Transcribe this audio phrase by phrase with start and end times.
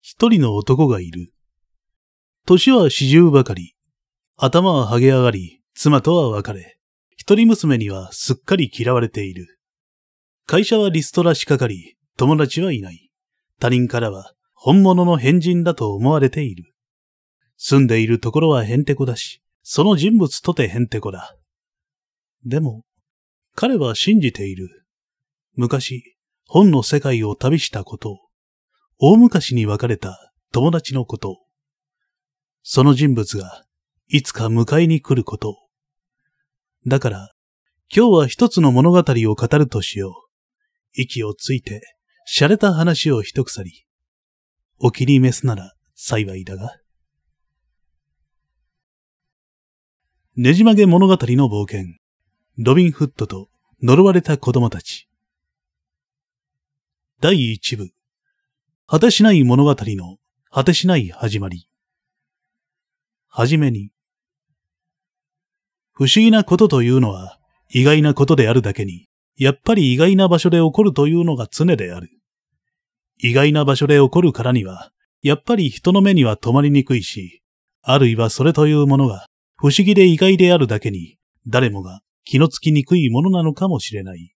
[0.00, 1.32] 一人の男がいる。
[2.46, 3.74] 年は四十ばかり。
[4.36, 6.78] 頭は剥げ上がり、妻とは別れ、
[7.16, 9.58] 一人娘にはすっかり嫌われている。
[10.46, 13.10] 会社はリストラしかかり、友達はいない。
[13.60, 16.72] 他人からは本物の変人だと思われている。
[17.56, 21.36] 住んでいるところはヘンテコだし、その人物とてヘンテコだ。
[22.46, 22.84] でも、
[23.54, 24.86] 彼は信じている。
[25.54, 28.18] 昔、本の世界を旅したことを、
[29.00, 31.38] 大昔に別れた友達のこと、
[32.62, 33.64] その人物が
[34.08, 35.56] いつか迎えに来ること。
[36.84, 37.34] だから、
[37.94, 41.00] 今日は一つの物語を語るとしよう。
[41.00, 41.80] 息をついて、
[42.28, 43.86] 洒落た話を一鎖。
[44.80, 46.76] お気に召すなら幸いだが。
[50.34, 51.94] ねじ曲げ物語の冒険。
[52.56, 53.48] ロビン・フッドと
[53.80, 55.08] 呪われた子供たち。
[57.20, 57.90] 第一部。
[58.90, 60.16] 果てしない物語の
[60.50, 61.68] 果てしない始まり。
[63.28, 63.90] はじめに。
[65.92, 72.08] 不思議なことというのは意外なことであるだけに、やっぱり意外な場所で起こるというのが常である。
[73.18, 77.42] 意外な場所で起こるからには、やっぱり人の目には止まりにくいし、
[77.82, 84.32] あるいはそれというものが不思議で意外であるだけに、誰もが気のつきにくいものなのかもしれない。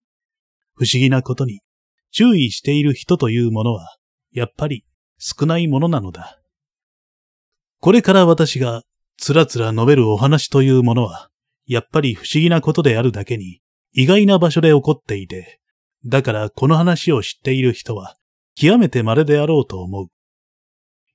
[0.75, 1.61] 不思議なことに、
[2.11, 3.97] 注意している人というものは、
[4.33, 4.85] やっぱり
[5.17, 6.39] 少ないものなのだ。
[7.79, 8.83] これから私が
[9.17, 11.29] つらつら述べるお話というものは、
[11.65, 13.61] やっぱり不思議なことであるだけに、
[13.93, 15.59] 意外な場所で起こっていて、
[16.05, 18.17] だからこの話を知っている人は、
[18.55, 20.07] 極めて稀であろうと思う。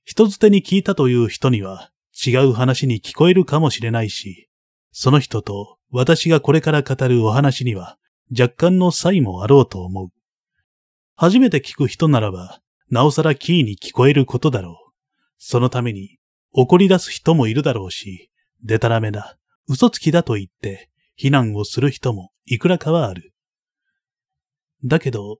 [0.05, 1.91] 人づてに聞いたという人には、
[2.25, 4.49] 違う話に聞こえるかもしれないし、
[4.91, 7.97] その人と私がこれから語るお話には
[8.37, 10.09] 若干の差異もあろうと思う。
[11.15, 12.59] 初めて聞く人ならば、
[12.89, 14.93] なおさらキーに聞こえることだろう。
[15.37, 16.17] そのために
[16.51, 18.31] 怒り出す人もいるだろうし、
[18.63, 19.37] でたらめだ、
[19.67, 23.33] 嘘つきだと言って非難をする人もいくらかはある。
[24.83, 25.39] だけど、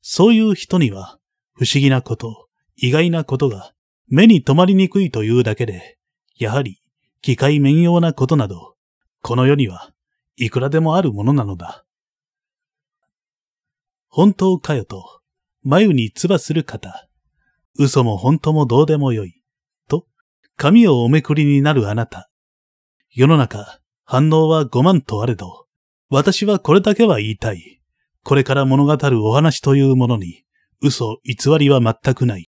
[0.00, 1.18] そういう人には
[1.52, 3.72] 不思議なこと、意外なことが
[4.08, 5.98] 目に留まりにくいというだけで、
[6.36, 6.80] やはり、
[7.20, 8.76] 機械面用なことなど、
[9.20, 9.90] この世には
[10.36, 11.84] いくらでもあるものなのだ。
[14.08, 15.20] 本当かよと、
[15.68, 17.08] 眉に唾する方、
[17.76, 19.42] 嘘も本当もどうでもよい、
[19.88, 20.06] と、
[20.56, 22.30] 髪をおめくりになるあなた。
[23.10, 25.66] 世の中、反応は五万とあれど、
[26.08, 27.80] 私はこれだけは言いたい。
[28.22, 30.44] これから物語るお話というものに、
[30.80, 32.48] 嘘、偽りは全くない。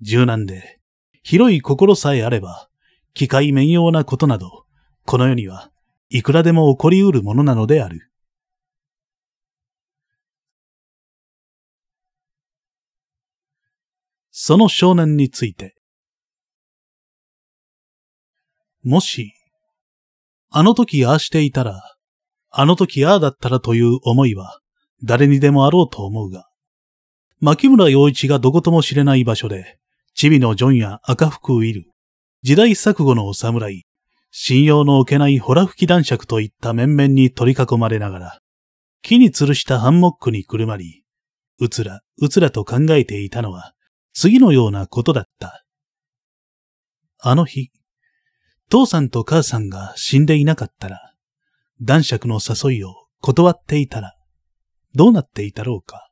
[0.00, 0.80] 柔軟で、
[1.22, 2.68] 広い心さえあれば、
[3.14, 4.64] 機械面用なことなど、
[5.04, 5.70] この世には
[6.08, 8.10] いくらでも起こり得るものなのである。
[14.38, 15.74] その少年について。
[18.84, 19.32] もし、
[20.50, 21.96] あの時ああしていたら、
[22.50, 24.60] あの時ああだったらという思いは
[25.02, 26.46] 誰にでもあろうと思うが、
[27.40, 29.78] 牧村洋一がどことも知れない場所で、
[30.14, 31.90] チビのジョンや赤服ウィル、
[32.42, 33.86] 時代錯誤のお侍、
[34.30, 38.40] 信用のおけないホラ吹き男爵といった面々に取り囲まれながら、
[39.00, 41.04] 木に吊るしたハンモックにくるまり、
[41.58, 43.72] うつら、うつらと考えていたのは、
[44.18, 45.62] 次のようなことだった。
[47.18, 47.70] あの日、
[48.70, 51.12] 父さんと母さんが死んでいなかったら、
[51.82, 54.16] 男爵の誘いを断っていたら、
[54.94, 56.08] どうなっていたろうか。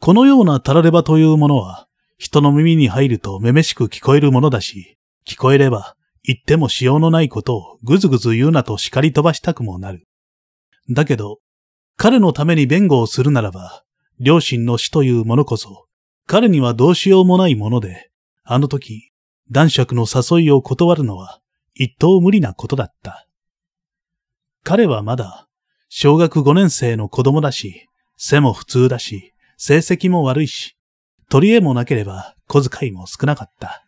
[0.00, 4.96] このようなたらればというものは、人の耳に入るとめめしく聞こえるものだし、
[5.26, 10.06] 聞こえれば言ってもしようのないことをぐずぐず言うなと叱り飛ばしたくもなる。
[10.88, 11.40] だけど、
[11.98, 13.84] 彼のために弁護をするならば、
[14.18, 15.86] 両親の死というものこそ、
[16.26, 18.10] 彼にはどうしようもないもので、
[18.44, 19.10] あの時、
[19.50, 21.40] 男爵の誘いを断るのは、
[21.74, 23.26] 一等無理なことだった。
[24.64, 25.48] 彼はまだ、
[25.88, 30.76] 小学5年生の子供だし、背も普通だし、成績も悪いし、
[31.28, 33.84] 取り柄もなければ小遣いも少なかった。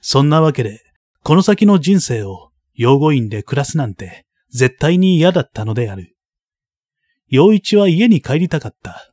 [0.00, 0.80] そんなわけで、
[1.22, 6.16] この先の人生を養護院で暮らすなんて絶対に嫌だったのである。
[7.28, 9.09] 陽一は家に帰りたかった。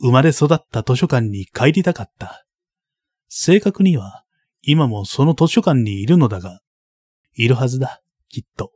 [0.00, 2.46] 生まれ育った図書館に帰りたかった。
[3.28, 4.24] 正確には
[4.62, 6.60] 今もその図書館にいるのだが、
[7.34, 8.72] いるはずだ、きっと。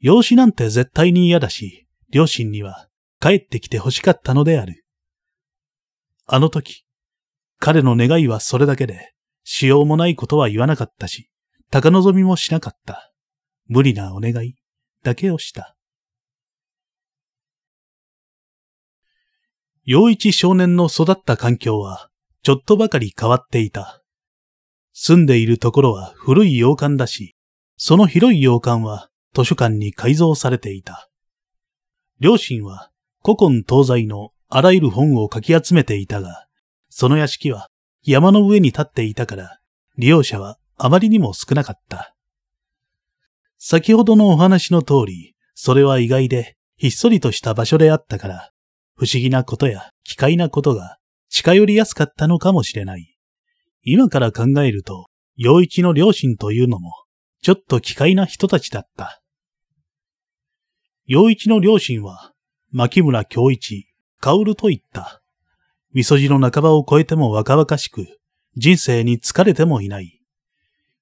[0.00, 2.88] 養子なんて絶対に嫌だし、両親には
[3.20, 4.84] 帰ってきて欲しかったのである。
[6.26, 6.84] あの時、
[7.58, 9.14] 彼の願いはそれだけで、
[9.44, 11.30] しようもないことは言わなかったし、
[11.70, 13.12] 高望みもしなかった。
[13.66, 14.56] 無理なお願い
[15.02, 15.76] だけをした。
[19.86, 22.08] 陽一少年の育った環境は、
[22.42, 24.02] ちょっとばかり変わっていた。
[24.94, 27.36] 住んでいるところは古い洋館だし、
[27.76, 31.10] その広い洋館は図書館に改造されていた。
[32.18, 32.90] 両親は
[33.22, 36.46] 古今東西のあらゆる本をかき集めていたが、
[36.88, 37.68] その屋敷は
[38.04, 39.58] 山の上に立っていたから、
[39.98, 42.14] 利用者はあまりにも少なかった。
[43.58, 48.53] 先ほどのお話の通り、それは意外でひっそりとした場所であったから、
[48.96, 50.98] 不思議なことや奇怪なことが
[51.28, 53.16] 近寄りやすかったのかもしれない。
[53.82, 55.06] 今から考えると、
[55.36, 56.92] 陽一の両親というのも、
[57.42, 59.20] ちょっと奇怪な人たちだった。
[61.06, 62.32] 陽一の両親は、
[62.70, 63.86] 牧村京一、
[64.20, 65.20] 薫と言った。
[65.92, 68.06] 味噌汁の半ばを超えても若々しく、
[68.56, 70.20] 人生に疲れてもいない。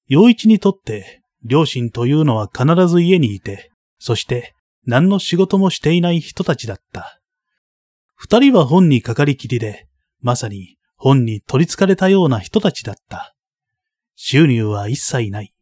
[0.08, 4.54] 陽一にとって、両親というのは必ず家にいて、そして
[4.86, 7.21] 何の仕事もしていない人たちだった。
[8.22, 9.88] 二人は本にかかりきりで、
[10.20, 13.34] まさに本に取り憑かれたような人たちだった。
[14.14, 15.52] 収入は一切ない。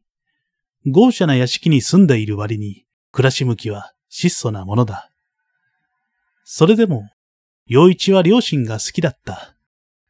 [0.84, 5.10] 豪奢な屋敷に住んでいる割に、暮らし向きは質素なものだ。
[6.44, 7.08] それでも、
[7.64, 9.56] 陽一は両親が好きだった。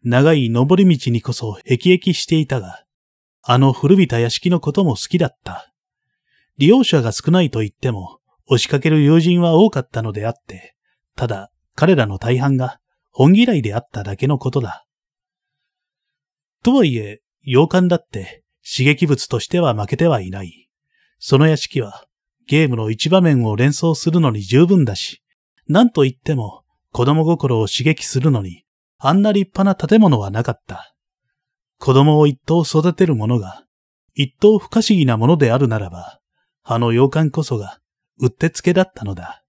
[0.03, 2.85] 長い登り道にこそ辟易していたが、
[3.43, 5.73] あの古びた屋敷のことも好きだった。
[6.59, 10.75] 利用者が少ないと言っても、押しかける友人は多かったのであって、
[11.15, 12.79] ただ彼らの大半が
[13.11, 14.85] 本嫌いであっただけのことだ。
[16.63, 20.69] とはいえ、洋館だって刺激物としては負けてはいない。
[21.19, 22.05] その屋敷は
[22.47, 25.23] ゲームの一場面を連想するのに十分だし、
[25.69, 28.65] なんと言っても子供心を刺激するのに、
[28.99, 30.95] あんな立派な建物はなかった。
[31.79, 33.65] 子供を一頭育てるものが、
[34.13, 36.21] 一頭不可思議なものであるならば、
[36.63, 37.79] あの洋館こそが、
[38.19, 39.40] うってつけだったのだ。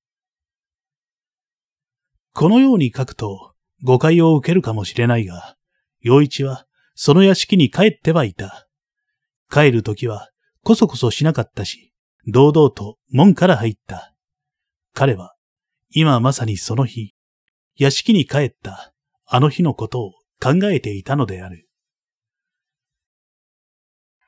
[2.33, 5.57] このように書くと、誤解を受けるかもしれないが、
[5.99, 8.67] 洋一は、その屋敷に帰ってはいた。
[9.49, 10.29] 帰るときは、
[10.63, 11.93] こそこそしなかったし、
[12.27, 14.13] 堂々と門から入った。
[14.93, 15.35] 彼は、
[15.89, 17.13] 今まさにその日、
[17.75, 18.93] 屋敷に帰った
[19.25, 20.11] あの日のことを
[20.41, 21.67] 考えていたのである。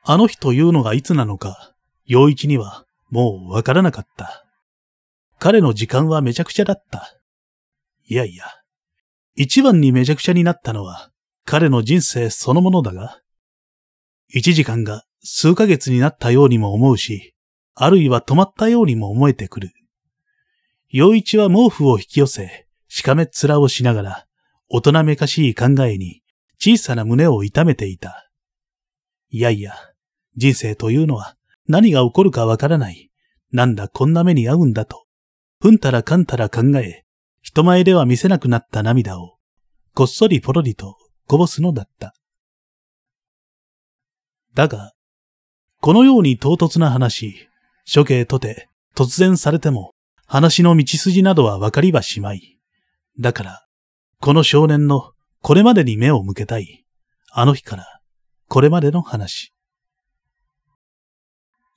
[0.02, 1.74] あの日というのがいつなのか、
[2.06, 4.46] 陽一にはもうわからなかった。
[5.40, 7.23] 彼の時間はめちゃくちゃだった。
[8.06, 8.46] いやいや、
[9.36, 11.12] 一番にめちゃくちゃになったのは
[11.46, 13.22] 彼の人生そのものだが、
[14.28, 17.34] 一時間が数ヶ月になったようにも思うし、
[17.76, 19.72] あるいは止まったようにも思えてくる。
[20.90, 24.28] 陽一は毛布を引き寄せ、しかめっ面をしながら、
[24.70, 26.22] 大人めかしい考えに
[26.60, 28.30] 小さな胸を痛めていた。
[29.30, 29.74] いやいや、
[30.36, 31.36] 人生というのは
[31.68, 33.12] 何が起こるかわからない。
[33.52, 35.06] なんだこんな目に遭うんだと。
[35.60, 37.06] ふんたらかんたら考え、
[37.54, 39.36] 人前では見せなくなった涙を、
[39.94, 40.98] こっそりポロリと
[41.28, 42.16] こぼすのだった。
[44.56, 44.94] だが、
[45.80, 47.48] このように唐突な話、
[47.94, 49.94] 処刑とて突然されても、
[50.26, 52.58] 話の道筋などはわかりはしまい。
[53.20, 53.68] だから、
[54.20, 55.12] この少年の
[55.44, 56.84] これまでに目を向けたい。
[57.32, 58.02] あの日から、
[58.48, 59.54] これまでの話。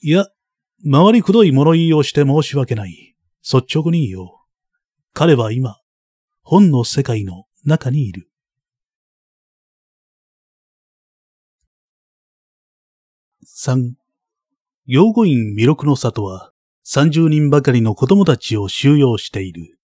[0.00, 0.26] いや、
[0.90, 3.14] 回りくどい物言いをして申し訳ない。
[3.42, 4.35] 率直に言おう。
[5.18, 5.78] 彼は今、
[6.42, 8.28] 本の世界の中にいる。
[13.42, 13.94] 三、
[14.84, 16.52] 養護院弥勒の里は
[16.84, 19.78] 30人ばかりの子供たちを収容している。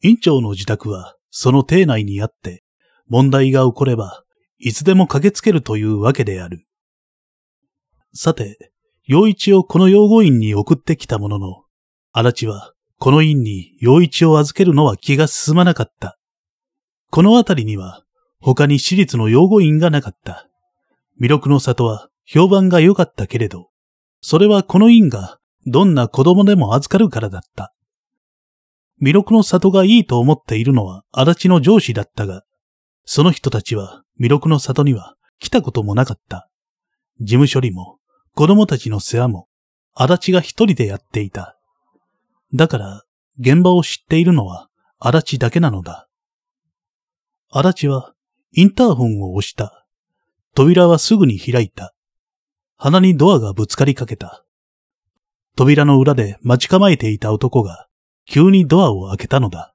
[0.00, 2.64] 院長の自宅はその邸内にあって、
[3.08, 4.24] 問題が起これば、
[4.56, 6.66] いつでも駆けつけるというわけである。
[8.14, 8.72] さて、
[9.04, 11.64] 陽一をこの養護院に送ってきたものの、
[12.12, 16.18] 足立はこの院に陽一を預けるのは気が進まなかった。
[17.10, 18.04] この辺りには
[18.40, 20.48] 他に私立の養護院がなかった。
[21.20, 23.70] 魅力の里は評判が良かったけれど、
[24.20, 27.72] それはこの院がどんな子供でも預かるからだった。
[29.00, 32.44] 魅力の里がいいと思っているのは足立の上司だったが、
[33.04, 36.48] その人たちは魅力の里には来たこともなかった。
[37.20, 37.98] 事務処理も
[38.34, 39.48] 子供たちの世話も
[39.94, 41.55] 足立が一人でやっていた。
[42.54, 43.02] だから
[43.38, 46.08] 現場を知っているのは足立だけなのだ。
[47.50, 48.14] 足立は
[48.52, 49.86] インターホンを押した。
[50.54, 51.94] 扉はすぐに開いた。
[52.76, 54.44] 鼻にドアがぶつかりかけた。
[55.54, 57.86] 扉の裏で待ち構えていた男が
[58.26, 59.74] 急にドアを開けたのだ。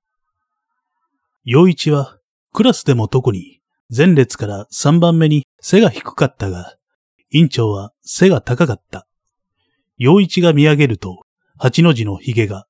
[1.43, 2.19] 陽一は、
[2.53, 3.61] クラスでも特に、
[3.95, 6.75] 前列から3番目に背が低かったが、
[7.31, 9.07] 院長は背が高かった。
[9.97, 11.23] 陽一が見上げると、
[11.63, 12.65] 八の字の髭が、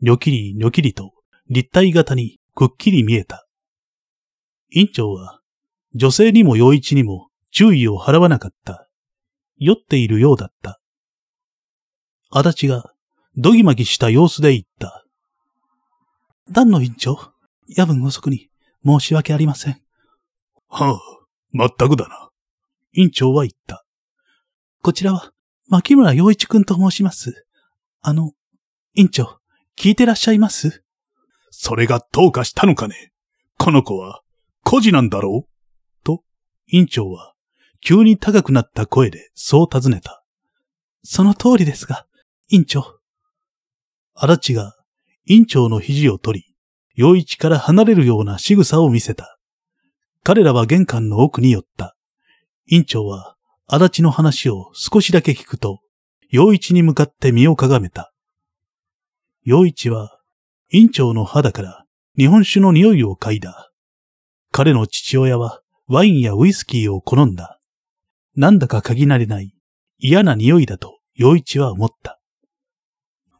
[0.00, 1.12] にょきりにょきりと
[1.48, 3.46] 立体型にくっきり見えた。
[4.72, 5.38] 院長は、
[5.94, 8.88] 女性にも陽一にも注意を払わなかった。
[9.58, 10.80] 酔っているようだった。
[12.32, 12.92] 足立が、
[13.36, 15.04] どぎまぎした様子で言った。
[16.50, 17.32] 団の委員長、
[17.68, 18.48] 夜分遅くに
[18.84, 19.80] 申し訳ありません。
[20.68, 21.00] はあ、
[21.52, 22.30] まったくだな。
[22.92, 23.84] 委員長は言った。
[24.82, 25.32] こちらは、
[25.68, 27.46] 牧村洋一くんと申します。
[28.04, 28.32] あの、
[28.94, 29.38] 委員長、
[29.78, 30.82] 聞いてらっしゃいます？
[31.50, 33.12] それがどうかしたのかね？
[33.58, 34.22] この子は、
[34.64, 36.04] 孤児なんだろう？
[36.04, 36.24] と、
[36.66, 37.34] 委員長は、
[37.80, 40.24] 急に高くなった声でそう尋ねた。
[41.04, 42.06] その通りですが、
[42.48, 42.98] 委員長。
[44.14, 44.74] 荒地が、
[45.26, 46.56] 委員長の肘を取り、
[46.96, 49.38] 陽一から離れるような仕草を見せた。
[50.24, 51.96] 彼らは玄関の奥に寄った。
[52.66, 53.36] 委員長は、
[53.68, 55.80] 足立の話を少しだけ聞くと、
[56.32, 58.10] 陽一に向かって身をかがめた。
[59.44, 60.18] 陽一は、
[60.70, 61.84] 委員長の肌から
[62.16, 63.70] 日本酒の匂いを嗅いだ。
[64.50, 67.60] 彼の父親はワインやウイスキーを好んだ。
[68.34, 69.52] なんだか嗅ぎ慣れない
[69.98, 72.18] 嫌な匂いだと陽一は思った。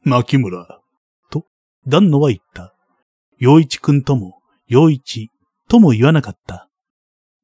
[0.03, 0.83] 牧村。
[1.31, 1.47] と、
[1.89, 2.75] 丹野は言った。
[3.39, 5.31] 陽一くんとも、陽一
[5.67, 6.69] とも言わなかった。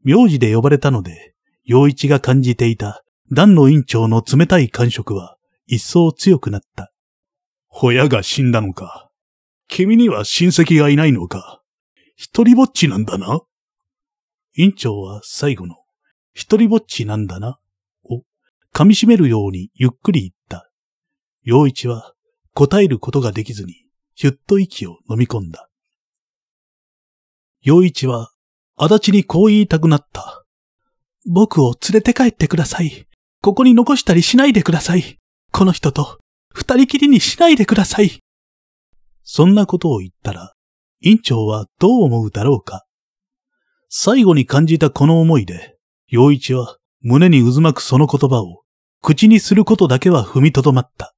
[0.04, 1.32] 名字で呼ばれたので、
[1.64, 3.02] 陽一が感じていた
[3.34, 5.37] 丹野院長の冷たい感触は
[5.70, 6.92] 一層強くなった。
[7.68, 9.10] 親が死んだのか。
[9.68, 11.60] 君には親戚がいないのか。
[12.16, 13.42] 一人ぼっちなんだな。
[14.56, 15.76] 院長は最後の、
[16.32, 17.58] 一人ぼっちなんだな、
[18.04, 18.22] を
[18.72, 20.70] 噛み締めるようにゆっくり言った。
[21.42, 22.14] 陽一は
[22.54, 23.84] 答えることができずに、
[24.14, 25.68] ひゅっと息を飲み込んだ。
[27.60, 28.32] 陽一は、
[28.74, 30.46] 足立にこう言いたくなった。
[31.26, 33.06] 僕を連れて帰ってください。
[33.42, 35.18] ここに残したりしないでください。
[35.52, 36.18] この人と
[36.52, 38.20] 二人きりにしないでください。
[39.22, 40.54] そんなことを言ったら、
[41.00, 42.84] 院長はどう思うだろうか。
[43.88, 45.76] 最後に感じたこの思いで、
[46.08, 48.62] 陽一は胸に渦巻くその言葉を
[49.02, 51.14] 口にすることだけは踏みとどまった。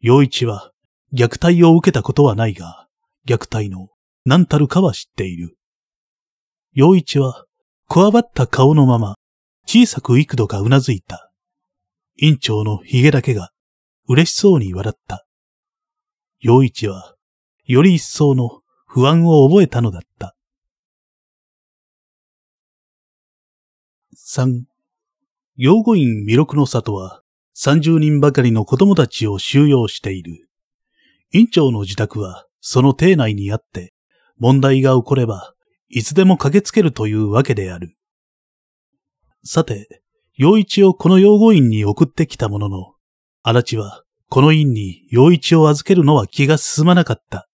[0.00, 0.72] 陽一は
[1.12, 2.86] 虐待を受けたことはないが、
[3.26, 3.88] 虐待の
[4.24, 5.56] 何たるかは知っている。
[6.72, 7.44] 陽一は、
[7.88, 9.14] こわばった顔のまま、
[9.66, 11.30] 小さく幾度かうなずいた。
[12.16, 13.50] 院長の髭だけが
[14.06, 15.26] 嬉しそうに笑った。
[16.40, 17.16] 陽一は、
[17.64, 20.36] より一層の不安を覚えたのだった。
[24.14, 24.66] 三、
[25.56, 27.22] 養護院弥勒の里は、
[27.54, 30.48] 三十人ばかりの子供たちを収容している。
[31.32, 33.94] 院長の自宅は、その邸内にあって、
[34.38, 35.54] 問題が起これば、
[35.88, 37.96] いつでも駆けつけるというわけである。
[39.44, 40.03] さて、
[40.36, 42.94] 陽一をこの養護院に送ってきたものの、
[43.42, 47.48] 荒地は、この院に陽一を預けるのは気が進まなかった。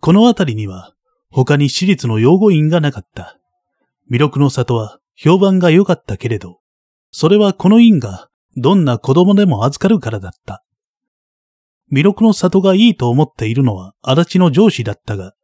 [0.00, 0.92] この辺りには、
[1.30, 3.38] 他に私立の養護院がなかった。
[4.10, 6.58] 魅力の里は評判が良かったけれど、
[7.12, 10.64] それはこの院がどんな子供でも預かるからだった。
[11.92, 15.34] 魅力の里がいいと思っているのは足立の上司だったが、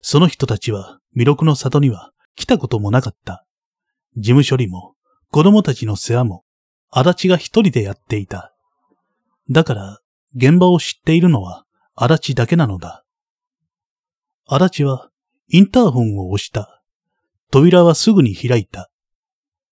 [0.00, 3.44] その人たちは魅力の里には来たこともなかった。
[4.16, 4.94] 事務処理も
[5.30, 6.44] 子供たちの世話も
[6.90, 8.52] 足立が一人でやっていた。
[9.48, 10.00] だから、
[10.34, 13.04] 現場を知っているのは、足立だけなのだ。
[14.46, 15.10] 足立は、
[15.48, 16.82] インターホンを押した。
[17.50, 18.90] 扉はすぐに開いた。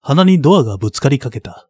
[0.00, 1.68] 鼻にドアがぶつかりかけた。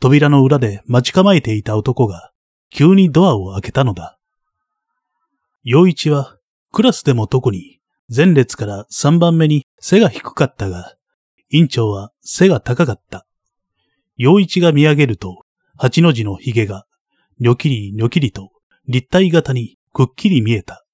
[0.00, 2.32] 扉の裏で待ち構えていた男が、
[2.70, 4.18] 急にドアを開けたのだ。
[5.64, 6.36] 陽一は、
[6.72, 7.80] クラスでも特に、
[8.14, 10.97] 前列から3番目に背が低かったが、
[11.50, 13.26] 院長は背が高かった。
[14.16, 15.44] 陽一が見上げると、
[15.76, 16.86] 八の字の髭が
[17.38, 18.50] にょきりにょきりと
[18.88, 20.84] 立体型にくっきり見えた。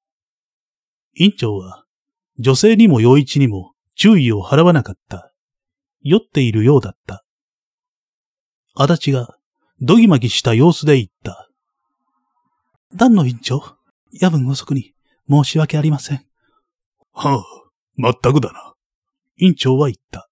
[1.14, 1.84] 院長は
[2.38, 5.32] 女性にも陽一にも注意を払わなかった。
[6.02, 7.24] 酔っているようだった。
[8.74, 9.36] 足立が
[9.80, 11.48] どぎまぎした様子で言った。
[12.94, 13.62] 団の院長、
[14.12, 14.92] 夜分遅くに
[15.28, 16.26] 申し訳ありません。
[17.12, 17.44] はあ、
[17.96, 18.74] まったくだな。
[19.36, 20.28] 院長は言った。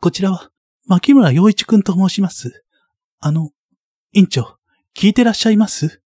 [0.00, 0.50] こちらは、
[0.86, 2.64] 牧村洋一くんと申します。
[3.18, 3.50] あの、
[4.12, 4.56] 院長、
[4.94, 6.00] 聞いてらっしゃいます？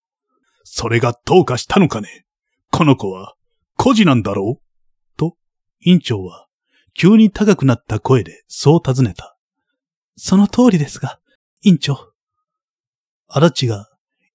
[0.63, 2.25] それがどうかしたのかね？
[2.71, 3.35] この子は、
[3.77, 5.17] 孤児なんだろう？
[5.17, 5.35] と、
[5.79, 6.47] 院長は、
[6.95, 9.37] 急に高くなった声でそう尋ねた。
[10.15, 11.19] その通りですが、
[11.61, 12.13] 院長。
[13.27, 13.89] 荒地が、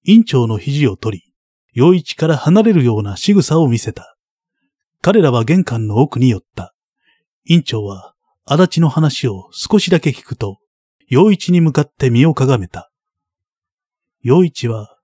[0.05, 1.33] 院長の肘を取り、
[1.73, 4.17] 陽一から離れるような仕草を見せた。
[5.03, 6.75] 彼らは玄関の奥に寄った。
[7.45, 8.15] 院長は、
[8.51, 10.59] 足立の話を少しだけ聞くと、
[11.07, 12.91] 陽一に向かって身をかがめた。
[14.23, 14.97] 陽一は、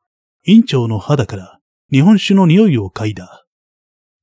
[0.47, 1.61] 院長の肌から
[1.93, 3.45] 日本酒の匂いを嗅いだ。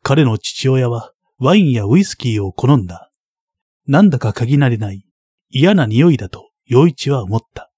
[0.02, 3.12] 彼の父親はワインやウイスキーを好んだ。
[3.86, 5.06] なんだか限られない
[5.50, 7.72] 嫌な匂いだと陽一は思った。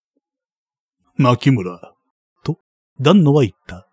[1.16, 1.94] 牧村、
[3.02, 3.88] 丹野は言った。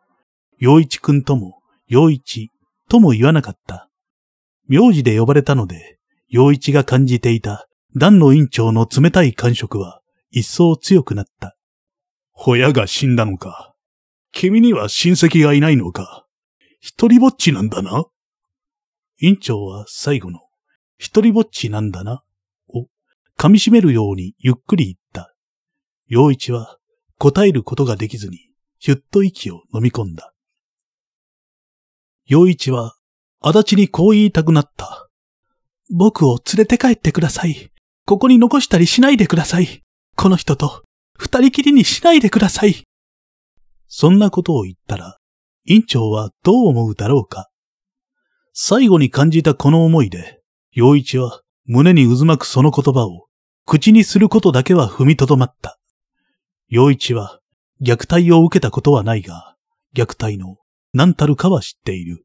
[0.58, 2.50] 陽一くんとも、陽一
[2.88, 3.88] とも言わなかった。
[4.68, 5.99] 名字で呼ばれたので、
[6.30, 7.68] 陽一が感じていた
[7.98, 11.56] 丹野院長の冷たい感触は一層強くなった。
[12.32, 13.74] 親が死んだのか。
[14.30, 16.24] 君には親戚がいないのか。
[16.78, 18.04] 一人ぼっちなんだな。
[19.20, 20.38] 院長は最後の、
[20.98, 22.22] 一人ぼっちなんだな、
[22.68, 22.86] を
[23.36, 25.34] 噛み締めるようにゆっくり言った。
[26.06, 26.78] 陽一は
[27.18, 28.38] 答えることができずに、
[28.78, 30.32] ひゅっと息を飲み込んだ。
[32.24, 32.94] 陽一は、
[33.40, 35.09] 足立にこう言いたくなった。
[35.90, 37.70] 僕を連れて帰ってください。
[38.06, 39.82] ここに残したりしないでください。
[40.16, 40.84] この人と
[41.18, 42.84] 二人きりにしないでください。
[43.88, 45.18] そんなことを言ったら、
[45.66, 47.50] 院長はどう思うだろうか。
[48.52, 50.40] 最後に感じたこの思いで、
[50.72, 53.26] 陽一は胸に渦巻くその言葉を
[53.66, 55.78] 口にすることだけは踏みとどまった。
[56.68, 57.40] 陽一は
[57.82, 59.56] 虐待を受けたことはないが、
[59.94, 60.56] 虐待の
[60.92, 62.24] 何たるかは知っている。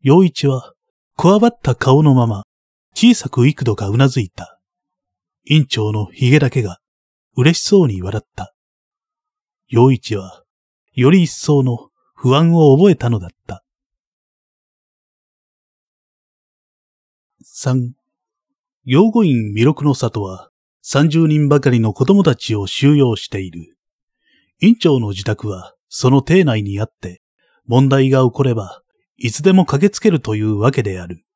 [0.00, 0.72] 陽一は、
[1.16, 2.44] こわばった顔のまま、
[2.94, 4.60] 小さく幾度かうなずいた。
[5.44, 6.78] 院長の髭だけが、
[7.36, 8.54] 嬉しそうに笑った。
[9.68, 10.44] 陽一は、
[10.92, 13.64] より一層の不安を覚えたのだった。
[17.42, 17.94] 三、
[18.84, 20.50] 養護院弥勒の里は、
[20.84, 23.76] 30人ばかりの子供たちを収容している。
[24.60, 27.22] 院長の自宅は、その邸内にあって、
[27.66, 28.82] 問題が起これば、
[29.22, 31.26] いつでも駆けつけるというわけである。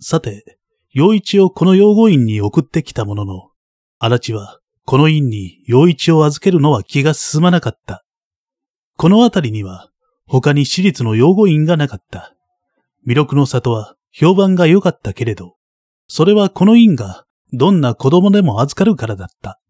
[0.00, 0.58] さて、
[0.90, 3.50] 陽一をこの養護院に送ってきたものの、
[3.98, 8.02] 足立は、この院に陽一を預けるのは気が進まなかった。
[8.96, 9.90] この辺りには、
[10.26, 12.34] 他に私立の養護院がなかった。
[13.04, 15.56] 弥勒の里は評判が良かったけれど、
[16.06, 19.60] それはこの院がどんな子供でも預かるからだった。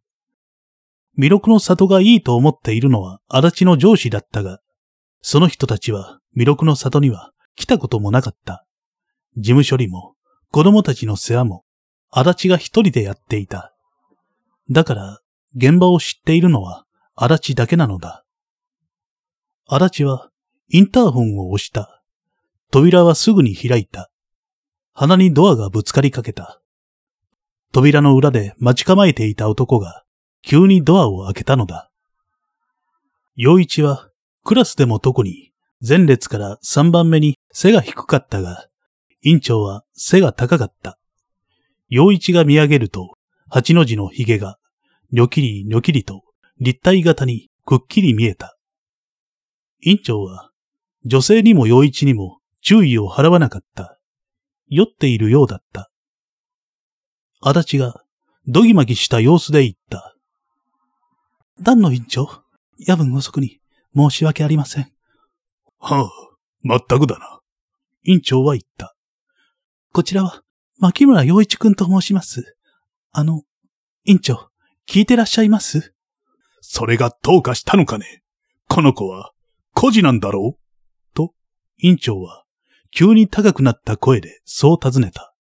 [1.17, 4.61] 弥勒の里がいいと思っているのは足立の上司だったが、
[5.21, 8.67] その人たちは弥勒の里には来たこともなかった。
[9.37, 10.15] 事務処理も
[10.51, 11.65] 子供たちの世話も
[12.11, 13.75] 足立が一人でやっていた。
[14.71, 15.21] だから
[15.57, 18.25] 現場を知っているのは足立だけなのだ。
[19.67, 20.31] 足立は
[20.69, 22.03] インターホンを押した。
[22.71, 24.11] 扉はすぐに開いた。
[24.93, 26.61] 鼻にドアがぶつかりかけた。
[27.73, 30.05] 扉の裏で待ち構えていた男が
[30.43, 31.91] 急にドアを開けたのだ。
[33.37, 34.11] 陽一は
[34.45, 35.48] クラスでも特に
[35.87, 38.69] 前列から3番目に背が低かったが、
[39.23, 40.99] 院長は背が高かった。
[41.89, 43.17] 陽一が見上げると、
[43.49, 44.59] 八の字の髭が、
[45.11, 46.23] ニョキリニョキリと
[46.61, 48.57] 立体型にくっきり見えた。
[49.81, 50.51] 院長は、
[51.05, 53.99] 女性にも陽一にも注意を払わなかった。
[54.69, 55.91] 酔っているようだった。
[57.41, 58.03] 足立が、
[58.47, 60.17] どぎまぎした様子で言った。
[61.63, 62.29] 丹野院長、
[62.79, 63.61] 夜分遅くに
[63.97, 64.98] 申し訳ありません。
[65.79, 66.11] はあ、
[66.63, 67.41] まったくだな。
[68.05, 68.95] 院長は言った。
[69.93, 70.43] こちらは、
[70.79, 72.57] 牧村洋一くんと申します。
[73.13, 73.43] あの、
[74.05, 74.49] 院長、
[74.87, 75.95] 聞いてらっしゃいます？
[76.61, 78.23] それがどうかしたのかね
[78.69, 79.33] この子は、
[79.75, 81.15] 孤児なんだろう？
[81.15, 81.33] と
[81.79, 82.45] 院長は、
[82.91, 85.35] 急に高くなった声でそう尋ねた。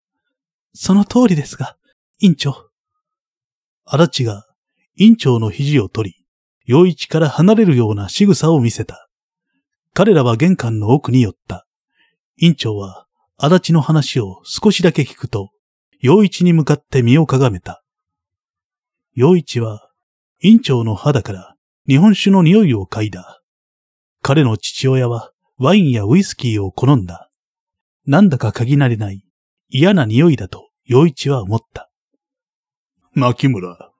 [0.72, 1.76] その通りですが、
[2.20, 2.70] 院長。
[3.84, 4.46] 足立が、
[4.96, 6.26] 院長の肘を取り、
[6.64, 9.07] 陽一から離れるような仕草を見せた。
[9.94, 11.66] 彼らは玄関の奥に寄った。
[12.36, 15.50] 院長は、足立の話を少しだけ聞くと、
[16.00, 17.82] 陽一に向かって身をかがめた。
[19.14, 19.90] 陽一は、
[20.40, 21.56] 院長の肌から
[21.88, 23.40] 日本酒の匂いを嗅いだ。
[24.22, 27.28] 彼の父親はワインやウイスキーを好んだ。
[28.06, 29.24] なんだか嗅ぎ慣れない
[29.68, 31.90] 嫌な匂いだと陽一は思った。
[33.14, 33.90] 牧村、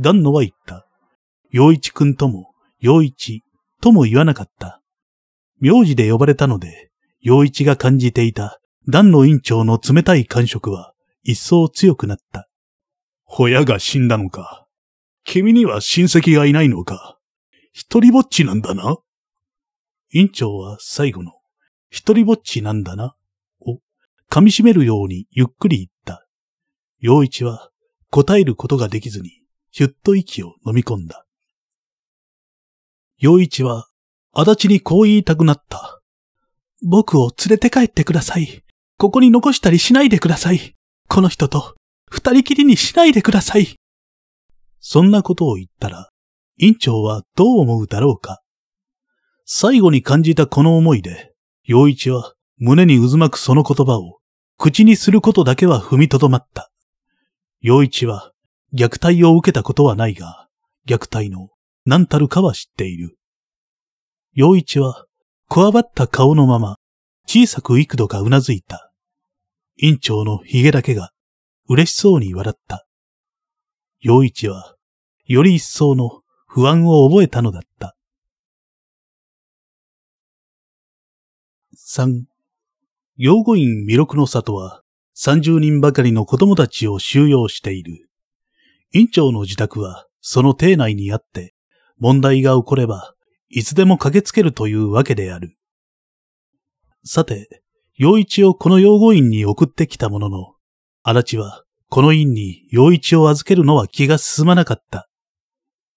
[0.00, 0.86] 丹野は言った。
[1.50, 3.44] 陽一くんとも、陽一
[3.82, 4.79] とも言わなかった。
[5.60, 12.48] 名字で呼ばれたので、陽一が感じていた丹野院長の冷たい感触は一層強くなった。
[13.26, 14.66] 親が死んだのか。
[15.24, 17.18] 君には親戚がいないのか。
[17.72, 18.96] 一人ぼっちなんだな。
[20.12, 21.32] 院長は最後の、
[21.90, 23.14] 一人ぼっちなんだな、
[23.60, 23.78] を
[24.28, 26.26] 噛み締めるようにゆっくり言った。
[26.98, 27.70] 陽一は
[28.10, 29.30] 答えることができずに、
[29.70, 31.26] ひゅっと息を飲み込んだ。
[33.18, 33.86] 陽一は、
[34.32, 36.00] 足立にこう言いたくなった。
[36.82, 38.62] 僕を連れて帰ってください。
[38.96, 40.76] ここに残したりしないでください。
[41.08, 41.74] この人と
[42.10, 43.76] 二人きりにしないでください。
[44.78, 46.10] そんなことを言ったら、
[46.58, 48.40] 院長はどう思うだろうか。
[49.44, 51.32] 最後に感じたこの思いで、
[51.64, 54.18] 陽一は胸に渦巻くその言葉を
[54.58, 56.70] 口にすることだけは踏みとどまった。
[57.60, 58.32] 陽一は
[58.74, 60.48] 虐待を受けたことはないが、
[60.86, 61.48] 虐待の
[61.84, 63.16] 何たるかは知っている。
[64.40, 65.04] 陽一は、
[65.48, 66.78] こわばった顔のまま、
[67.26, 68.90] 小さく幾度かうなずいた。
[69.76, 71.10] 院長の髭だけが、
[71.68, 72.86] 嬉しそうに笑った。
[74.00, 74.76] 陽一は、
[75.26, 77.94] より一層の不安を覚えたのだった。
[81.74, 82.24] 三、
[83.18, 84.80] 養護院弥勒の里は、
[85.18, 88.08] 30人ばかりの子供たちを収容している。
[88.94, 91.52] 院長の自宅は、その邸内にあって、
[91.98, 93.14] 問題が起これば、
[93.50, 95.56] いつでも駆けつけるというわけである。
[97.04, 97.62] さて、
[97.96, 100.54] 陽一をこの養護院に送ってきたものの、
[101.02, 105.08] 足立は、この院に陽一を預けるのは気が進まなかった。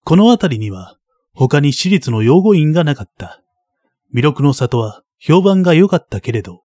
[0.03, 0.97] この辺りには、
[1.35, 3.43] 他に私立の養護院がなかった。
[4.11, 6.63] 弥勒の里は評判が良かったけれど、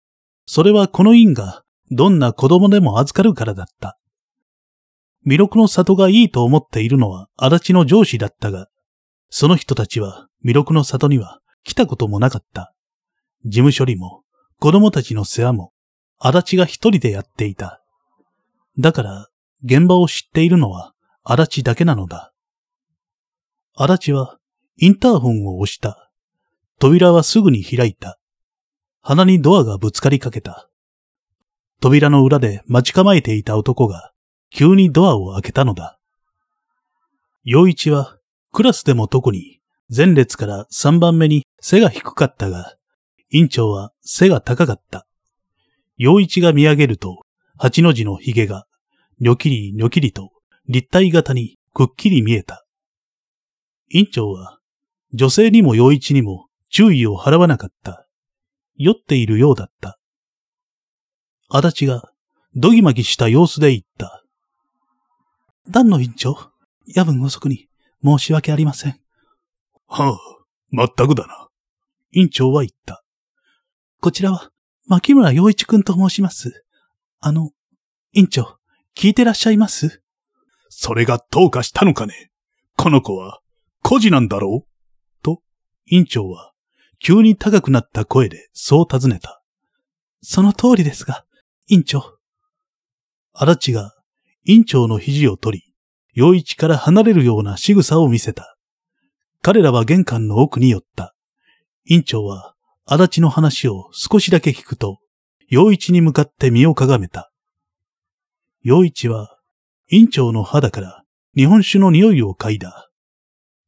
[0.46, 3.98] それはこの院がどんな子供でも預かるからだった。
[5.24, 8.68] 弥勒の里がいいと思っているのは足立の上司だったが、
[9.30, 12.74] その人たちは弥勒の里には来たこともなかった。
[13.46, 14.22] 事務処理も
[14.60, 15.72] 子供たちの世話も
[16.18, 17.82] 足立が一人でやっていた。
[18.78, 19.28] だから
[19.64, 22.34] 現場を知っているのは足立だけなのだ。
[23.74, 24.38] 足立は
[24.76, 26.10] インターホンを押した。
[26.78, 28.18] 扉はすぐに開いた。
[29.00, 30.68] 鼻にドアがぶつかりかけた。
[31.80, 34.12] 扉の裏で待ち構えていた男が
[34.50, 35.98] 急にドアを開けたのだ。
[37.44, 38.18] 陽一は
[38.52, 39.53] クラスでも特に
[39.88, 42.76] 前列から3番目に背が低かったが、
[43.30, 45.06] 院長は背が高かった。
[45.96, 47.24] 陽一が見上げると、
[47.56, 48.66] 八の字の髭が、
[49.20, 50.30] ニョキリニョキリと
[50.68, 52.64] 立体型にくっきり見えた。
[53.90, 54.58] 院長は、
[55.12, 58.06] 女性にも陽一にも注意を払わなかった。
[58.76, 59.98] 酔っているようだった。
[61.48, 62.10] 足立が、
[62.56, 64.24] どぎまぎした様子で言った。
[65.68, 66.36] 団の院長、
[66.86, 67.68] 夜分遅くに
[68.04, 69.03] 申し訳ありません。
[69.96, 70.18] はあ、
[70.70, 71.46] まったくだな。
[72.10, 73.04] 院長は言った。
[74.00, 74.50] こちらは、
[74.88, 76.64] 牧村洋一くんと申します。
[77.20, 77.52] あの、
[78.12, 78.56] 院長、
[78.96, 80.02] 聞いてらっしゃいます？
[80.68, 82.32] それがどうかしたのかね
[82.76, 83.38] この子は、
[83.84, 85.22] 孤児なんだろう？
[85.22, 85.42] と、
[85.86, 86.54] 院長は
[86.98, 89.44] 急に高くなった声でそう尋ねた。
[90.22, 91.24] その通りですが、
[91.68, 92.18] 院長。
[93.32, 93.94] 荒地が
[94.44, 95.74] 院長の肘を取り、
[96.14, 98.53] 陽一から離れるような仕草を見せた。
[99.44, 101.14] 彼らは玄関の奥に寄った。
[101.84, 102.54] 院長は
[102.86, 105.00] 足立の話を少しだけ聞くと、
[105.50, 107.30] 陽一に向かって身をかがめた。
[108.62, 109.38] 陽一は
[109.90, 111.04] 院長の肌から
[111.36, 112.88] 日本酒の匂いを嗅いだ。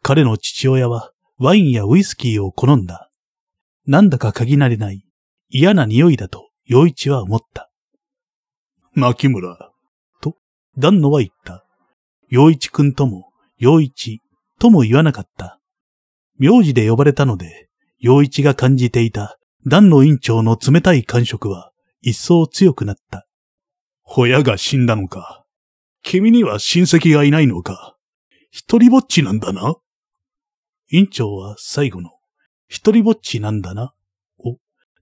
[0.03, 3.11] 彼の父親はワインやウイスキーを好んだ。
[3.85, 5.05] なんだか鍵慣れない
[5.51, 7.71] 嫌な匂いだと陽一は思った。
[8.95, 9.59] 牧村。
[10.23, 10.39] と、
[10.79, 11.67] 丹野は言った。
[12.31, 14.23] 陽一くんとも、陽一
[14.59, 15.56] とも言わなかった。
[16.38, 17.68] 名字で呼ばれたので、
[17.99, 23.27] 陽一が感じていた丹野院長の冷たい感触は一層強くなった。
[24.05, 25.44] 親が死んだのか。
[26.03, 27.96] 君には親戚がいないのか。
[28.51, 29.75] 一人ぼっちなんだな。
[30.90, 32.11] 院長は最後の
[32.68, 33.94] 一人ぼっちなんだな、
[34.38, 34.59] を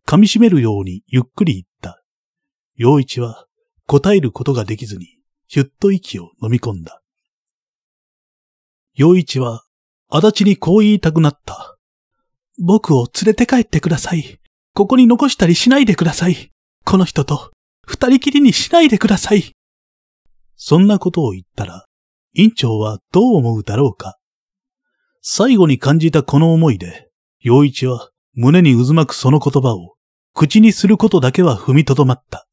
[0.06, 2.02] 噛み締めるようにゆっくり言った。
[2.76, 3.46] 陽一は
[3.86, 7.02] 答えることができずに、ひゅっと息を飲み込んだ。
[8.94, 9.63] 陽一は、
[10.16, 11.76] 足立にこう言いたくなった。
[12.62, 14.38] 僕を連れて帰ってください。
[14.72, 16.52] ここに残したりしないでください。
[16.84, 17.50] この人と
[17.84, 19.56] 二人きりにしないでください。
[20.54, 21.86] そんなことを言ったら、
[22.32, 24.16] 院長はどう思うだろうか。
[25.20, 29.96] 最後に感じたこの思いで、陽一は胸に渦巻くその言葉を
[30.32, 32.46] 口にすることだけは踏みとどまった。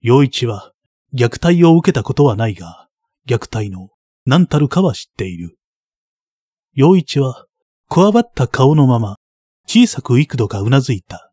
[0.00, 0.70] 陽一は
[1.12, 2.86] 虐待を受けたことはないが、
[3.26, 3.88] 虐待の
[4.26, 5.57] 何たるかは知っている。
[6.80, 7.46] 陽一は
[7.88, 9.16] こわばった顔のまま
[9.66, 11.32] 小さく幾度かうなずいた。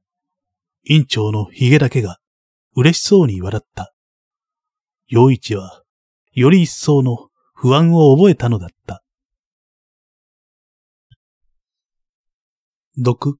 [0.86, 2.18] 院長の髭だけが
[2.76, 3.94] 嬉しそうに笑った。
[5.08, 5.84] 陽一は
[6.34, 9.04] より一層の不安を覚えたのだった。
[12.98, 13.38] 毒。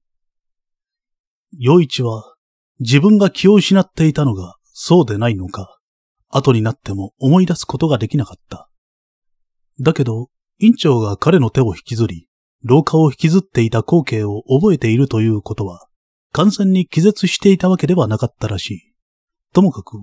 [1.58, 2.36] 陽一は
[2.78, 5.76] 自分が気を失っていたのがそうでないのか、
[6.28, 8.68] 後になっても思い出すことができなかった。
[9.80, 12.28] だけど、院長が彼の手を引きずり、
[12.62, 15.86] 廊下を引きずっていた光景を覚えているということは、
[16.32, 18.92] 完全に気絶していたわけではなかったらしい。
[19.52, 19.98] ともかく、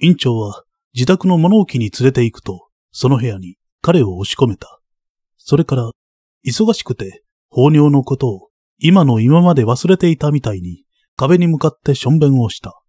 [0.00, 4.80] 院長は自宅の物置に連れて行くと、その部屋に彼を押し込めた。
[5.36, 5.90] それから、
[6.46, 10.84] 忙しくて、放尿のことを今の今まで忘れていたみたいに
[11.16, 12.82] 壁に向かってしょんべんをした。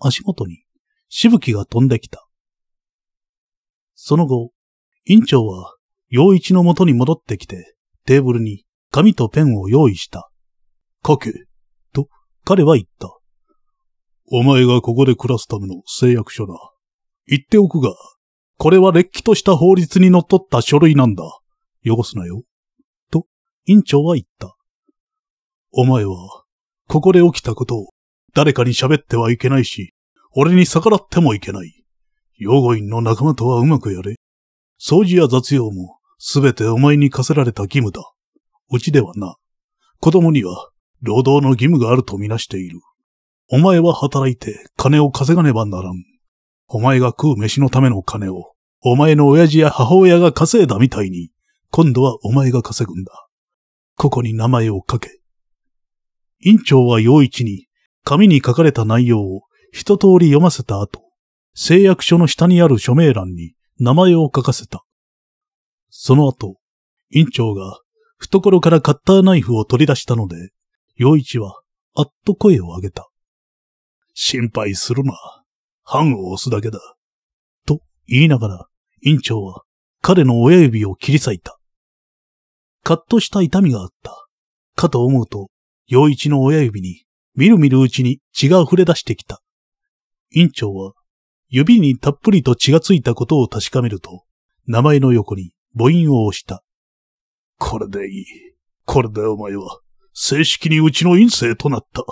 [0.00, 0.64] 足元に
[1.08, 2.26] しぶきが飛んできた。
[3.94, 4.52] その後、
[5.04, 5.76] 院長は
[6.14, 10.30] 陽一の元に戻ってきて、テーブルに紙とペンを用意した。
[11.06, 11.32] 書け、
[11.94, 12.06] と
[12.44, 13.16] 彼は言った。
[14.30, 16.52] お前がここで暮らすための誓約書だ。
[17.26, 17.94] 言っておくが、
[18.58, 21.24] これは劣気とした法律にのっった書類なんだ。
[21.82, 22.42] 汚すなよ。
[23.10, 23.24] と、
[23.64, 24.54] 院長は言った。
[25.70, 26.44] お前は、
[26.88, 27.88] ここで起きたことを
[28.34, 29.94] 誰かに喋ってはいけないし、
[30.32, 31.86] 俺に逆らってもいけない。
[32.36, 34.16] 養護院の仲間とはうまくやれ。
[34.78, 38.00] 掃除や雑用もすべてお前に課せられた義務だ。
[38.70, 39.34] うちではな、
[39.98, 42.78] 子供には労働の義務があるとみなしている。
[43.50, 45.94] お前は働いて金を稼がねばならん。
[46.68, 51.32] お前が食う飯のための金を、お前の親父や母親が稼いだみたいに、
[51.72, 53.26] 今度はお前が稼ぐんだ。
[53.96, 55.18] ここに名前を書け。
[56.44, 57.66] 院長は陽一に
[58.04, 61.02] 紙に書かれた内容を一通り読ませた後、
[61.54, 64.84] 誓約書の下にある署名欄に名前を書かせた。
[65.94, 66.56] その後、
[67.10, 67.78] 院長が
[68.16, 70.50] 懐からカッターナイフを取り出したので、
[70.96, 71.60] 陽一は
[71.94, 73.10] あっと声を上げた。
[74.14, 75.12] 心配するな。
[75.84, 76.80] 判を押すだけだ。
[77.66, 78.66] と言いながら、
[79.02, 79.64] 院長は
[80.00, 81.58] 彼の親指を切り裂いた。
[82.82, 84.26] カッとした痛みがあった。
[84.74, 85.50] かと思うと、
[85.86, 89.42] 陽一の親指にみるみるうちに血が溢れ出してきた。
[90.30, 90.94] 院長は
[91.48, 94.24] 指にたっぷりと血がついたことを確かめると、
[94.66, 96.62] 名前の横に母音を押した。
[97.58, 98.24] これでいい。
[98.84, 99.80] これでお前は、
[100.12, 102.04] 正式にうちの院生となった。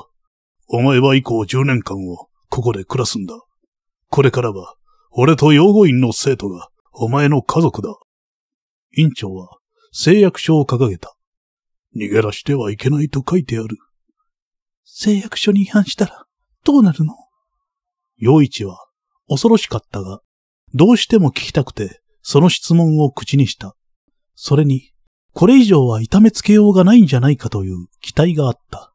[0.69, 3.35] お前は以降10年間をここで暮らすんだ。
[4.09, 4.77] これからは、
[5.13, 7.95] 俺と養護院の生徒がお前の家族だ。
[8.97, 9.59] 院長は
[9.93, 11.17] 誓約書を掲げた。
[11.97, 13.77] 逃げ出してはいけないと書いてある。
[14.85, 16.25] 誓約書に違反したら
[16.65, 17.15] どうなるの？
[18.17, 18.87] 陽一は
[19.29, 20.21] 恐ろしかったが、
[20.75, 23.75] どうしても聞きたくて、その質問を口にした。
[24.35, 24.93] それに、
[25.33, 28.93] これ以上は痛めつけようがないんじゃないかという期待があった。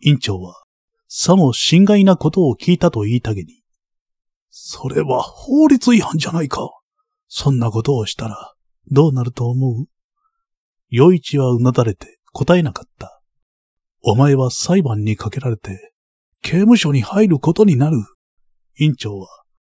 [0.00, 0.62] 院長は、
[1.08, 3.62] さも心外なことを聞いたと言いたげに、
[4.50, 6.70] それは法律違反じゃないか。
[7.28, 8.54] そんなことをしたら、
[8.90, 9.86] どうなると思う？
[10.88, 13.20] 陽一はうなだれて答えなかった。
[14.02, 15.92] お前は裁判にかけられて、
[16.42, 17.98] 刑務所に入ることになる。
[18.78, 19.28] 院長は、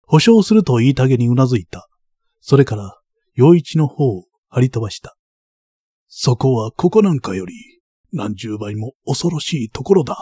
[0.06, 1.87] 保証すると言いたげにうなずいた。
[2.48, 2.96] それから、
[3.34, 5.18] 陽一の方を張り飛ばした。
[6.06, 7.52] そこはここなんかより、
[8.10, 10.16] 何十倍も恐ろしいところだ。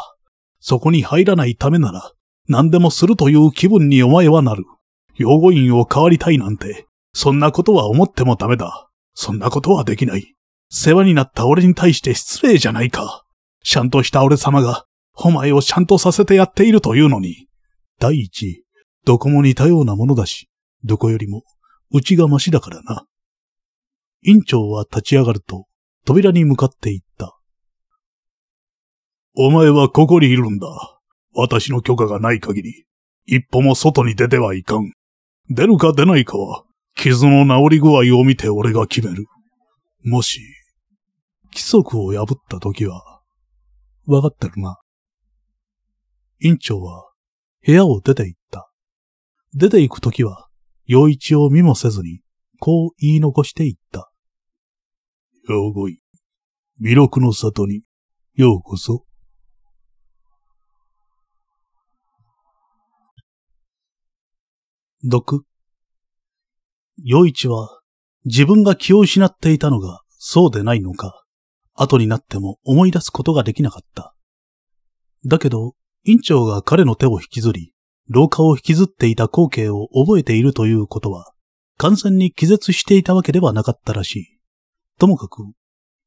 [0.59, 2.11] そこに入らないためなら、
[2.49, 4.65] 何でもするという気分にお前はなる。
[5.15, 8.89] 養護院を変わりたいなんて、そんなことは思ってもダメだ。
[9.15, 10.35] そんなことはできない。
[10.69, 13.23] 世話になった俺に対して失礼じゃないか。
[13.63, 14.85] ちゃんとした俺様が、
[15.15, 17.47] お前をちゃんとさせてやっているというのに。
[18.01, 18.65] 第一、
[19.05, 20.49] どこも似たようなものだし、
[20.83, 21.45] どこよりも、
[21.93, 23.07] うちがましだからな。
[24.23, 25.67] 院長は立ち上がると、
[26.05, 27.39] 扉に向かって言った。
[29.35, 30.67] お前はここにいるんだ。
[31.35, 32.87] 私の許可がない限り、
[33.27, 34.93] 一歩も外に出てはいかん。
[35.51, 36.65] 出るか出ないかは、
[36.97, 39.27] 傷の治り具合を見て俺が決める。
[40.03, 40.41] もし、
[41.53, 43.21] 規則を破った時は、
[44.07, 44.79] わかってるな。
[46.41, 47.11] 院長は、
[47.65, 48.71] 部屋を出て行った。
[49.53, 50.46] 出て行くときは、
[50.87, 52.21] 陽一を見もせずに、
[52.61, 54.11] こう言い残していった。
[55.49, 55.99] 養護院、
[56.81, 57.83] 魅力の里に、
[58.35, 59.05] ようこそ。
[65.03, 65.45] 毒。
[67.03, 67.81] 陽一は、
[68.25, 71.25] 自分が気を失っていたのが、そうでないのか、
[71.75, 74.15] 後になっても思い出すことができなかった。
[75.25, 77.73] だけど、院長が彼の手を引きずり、
[78.09, 81.33] 廊下を引きずっていた光景を覚えているということは、
[81.79, 84.39] 完全に気絶していたわけではなかったらしい。
[84.99, 85.43] ともかく、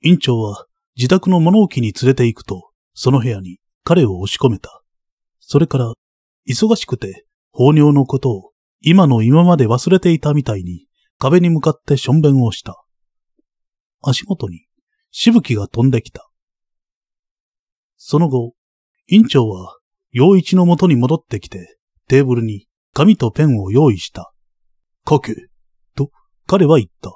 [0.01, 4.81] 院長は自宅の物置に連れて行くと、その部屋に彼を押し込めた。
[5.39, 5.93] それから、
[6.47, 10.85] 忙しくて、放尿のことを今の今まで忘れていたみたいに
[11.17, 12.81] 壁に向かってしょんべんをした。
[14.01, 14.65] 足元に
[15.11, 16.29] しぶきが飛んできた。
[17.97, 18.53] その後、
[19.07, 19.77] 院長は
[20.11, 21.78] 陽一の元に戻ってきて、
[22.09, 24.33] テーブルに紙とペンを用意した。
[25.07, 25.35] 書け、
[25.95, 26.09] と
[26.47, 27.11] 彼は言った。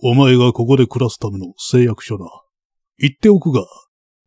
[0.00, 2.26] お前がここで暮らすための誓約書だ。
[2.98, 3.64] 言っておくが、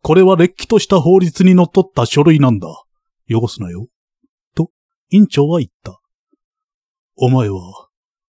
[0.01, 2.67] これは劣気とした法律にのっとった書類なんだ。
[3.29, 3.87] 汚すなよ。
[4.55, 4.71] と、
[5.09, 5.99] 院長は言った。
[7.17, 7.59] お前は、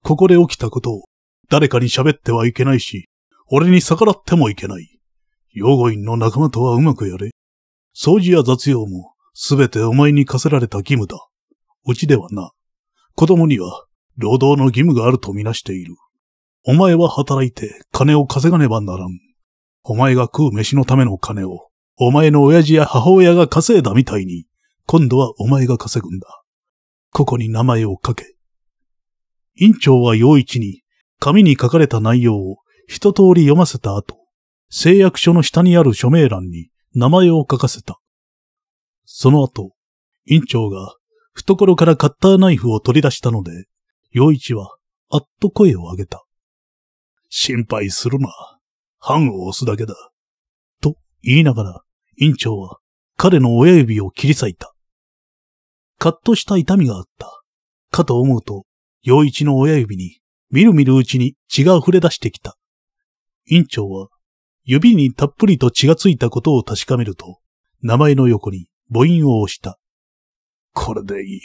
[0.02, 1.04] ここで起きたことを
[1.48, 3.08] 誰かに喋ってはいけないし、
[3.48, 4.98] 俺に逆らってもいけない。
[5.52, 7.30] 養護院の仲間とはうまくやれ。
[7.96, 11.16] 掃除や雑用もすべてお前に課せられた義務だ。
[11.86, 12.52] うちではな。
[13.14, 15.94] 子供には労働の義務があるとみなしている。
[16.64, 19.08] お前は働いて金を稼がねばならん。
[19.84, 24.46] お前が食う飯のための金を、お前の親父や母親が稼いだみたいに、
[24.86, 26.42] 今度はお前が稼ぐんだ。
[27.10, 28.36] ここに名前を書け。
[29.56, 30.82] 院長は陽一に
[31.18, 34.18] 紙に書かれた内容を一通り読ませた後、
[34.70, 37.98] 誓約書の下にある署名欄に名前を書かせた。
[39.04, 39.72] その後、
[40.26, 40.96] 院長が
[41.34, 43.66] 懐からカッターナイフを取り出したので、
[44.10, 44.76] 陽一は
[45.10, 46.24] あっと声を上げた。
[47.28, 48.28] 心配するな。
[48.98, 49.94] 判を押すだけだ。
[50.80, 51.82] と言いながら、
[52.18, 52.78] 院長は
[53.16, 54.72] 彼の親指を切り裂いた。
[55.98, 57.42] カッとした痛みがあった。
[57.90, 58.64] かと思うと、
[59.02, 62.56] 陽一の親指にみるみるうちに血が溢れ出してきた。
[63.48, 64.08] 院長は
[64.64, 67.38] 指にたっぷりと血がついたことを確かめると、
[67.82, 69.78] 名前の横に母音を押した。
[70.74, 71.40] これでいい。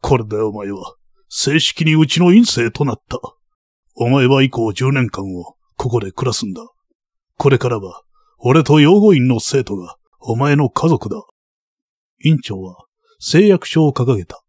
[0.00, 0.96] これでお前は
[1.28, 3.18] 正式にうちの院生となった。
[3.94, 6.62] お前は以降10年間をここで暮らすんだ。
[7.38, 8.02] これからは
[8.38, 11.16] 俺と養護院の生徒がお前の家族だ。
[12.22, 12.84] 院長は
[13.20, 14.42] 誓約書を掲げた。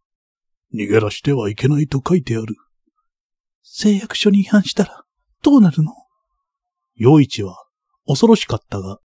[0.73, 2.55] 逃げ出してはいけないと書いてある。
[3.61, 5.03] 誓約書に違反したら
[5.41, 5.93] どうなるの？
[6.95, 7.55] 陽一は
[8.05, 8.99] 恐ろしかったが、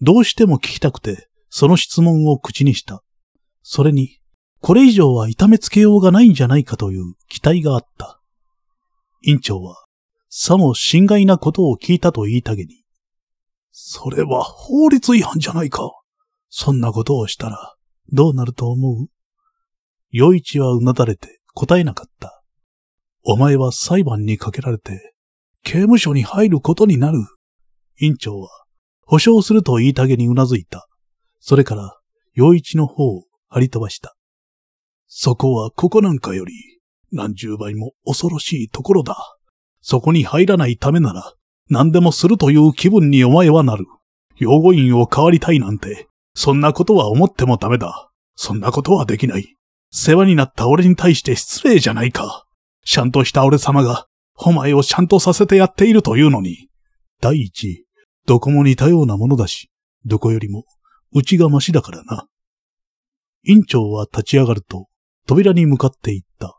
[0.00, 3.02] どうしても聞きたくて、その質問を口にした。
[3.62, 4.16] それに、
[4.60, 8.22] これ以上は痛めつけようがないんじゃないかという期待があった。
[9.20, 9.84] 院長は、
[10.30, 12.84] さも心外なことを聞いたと言いたげに。
[13.70, 15.90] それは法律違反じゃないか。
[16.48, 17.74] そんなことをしたら、
[18.10, 19.08] どうなると思う？
[20.10, 22.42] 陽一はうなだれて答えなかった。
[23.24, 25.14] お前は裁判にかけられて、
[25.64, 27.18] 刑務所に入ることになる。
[28.00, 28.48] 院長は、
[29.04, 30.88] 保証すると言いたげにうなずいた。
[31.44, 31.98] それから、
[32.34, 34.14] 陽一の方を張り飛ばした。
[35.08, 36.52] そこはここなんかより、
[37.10, 39.16] 何十倍も恐ろしいところだ。
[39.80, 41.34] そこに入らないためなら、
[41.68, 43.86] 何でもするという気分にお前はなる。
[44.36, 48.10] 養護院を変わりたいなんて、そんなことは思ってもダメだ。
[48.36, 49.56] そんなことはできない。
[49.90, 52.46] 世話になった俺に対して失礼じゃないか。
[52.84, 56.68] ちゃんとした俺様が、お前をちゃんとさせてやっているというのに。
[57.20, 57.84] 第一、
[58.26, 59.72] どこも似たようなものだし、
[60.04, 60.66] どこよりも、
[61.14, 62.26] うちがましだからな。
[63.44, 64.88] 院長は立ち上がると、
[65.26, 66.58] 扉に向かって行った。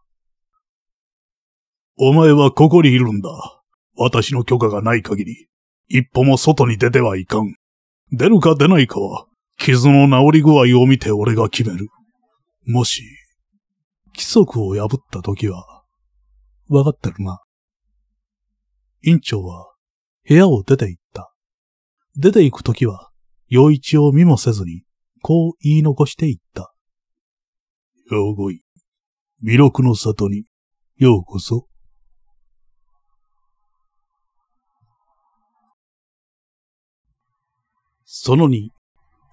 [1.97, 3.29] お前はここにいるんだ。
[3.95, 5.47] 私の許可がない限り、
[5.87, 7.55] 一歩も外に出てはいかん。
[8.11, 9.25] 出るか出ないかは、
[9.57, 11.87] 傷の治り具合を見て俺が決める。
[12.65, 13.03] もし、
[14.07, 15.83] 規則を破った時は、
[16.69, 17.41] わかってるな。
[19.03, 19.73] 院長は、
[20.27, 21.33] 部屋を出て行った。
[22.15, 23.11] 出て行く時は、
[23.53, 24.81] 陽一を見もせずに、
[25.21, 26.73] こう言い残していった。
[28.09, 28.61] 養護院、
[29.43, 30.45] 弥勒の里に、
[30.97, 31.67] ようこそ。
[38.05, 38.69] その2、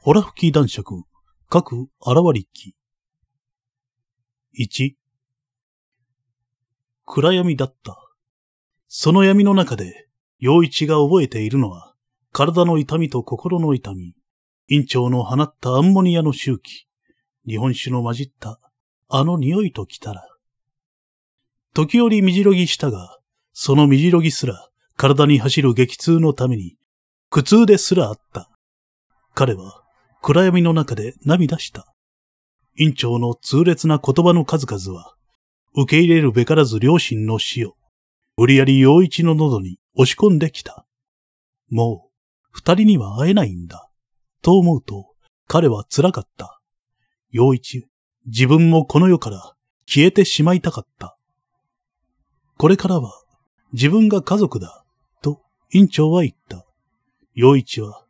[0.02, 1.02] ホラ吹き男爵、
[1.48, 1.88] 各現
[2.34, 2.74] りき。
[4.58, 4.96] 1、
[7.06, 7.96] 暗闇だった。
[8.86, 11.89] その闇の中で、陽一が覚えているのは、
[12.32, 14.14] 体の痛みと心の痛み、
[14.68, 16.86] 院長の放ったアンモニアの周期、
[17.46, 18.60] 日本酒の混じった
[19.08, 20.26] あの匂いと来たら。
[21.74, 23.18] 時折みじろぎしたが、
[23.52, 26.76] そのみじろぎすら体に走る激痛のために
[27.30, 28.50] 苦痛ですらあった。
[29.34, 29.82] 彼は
[30.22, 31.86] 暗闇の中で涙した。
[32.76, 35.14] 院長の痛烈な言葉の数々は、
[35.74, 37.74] 受け入れるべからず両親の死を、
[38.36, 40.86] 無理やり陽一の喉に押し込んできた。
[41.70, 42.09] もう、
[42.50, 43.90] 二人には会えないんだ。
[44.42, 45.14] と思うと、
[45.46, 46.60] 彼は辛かった。
[47.30, 47.88] 陽一、
[48.26, 49.54] 自分もこの世から
[49.86, 51.16] 消えてしまいたかった。
[52.56, 53.12] これからは、
[53.72, 54.84] 自分が家族だ、
[55.22, 56.66] と院長は言った。
[57.34, 58.04] 陽一は、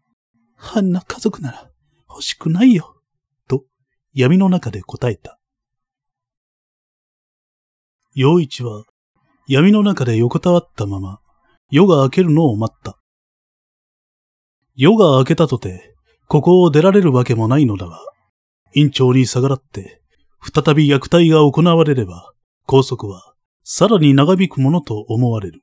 [0.74, 1.70] あんな家族なら
[2.08, 3.00] 欲しくないよ、
[3.48, 3.64] と
[4.12, 5.40] 闇の中で答えた。
[8.14, 8.84] 陽一は
[9.46, 11.20] 闇の中で横たわったまま
[11.70, 12.99] 夜が明けるのを待った。
[14.82, 15.94] 夜が明けたとて、
[16.26, 18.00] ここを出られるわけもないのだが、
[18.72, 20.00] 院長に逆らって、
[20.40, 22.32] 再び虐待が行われれば、
[22.66, 25.60] 拘束はさらに長引くものと思われる。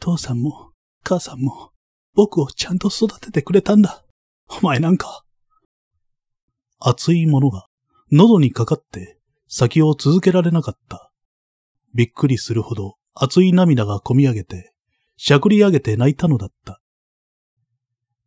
[0.00, 0.72] 父さんも
[1.04, 1.70] 母さんも
[2.14, 4.02] 僕をちゃんと育ててくれたんだ。
[4.48, 5.22] お前なんか。
[6.80, 7.66] 熱いものが
[8.10, 11.12] 喉にかかって先を続けられなかった。
[11.94, 14.72] びっくりするほど熱い涙がこみ上げて、
[15.16, 16.79] しゃくり上げて泣いたのだった。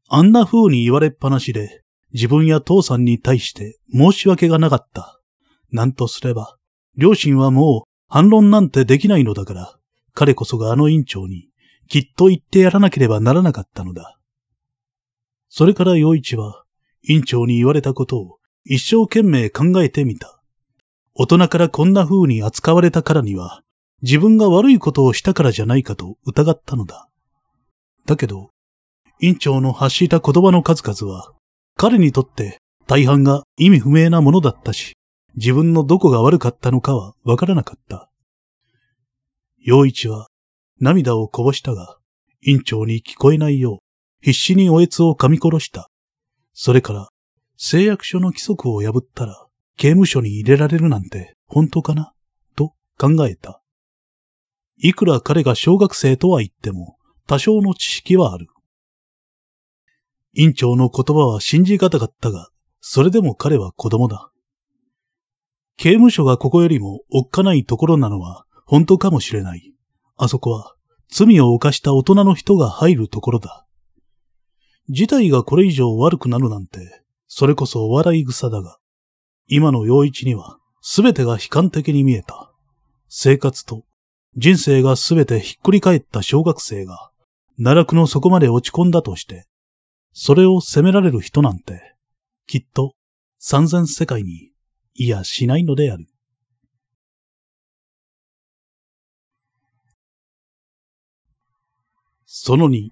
[0.10, 1.84] あんな風に言われっぱなしで、
[2.14, 5.20] 自分や父さんに対して申し訳がなかった。
[5.72, 6.58] なんとすれば、
[6.96, 9.76] 両親はもう反論なんてできないのだから、
[10.14, 11.50] 彼こそがあの院長に
[11.88, 14.18] きっと言ってやらなければならなかったのだ。
[15.50, 16.64] それから陽一は、
[17.08, 20.40] 院長に言われたことを一生懸命考えてみた。
[21.16, 23.62] 大人からこんな風に扱われたからには、
[24.02, 27.08] 自分が悪いことをしたからじゃないかと疑ったのだ。
[28.06, 28.53] だけど、
[29.26, 31.32] 院長の発した言葉の数々は、
[31.78, 32.58] 彼にとって
[32.88, 34.98] 大半が意味不明なものだったし、
[35.38, 38.10] 自分のどこが悪かったのかはわからなかった。
[39.60, 40.28] 陽一は
[40.82, 42.00] 涙をこぼしたが、
[42.42, 43.78] 院長に聞こえないよう、
[44.20, 45.90] 必死におえつを噛み殺した。
[46.52, 47.08] それから、
[47.56, 49.48] 誓約書の規則を破ったら、
[49.78, 52.12] 刑務所に入れられるなんて本当かな？
[52.58, 53.62] と考えた。
[54.76, 58.48] いくら彼が小学生とは言っても、多少の知識はある。
[60.34, 62.50] 院長の言葉は信じがたかったが、
[62.82, 64.32] それでも彼は子供だ。
[65.78, 69.74] 刑務所がここよりもおっかないところなのは本当かもしれない。
[70.18, 70.76] あそこは
[71.10, 73.66] 罪を犯した大人の人が入るところだ。
[74.90, 78.78] 事態がこれ以上悪くなるなんて、それこそお笑い草だが、
[79.48, 82.52] 今の陽一には全てが悲観的に見えた。
[83.08, 83.86] 生活と
[84.36, 87.12] 人生が全てひっくり返った小学生が、
[87.58, 89.46] 奈落の底まで落ち込んだとして、
[90.14, 91.96] それを責められる人なんて、
[92.46, 92.94] きっと
[93.40, 94.52] 三千世界に
[94.94, 96.06] いやしないのである。
[102.26, 102.92] その二、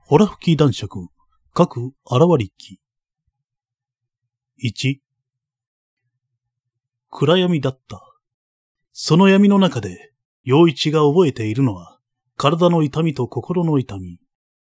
[0.00, 1.08] ホラ吹き男爵、
[1.52, 1.94] 各現
[2.38, 2.80] りき。
[4.56, 5.02] 一、
[7.10, 8.02] 暗闇だった。
[8.92, 10.12] その闇の中で、
[10.42, 11.98] 陽一が覚えているのは、
[12.36, 14.18] 体の痛みと心の痛み、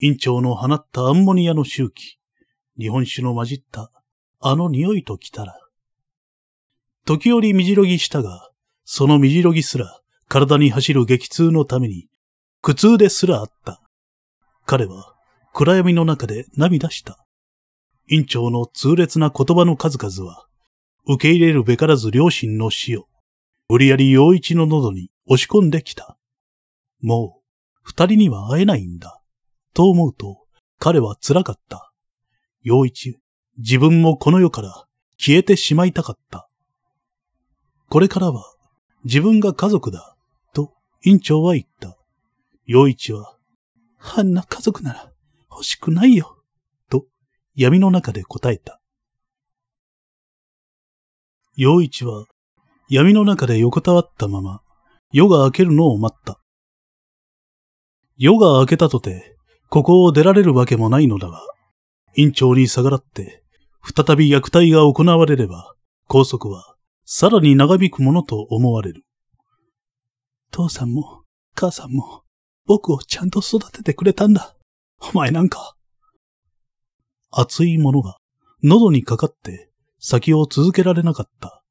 [0.03, 2.17] 院長の放ったアンモニアの周期、
[2.75, 3.91] 日本酒の混じった
[4.39, 5.55] あの匂いと来たら。
[7.05, 8.49] 時折みじろぎしたが、
[8.83, 12.07] そのみじろぎすら体に走る激痛のために
[12.63, 13.79] 苦痛ですらあった。
[14.65, 15.13] 彼は
[15.53, 17.23] 暗闇の中で涙した。
[18.09, 20.47] 院長の痛烈な言葉の数々は、
[21.05, 23.05] 受け入れるべからず両親の死を、
[23.69, 26.17] 無理やり陽一の喉に押し込んできた。
[27.01, 27.41] もう、
[27.83, 29.20] 二人には会えないんだ。
[29.73, 30.45] と思うと、
[30.79, 31.91] 彼は辛かった。
[32.61, 33.19] 陽一、
[33.57, 34.85] 自分もこの世から
[35.17, 36.49] 消えてしまいたかった。
[37.89, 38.43] これからは
[39.03, 40.15] 自分が家族だ、
[40.53, 41.97] と院長は言った。
[42.65, 43.37] 陽一は、
[44.15, 45.11] あんな家族なら
[45.49, 46.37] 欲しくないよ、
[46.89, 47.05] と
[47.55, 48.81] 闇の中で答えた。
[51.55, 52.25] 陽一は
[52.89, 54.61] 闇の中で横たわったまま
[55.11, 56.39] 夜が明けるのを待った。
[58.17, 59.30] 夜が明けたとて
[59.71, 61.39] ここを出られるわけもないのだが、
[62.17, 63.41] 院長に逆らって、
[63.81, 65.75] 再び虐待が行われれば、
[66.09, 69.05] 拘束はさらに長引くものと思われる。
[70.51, 71.23] 父さんも
[71.55, 72.23] 母さんも
[72.65, 74.57] 僕をちゃんと育ててくれたんだ。
[74.99, 75.77] お前なんか。
[77.31, 78.17] 熱いものが
[78.61, 81.63] 喉にかかって先を続けられなかった。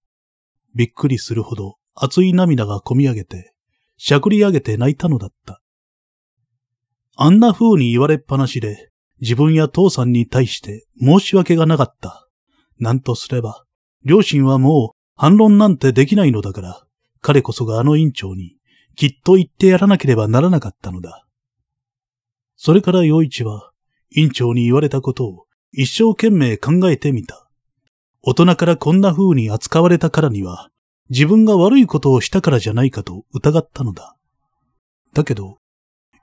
[0.74, 3.53] びっくりするほど熱い涙がこみ上げて、
[3.98, 5.60] しゃくり上げて泣いたのだった。
[7.17, 8.91] あんな風に言われっぱなしで、
[9.21, 12.27] 自分や父さんに対して申し訳がなかった。
[12.79, 13.65] なんとすれば、
[14.05, 16.87] 両親はもう反論なんてできないのだから、
[17.21, 18.57] 彼こそがあの院長に、
[18.97, 21.27] きっと言ってやらなければならなかったのだ。
[22.57, 23.71] それから陽一は、
[24.11, 27.49] 院長に言われたことを一生懸命考えてみた。
[28.23, 30.71] 大人からこんな風に扱われたからには、
[31.11, 34.17] 自分が悪いことをしたからじゃないかと疑ったのだ。
[35.13, 35.60] だけど、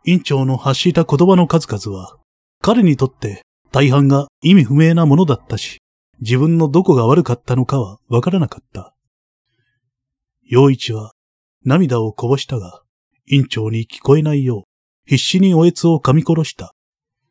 [0.10, 2.18] 院長の発した言葉の数々は、
[2.62, 3.42] 彼にとって
[3.74, 5.80] 大半が意味不明なものだったし、
[6.22, 8.96] 自分のどこが悪かったのかはわからなかった。
[10.44, 11.12] 陽一は
[11.66, 12.84] 涙をこぼしたが、
[13.26, 14.64] 院長に聞こえないよう、
[15.06, 16.74] 必死におえつを噛み殺した。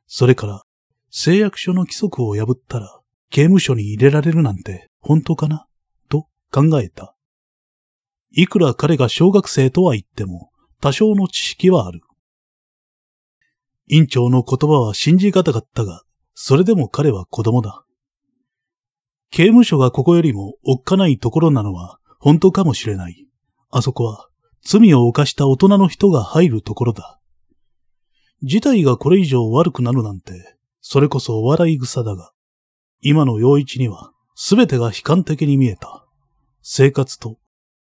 [0.06, 0.62] それから、
[1.10, 3.00] 誓約書の規則を破ったら、
[3.30, 5.66] 刑務所に入れられるなんて本当かな？
[6.10, 7.16] と考えた。
[8.32, 10.50] いくら彼が小学生とは言っても、
[10.82, 12.02] 多少の知識はある。
[13.88, 16.02] 院長の言葉は信じがたかったが、
[16.34, 17.84] それでも彼は子供だ。
[19.30, 23.26] 刑務所がここよりもおっかないところなのは本当かもしれない。
[23.70, 24.28] あそこは
[24.62, 27.20] 罪を犯した大人の人が入るところだ。
[28.42, 32.32] 事態がこれ以上悪くなるなんて、それこそお笑い草だが、
[33.00, 36.04] 今の陽一には全てが悲観的に見えた。
[36.62, 37.38] 生活と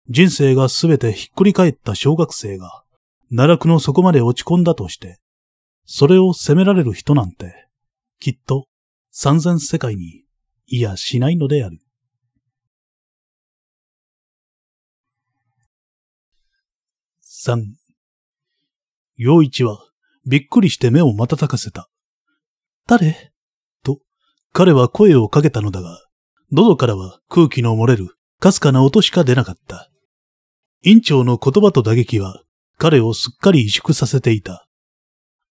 [0.08, 2.84] 人生が全てひっくり返った小学生が、
[3.30, 5.20] 奈落の底まで落ち込んだとして、
[5.86, 7.68] それを責められる人なんて、
[8.20, 8.68] きっと
[9.12, 10.24] 三千世界に
[10.68, 11.80] いやしないのである。
[17.22, 17.76] 三。
[19.16, 19.78] 陽一は
[20.26, 21.88] びっくりして目を瞬かせた。
[22.88, 23.32] 誰？
[23.84, 24.00] と、
[24.52, 26.04] 彼は声をかけたのだが、
[26.52, 29.90] 喉からは空気の漏れるかすかな音しか出なかった。
[30.84, 32.44] 院長の言葉と打撃は
[32.78, 34.65] 彼をすっかり萎縮させていた。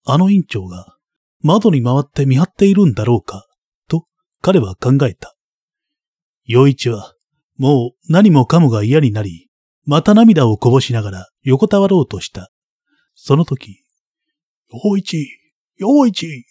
[0.05, 0.96] あの院長が
[1.40, 3.46] 窓に回って見張っているんだろうか、
[3.88, 4.07] と
[4.40, 5.34] 彼は考えた。
[6.44, 7.14] 陽一は
[7.57, 9.48] もう何もかもが嫌になり、
[9.86, 12.50] また涙をこぼしながら横たわろうとした。
[13.14, 13.84] その時、
[14.70, 15.28] 陽一、
[15.76, 16.44] 陽一。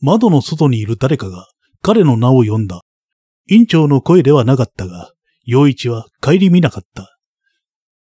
[0.00, 1.48] 窓の外にいる誰かが
[1.82, 2.80] 彼の名を呼んだ。
[3.48, 5.12] 院長の声ではなかったが、
[5.44, 7.18] 陽一は帰り見なかった。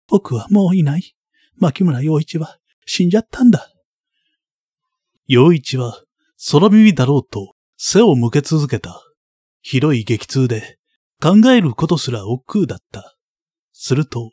[0.08, 1.16] 僕はもういない。
[1.58, 3.75] 牧村陽一は死んじゃったんだ。
[5.28, 6.04] 陽一は
[6.52, 9.02] 空耳だろうと背を向け続けた。
[9.62, 10.78] 広い激痛で
[11.20, 13.16] 考えることすら億劫だった。
[13.74, 14.32] すると、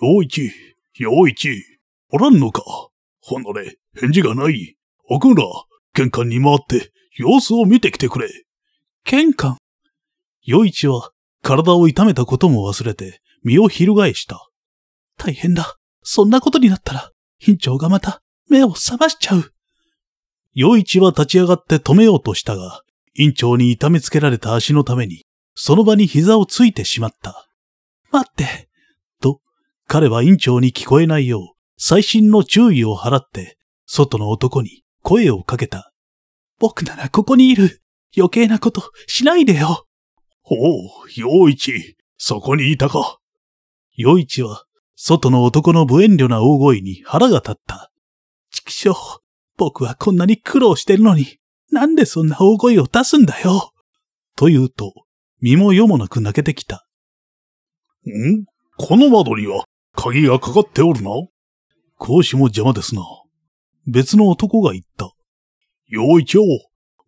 [0.00, 0.52] 陽一、
[0.94, 1.50] 陽一、
[2.10, 2.62] おらんのか？
[3.20, 4.76] ほんのれ、返事がない。
[5.08, 5.42] 奥村、
[5.94, 8.28] 玄関に回って様子を見てきてくれ。
[9.04, 9.58] 玄関
[10.44, 11.10] 陽一は
[11.42, 14.48] 体を痛めたことも忘れて身を翻した。
[15.16, 15.76] 大変だ。
[16.04, 17.10] そんなことになったら、
[17.44, 19.50] 院長がまた目を覚ましちゃう。
[20.54, 22.82] 陽一は立ち上がって止めようとしたが、
[23.14, 25.24] 院長に痛めつけられた足のために、
[25.54, 27.48] その場に膝をついてしまった。
[28.10, 28.68] 待って。
[29.20, 29.40] と、
[29.86, 35.92] 彼は院長に聞こえないよう、細心の注意を払って、外の男に声をかけた。
[36.58, 37.82] 僕ならここにいる。
[38.16, 39.86] 余計なことしないでよ。
[40.42, 40.58] ほう、
[41.14, 43.18] 陽一、そこにいたか。
[43.96, 44.64] 陽一は
[44.96, 47.90] 外の男の無遠慮な大声に腹が立った。
[48.50, 48.90] 畜生、
[49.58, 51.38] 僕はこんなに苦労してるのに、
[51.70, 53.72] なんでそんな大声を出すんだよ。
[54.36, 54.94] と言うと、
[55.40, 56.86] 身も世もなく泣けてきた。
[58.06, 58.46] ん？
[58.78, 61.10] この窓には鍵がかかっておるな？
[61.98, 63.02] 格子も邪魔ですな。
[63.86, 65.12] 別の男が言った。
[65.88, 66.42] 陽一を、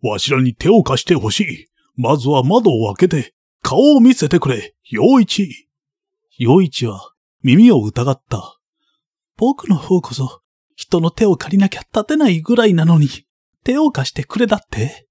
[0.03, 1.67] わしらに手を貸してほしい。
[1.95, 5.69] まずは窓を開けて、顔を見せてくれ、陽一。
[6.37, 8.59] 陽一は耳を疑った。
[9.37, 10.40] 僕の方こそ、
[10.81, 13.07] 人の手を借りなきゃ立てないぐらいなのに、
[13.63, 15.05] 手を貸してくれだって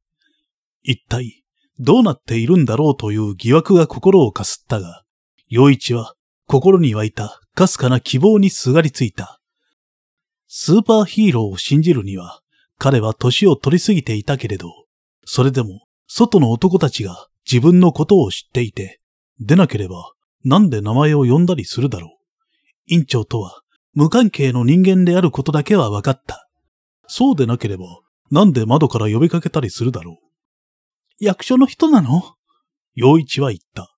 [0.83, 1.45] 一体、
[1.79, 5.05] どうなっているんだろうという疑惑が心をかすったが、
[5.47, 6.15] 陽一は
[6.49, 9.41] 心に湧いたかすかな希望にすがりついた。
[10.49, 12.41] スーパーヒーローを信じるには、
[12.77, 14.73] 彼は年を取りすぎていたけれど、
[15.25, 18.99] それでも、外の男たちが自分のことを知っていて、
[19.39, 20.15] 出なければ、
[20.45, 22.93] なんで名前を呼んだりするだろう。
[22.93, 23.63] 院長とは
[23.95, 26.49] 無関係の人間であることだけは分かった。
[27.09, 27.85] そうでなければ、
[28.31, 31.25] なんで窓から呼びかけたりするだろう。
[31.25, 32.35] 役所の人なの？
[32.95, 33.95] 陽一は言った。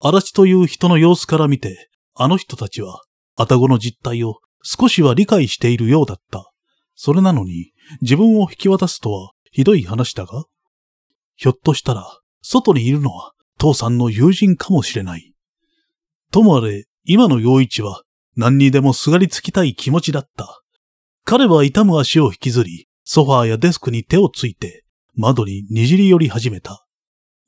[0.00, 3.02] 嵐という人の様子から見て、あの人たちは、
[3.36, 6.52] あたごの実態を少しは理解しているようだった。
[6.94, 7.72] それなのに、
[8.02, 10.44] 自分を引き渡すとはひどい話だが？
[11.36, 12.06] ひょっとしたら、
[12.42, 15.32] 外にいるのは父さんの友人かもしれない。
[16.30, 18.02] ともあれ、今の陽一は
[18.36, 20.62] 何にでもすがりつきたい気持ちだった。
[21.24, 26.86] 彼は痛む足を引きずり、ソファーやデスクに手をついて、窓ににじり寄り始めた。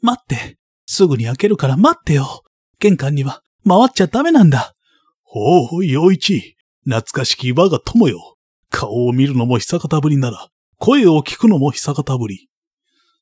[0.01, 0.59] 待って。
[0.87, 2.43] すぐに開けるから待ってよ。
[2.79, 4.75] 玄関には回っちゃダメなんだ。
[5.23, 6.57] ほう、陽一。
[6.85, 8.37] 懐かしき我が友よ。
[8.69, 12.49] 顔を見るのも久方ぶりなら、声を聞くのも久方ぶり。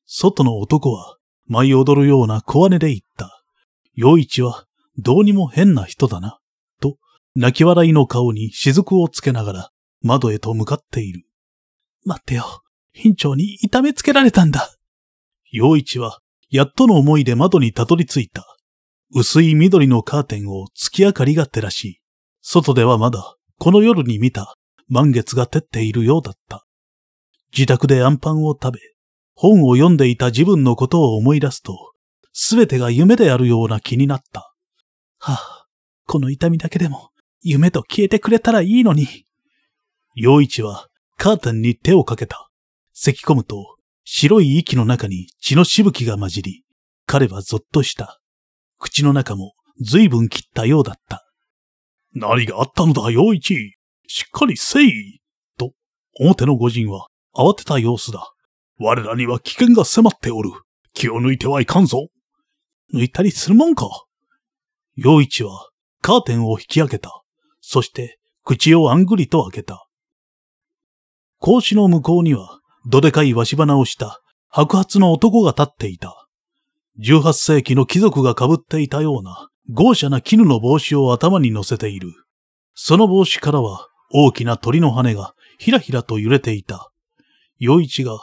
[0.07, 3.45] 外の男は舞い踊るような小姉で言った。
[3.95, 4.65] 陽一は
[4.99, 6.41] どうにも変な人だな。
[7.35, 9.70] 泣き笑いの顔に雫をつけながら
[10.03, 11.24] 窓へと向かっている。
[12.05, 12.62] 待ってよ。
[12.95, 14.76] 院長に痛めつけられたんだ。
[15.51, 16.18] 陽一は
[16.51, 18.45] やっとの思いで窓にたどり着いた。
[19.14, 22.01] 薄い緑のカーテンを月明かりが照らし、
[22.43, 24.57] 外ではまだこの夜に見た
[24.89, 26.66] 満月が照っているようだった。
[27.53, 28.80] 自宅でアンパンを食べ、
[29.35, 31.93] 本を読んでいた自分のことを思い出すと、
[32.33, 34.55] すべてが夢であるような気になった。
[35.18, 35.66] はあ、
[36.07, 37.12] この痛みだけでも
[37.43, 39.26] 夢と消えてくれたらいいのに。
[40.14, 40.88] 陽一は
[41.18, 42.49] カーテンに手をかけた。
[42.93, 46.64] 咳込むと白い息の中に血のしぶきが混じり、
[47.07, 48.20] 彼はぞっとした。
[48.78, 51.28] 口の中も随分切ったようだった。
[52.14, 53.74] 何があったのだ、陽一？
[54.07, 55.20] しっかりせい。
[55.57, 55.72] と、
[56.18, 58.32] 表の御人は慌てた様子だ。
[58.78, 60.51] 我らには危険が迫っておる。
[60.93, 62.09] 気を抜いてはいかんぞ。
[62.93, 63.88] 抜いたりするもんか。
[64.97, 65.70] 陽一は
[66.03, 67.22] カーテンを引き開けた。
[67.63, 69.87] そして口をあんぐりと開けた。
[71.41, 76.29] 格子の向こうには、どでかいわし花をした白髪の男が立っていた。
[77.01, 82.13] 18世紀の貴族が被っていたような豪奢な絹の帽子を頭に乗せている。
[82.75, 86.91] その帽子からは大きな鳥の羽がひらひらと揺れていた。
[87.59, 88.19] 洋一が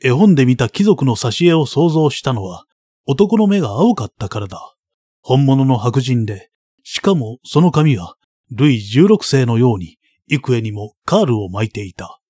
[0.00, 2.64] 絵本で見た貴族の挿絵を想像したのは
[3.06, 4.74] 男の目が青かったからだ。
[5.22, 6.50] 本物の白人で、
[6.84, 8.16] しかもその髪は
[8.54, 9.96] ルイ16世のように
[10.26, 12.20] 幾重にもカールを巻いていた。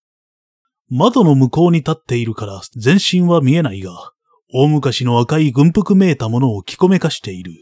[0.89, 4.12] 窓の向こうに立っているから全身は見えないが、
[4.55, 7.53] 大昔の赤い軍服めいたものを着込めかしている。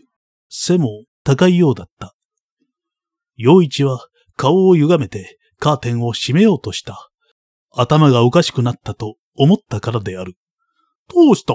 [0.51, 2.15] 背も高いようだった。
[3.37, 4.07] 陽一は
[4.37, 7.09] 顔を歪めてカーテンを閉めようとした。
[7.73, 10.35] 頭がおかしくなったと思ったからである。
[11.09, 11.55] どうした？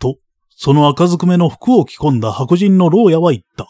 [0.00, 3.68] と、その赤ずくめの服を着込んだ白人の牢屋は言った。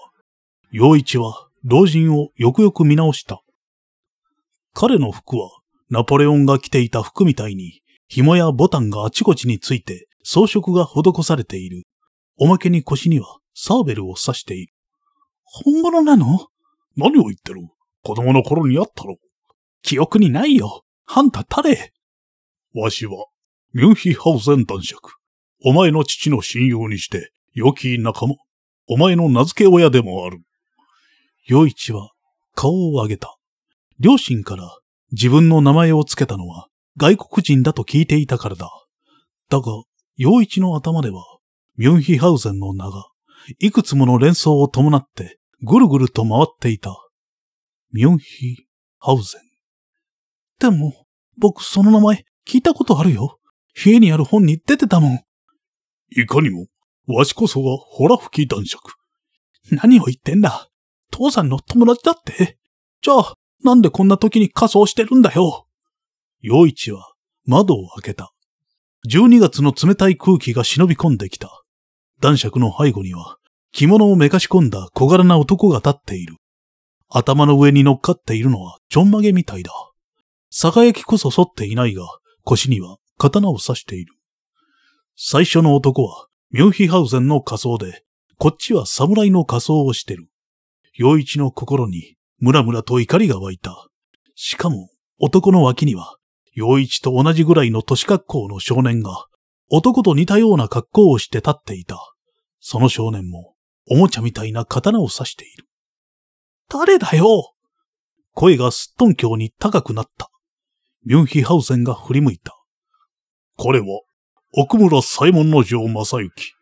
[0.71, 3.43] 陽一は老人をよくよく見直した。
[4.75, 5.51] 彼の服は
[5.91, 11.85] ナポレオンが着ていた服みたいに紐やボタンがあちこちについて装飾が施されている。
[12.39, 14.73] おまけに腰にはサーベルを刺している。
[15.45, 16.49] 本物なの？
[16.97, 17.63] 何を言ってる？
[18.05, 19.17] 子供の頃にあったろ。
[19.83, 20.85] 記憶にないよ。
[21.07, 21.93] あんた誰
[22.75, 23.27] わしは、
[23.73, 25.15] ミュンヒハウゼン男爵。
[25.65, 28.35] お前の父の親友にして、良き仲間。
[28.87, 30.43] お前の名付け親でもある。
[31.49, 32.11] 洋一は
[32.55, 33.39] 顔を上げた。
[33.99, 34.79] 両親から
[35.13, 36.69] 自分の名前を付けたのは
[36.99, 38.71] 外国人だと聞いていたからだ。
[39.49, 39.65] だが、
[40.17, 41.25] 洋一の頭では、
[41.77, 43.07] ミュンヒハウゼンの名が、
[43.61, 46.95] いくつもの連想を伴ってぐるぐると回っていた。
[47.93, 48.67] ミュンヒ
[48.99, 49.43] ハウゼン。
[50.59, 51.07] でも、
[51.39, 53.39] 僕その名前聞いたことあるよ。
[53.75, 55.21] 家にある本に出てたもん。
[56.11, 56.67] いかにも、
[57.07, 58.93] わしこそがホラ吹き男爵。
[59.71, 60.68] 何を言ってんだ。
[61.19, 62.59] 父さんの友達だって？
[63.03, 65.67] じゃあ、なんでこんな時に仮装してるんだよ？
[66.41, 67.13] 陽一は
[67.45, 68.33] 窓を開けた。
[69.09, 71.65] 12月の冷たい空気が忍び込んできた。
[72.21, 73.39] 男爵の背後には、
[73.73, 76.37] 着物をめかし込んだ小柄な男が立っている。
[77.09, 79.73] 頭の上に乗っかっているのはちょんまげみたいだ。
[80.51, 82.05] 酒焼きこそ反っていないが、
[82.45, 84.15] 腰には刀を刺している。
[85.17, 88.05] 最初の男は、ミュンヒハウゼンの仮装で、
[88.39, 90.29] こっちは侍の仮装をしてる。
[90.99, 93.87] 陽一の心に、ムラムラと怒りが湧いた。
[94.35, 94.91] しかも、
[95.21, 96.17] 男の脇には、
[96.55, 99.27] 陽一と同じぐらいの年格好の少年が、
[99.71, 102.01] 男と似たような格好をして立っていた。
[102.59, 103.55] その少年も、
[103.89, 105.69] おもちゃみたいな刀を刺している。
[106.69, 107.55] 誰だよ
[108.35, 110.31] 声がすっとんきょうに高くなった。
[111.05, 112.57] ミュンヒハウゼンが振り向いた。
[113.57, 113.87] 彼は、
[114.53, 116.55] 奥村左衛門の城正幸。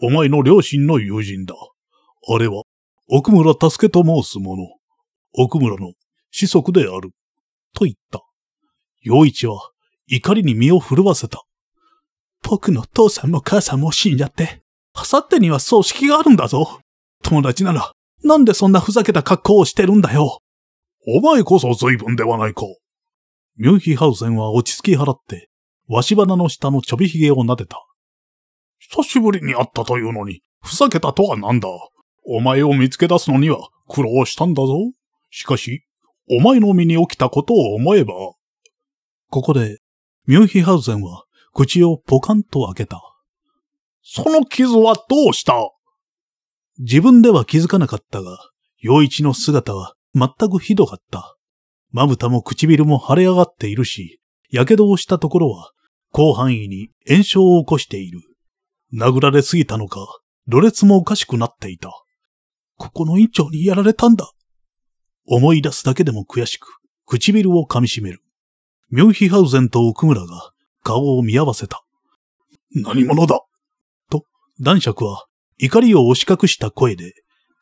[0.00, 1.56] お前の両親の友人だ。
[2.32, 2.62] あれは、
[3.12, 4.76] 奥村助けと申す者。
[5.34, 5.94] 奥村の
[6.30, 7.10] 子息である。
[7.74, 8.22] と言った。
[9.02, 9.70] 陽一は
[10.06, 11.44] 怒りに身を震わせた。
[12.42, 16.80] 僕の父さんも母さんも死んじゃって、あさってには葬式があるんだぞ。
[17.24, 17.92] 友達なら、
[18.22, 20.40] なんでそんなふざけた格好をしてるんだよ。
[21.08, 22.62] お前こそ随分ではないか。
[23.56, 25.50] ミュンヒハウゼンは落ち着き払って、
[25.88, 27.84] わし花の下のちょびひげを撫でた。
[28.78, 31.68] 久しぶりに会ったというのに、ふざけたとはなんだ。
[32.24, 34.74] お前を見つけ出すのには苦労したんだぞ。
[35.30, 35.84] しかし、
[36.28, 38.14] お前の身に起きたことを思えば、
[39.30, 39.80] ここで、
[40.26, 43.02] ミュンヒハウゼンは口をポカンと開けた。
[44.02, 45.54] その傷はどうした？
[46.78, 48.38] 自分では気づかなかったが、
[48.78, 51.36] 陽一の姿は全くひどかった。
[51.90, 55.72] まぶたも唇も腫れ上がっているし、火傷をしたところは
[56.14, 58.20] 広範囲に炎症を起こしている。
[58.94, 60.06] 殴られすぎたのか、
[60.46, 61.92] ろれつもおかしくなっていた。
[62.80, 64.32] ここの院長にやられたんだ。
[65.26, 68.22] 思い出すだけでも悔しく、唇を噛み締める。
[68.88, 70.52] ミュンヒハウゼンと奥村が
[70.82, 71.84] 顔を見合わせた。
[72.74, 73.40] 何者だ？
[74.08, 74.24] と、
[74.62, 75.26] 男爵は
[75.58, 77.12] 怒りを押し隠した声で、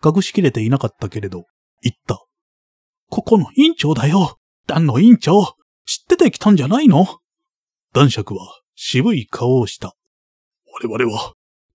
[0.05, 1.47] 隠しきれていなかったけれど、
[1.83, 2.25] 言った。
[3.11, 4.39] ここの院長だよ。
[4.69, 5.57] 団の院長。
[5.85, 7.19] 知ってて来たんじゃないの？
[7.93, 9.97] 男爵は渋い顔をした。
[10.81, 11.33] 我々は、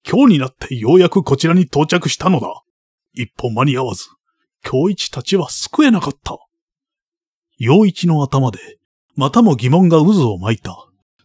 [0.09, 2.61] 今日になってようやくこちらに到着したのだ。
[3.13, 4.05] 一歩間に合わず、
[4.65, 6.37] 今日一たちは救えなかった。
[7.57, 8.59] 陽一の頭で
[9.15, 10.75] またも疑問が渦を巻いた。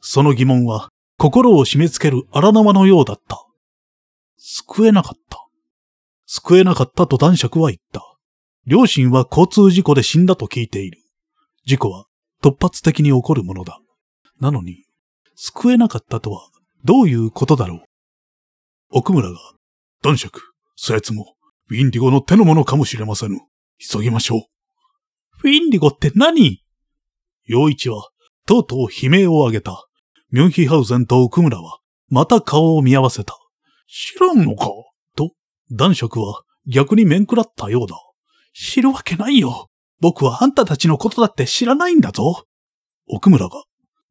[0.01, 3.45] その疑問は、心を締め付ける荒縄のようだった。
[4.36, 5.39] 救えなかった。
[6.26, 8.03] 救えなかったと男爵は言った。
[8.66, 11.01] 両親は交通事故で死んだと聞いている。
[11.64, 12.05] 事故は
[12.43, 13.80] 突発的に起こるものだ。
[14.39, 14.84] なのに、
[15.34, 16.49] 救えなかったとは
[16.84, 17.84] どういうことだろう。
[18.91, 19.39] 奥村が、
[20.03, 20.43] 男爵、
[20.76, 21.34] そやつも、
[21.71, 23.41] ウィンディゴの手の者かもしれませぬ。
[23.79, 25.49] 急ぎましょう。
[25.49, 26.62] ウィンディゴって何？
[27.45, 28.09] 陽一は、
[28.47, 29.87] とうとう悲鳴を上げた。
[30.31, 33.37] ミュンヒハウゼンと奥村は、また顔を見合わせた。
[33.87, 34.69] 知らんのか？
[35.14, 35.33] と、
[35.71, 37.97] 男爵は逆に面食らったようだ。
[38.55, 39.69] 知るわけないよ。
[40.01, 42.45] 僕はあんたたちのことだって知らないんだぞ。
[43.09, 43.64] 奥村が、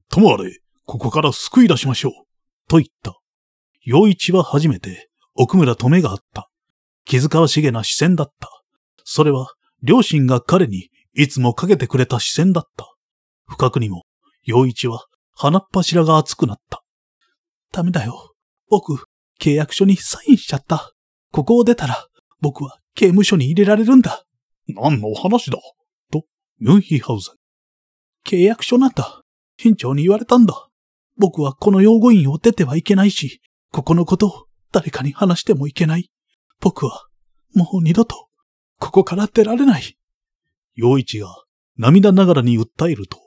[0.09, 2.11] ともあれ、ここから救い出しましょう。
[2.69, 3.19] と言った。
[3.83, 6.49] 陽一は初めて奥村と目があった。
[7.07, 8.49] 気遣わしげな視線だった。
[9.05, 12.93] それは両親が彼にいつもかけてくれた視線だった。
[13.45, 14.03] 不覚にも、
[14.43, 16.83] 陽一は鼻っ柱が熱くなった。
[17.71, 18.33] ダメだよ。
[18.69, 19.05] 僕、
[19.39, 20.91] 契約書にサインしちゃった。
[21.31, 22.07] ここを出たら、
[22.41, 24.23] 僕は刑務所に入れられるんだ。
[24.67, 25.59] 何の話だ
[26.11, 26.23] と、
[26.59, 27.35] ミュンヒーハウゼン。
[28.27, 29.21] 契約書なんだ。
[29.63, 30.67] 院長に言われたんだ。
[31.15, 33.41] 僕はこの養護院を出てはいけないし、
[33.71, 36.09] ここのことを誰かに話してもいけない。
[36.59, 37.07] 僕は、
[37.53, 38.27] もう二度と、
[38.79, 39.97] ここから出られない。
[40.75, 41.27] 陽一が
[41.77, 43.17] 涙ながらに訴えると、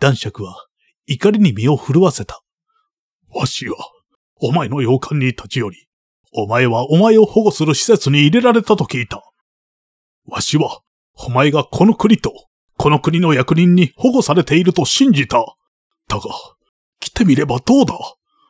[0.00, 0.66] 男爵は
[1.06, 2.42] 怒りに身を震わせた。
[3.34, 3.76] わしは、
[4.36, 5.88] お前の洋館に立ち寄り、
[6.32, 9.22] お前はお前を保護する施設に入れられたと聞いた。
[10.26, 10.80] わしは、
[11.14, 12.32] お前がこの国と、
[12.76, 15.38] この国の役人に保護されていると信じた。
[16.08, 16.22] だが、
[17.00, 17.98] 来てみればどうだ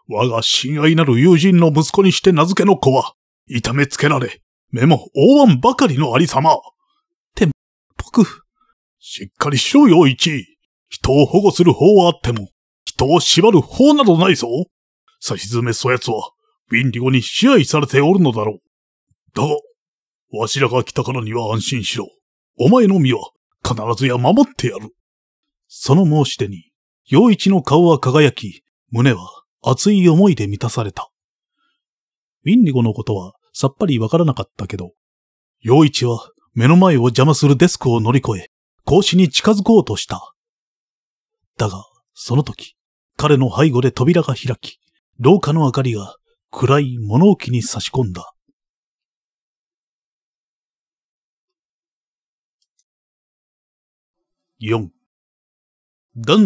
[0.08, 3.14] 我が親愛なる友人の息子にして名付けの子は、
[3.46, 4.40] 痛めつけられ、
[4.70, 6.56] 目も大腕ばかりのありさま。
[7.36, 7.52] でも、
[7.96, 8.26] 僕。
[8.98, 10.46] しっかりしろよ、一。
[10.88, 12.48] 人を保護する方はあっても、
[12.84, 14.48] 人を縛る方などないぞ。
[15.20, 16.30] さしずめそやつは、
[16.70, 19.36] ビンディゴに支配されておるのだろう。
[19.36, 19.56] だが、
[20.38, 22.08] わしらが来たからには安心しろ。
[22.58, 23.30] お前の身は
[23.62, 24.90] 必ずや守ってやる。
[25.68, 26.70] その申し出に、
[27.06, 31.10] 陽一の顔は輝き、胸は熱い思いで満たされた。
[32.44, 34.92] ウィンディゴのことはさっぱりわからなかったけど、
[35.60, 38.50] 陽一は目の前を邪魔するデスクを乗り越え、
[38.84, 40.34] 格子に近づこうとした。
[41.56, 42.76] だが、その時、
[43.16, 44.78] 彼の背後で扉が開き、
[45.18, 46.16] 廊下の明かりが
[46.50, 48.32] 暗い物置に差し込んだ。
[54.60, 54.90] 4ン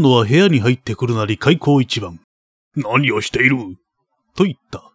[0.03, 2.20] 野は部屋に入ってくるなり開口一番。
[2.74, 3.76] 何をしている？
[4.34, 4.88] と言った。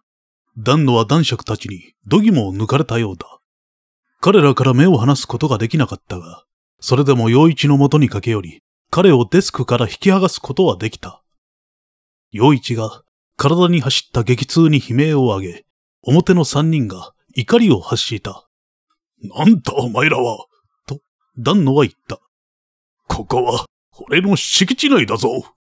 [0.56, 3.40] ン野は男爵たちに度肝を抜かれたようだ。
[4.20, 6.44] 彼らから目を離すことができなかったが、
[6.80, 11.22] それでも陽一のもとに駆け寄り、彼をデスクから引き剥がすことはできた。
[12.30, 13.02] 陽一が
[13.36, 15.64] 体に走った激痛に悲鳴を上げ、
[16.02, 18.48] 表の三人が怒りを発した。
[19.20, 20.46] なんだお前らは
[20.86, 21.00] と、
[21.36, 22.20] ン野は言った。
[23.08, 23.66] ここは、
[24.08, 25.28] 俺の敷地内だぞ。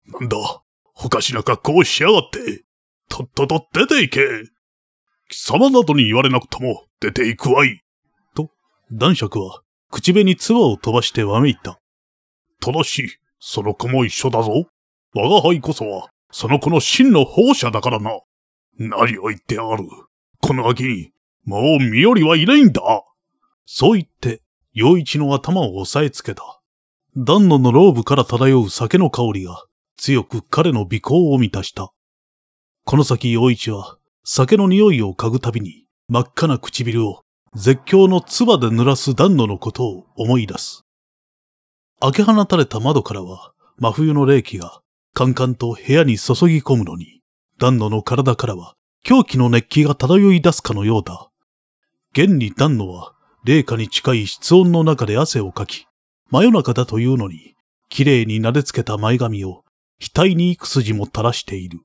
[0.05, 0.37] なんだ、
[0.95, 2.63] おかしな格好をしやがって。
[3.09, 4.56] とっとと出て行け。
[5.29, 7.81] 貴様などに言われなくとも出て行くわい。
[8.35, 8.49] と、
[8.91, 9.61] 男爵は
[9.91, 11.79] 口紅唾を飛ばしてわめいた。
[12.59, 14.65] ただし、その子も一緒だぞ。
[15.13, 18.11] 我が輩こそは、その子の真の保護者だからな。
[18.77, 19.83] 何を言ってやがる。
[20.41, 21.11] この秋に、
[21.45, 22.81] もう身寄りはいないんだ。
[23.65, 24.41] そう言って、
[24.73, 26.61] 陽一の頭を押さえつけた。
[27.15, 29.65] 暖炉のローブから漂う酒の香りが、
[29.97, 31.91] 強く彼の鼻孔を満たした。
[32.83, 33.97] この先陽一は、
[34.29, 37.23] 酒の匂いを嗅ぐたびに、真っ赤な唇を
[37.55, 40.83] 絶叫の唾で濡らす暖炉のことを思い出す。
[42.01, 44.81] 開け放たれた窓からは、真冬の冷気が、
[45.13, 47.21] カンカンと部屋に注ぎ込むのに、
[47.57, 51.29] 暖炉の体からは、狂気の熱気が漂い出すかのようだ。
[52.11, 53.13] 現に暖炉は、
[53.45, 55.85] 冷夏に近い室温の中で汗をかき、
[56.29, 57.55] 真夜中だというのに、
[57.87, 59.63] 綺麗に撫でつけた前髪を、
[60.01, 61.79] 額に幾筋も垂らしている。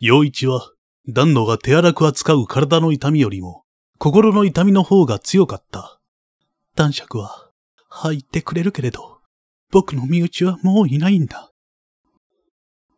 [0.00, 0.72] 陽一は、
[1.10, 3.64] 暖炉が手荒く扱う体の痛みよりも、
[3.98, 5.98] 心の痛みの方が強かった。
[6.76, 7.50] 男爵は、
[7.88, 9.18] 入ってくれるけれど、
[9.70, 11.50] 僕の身内はもういないんだ。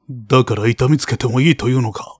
[0.08, 2.18] だから痛みつけてもいいというのか。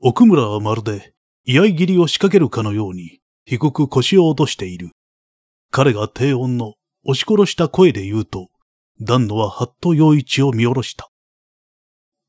[0.00, 1.14] 奥村はまるで、
[1.46, 4.90] 居合切りを仕掛けるかのように、低く腰を落としている。
[5.70, 6.74] 彼が低音の
[7.04, 8.48] 押し殺した声で言うと、
[9.00, 11.10] 丹野ははっと陽一を見下ろした。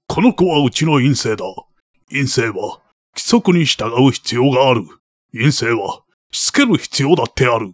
[0.08, 1.43] この子はうちの陰性だ。
[2.10, 2.82] 陰性は
[3.16, 4.84] 規則に従う必要がある。
[5.34, 6.01] 陰性は
[6.32, 7.74] しつける必要だってある。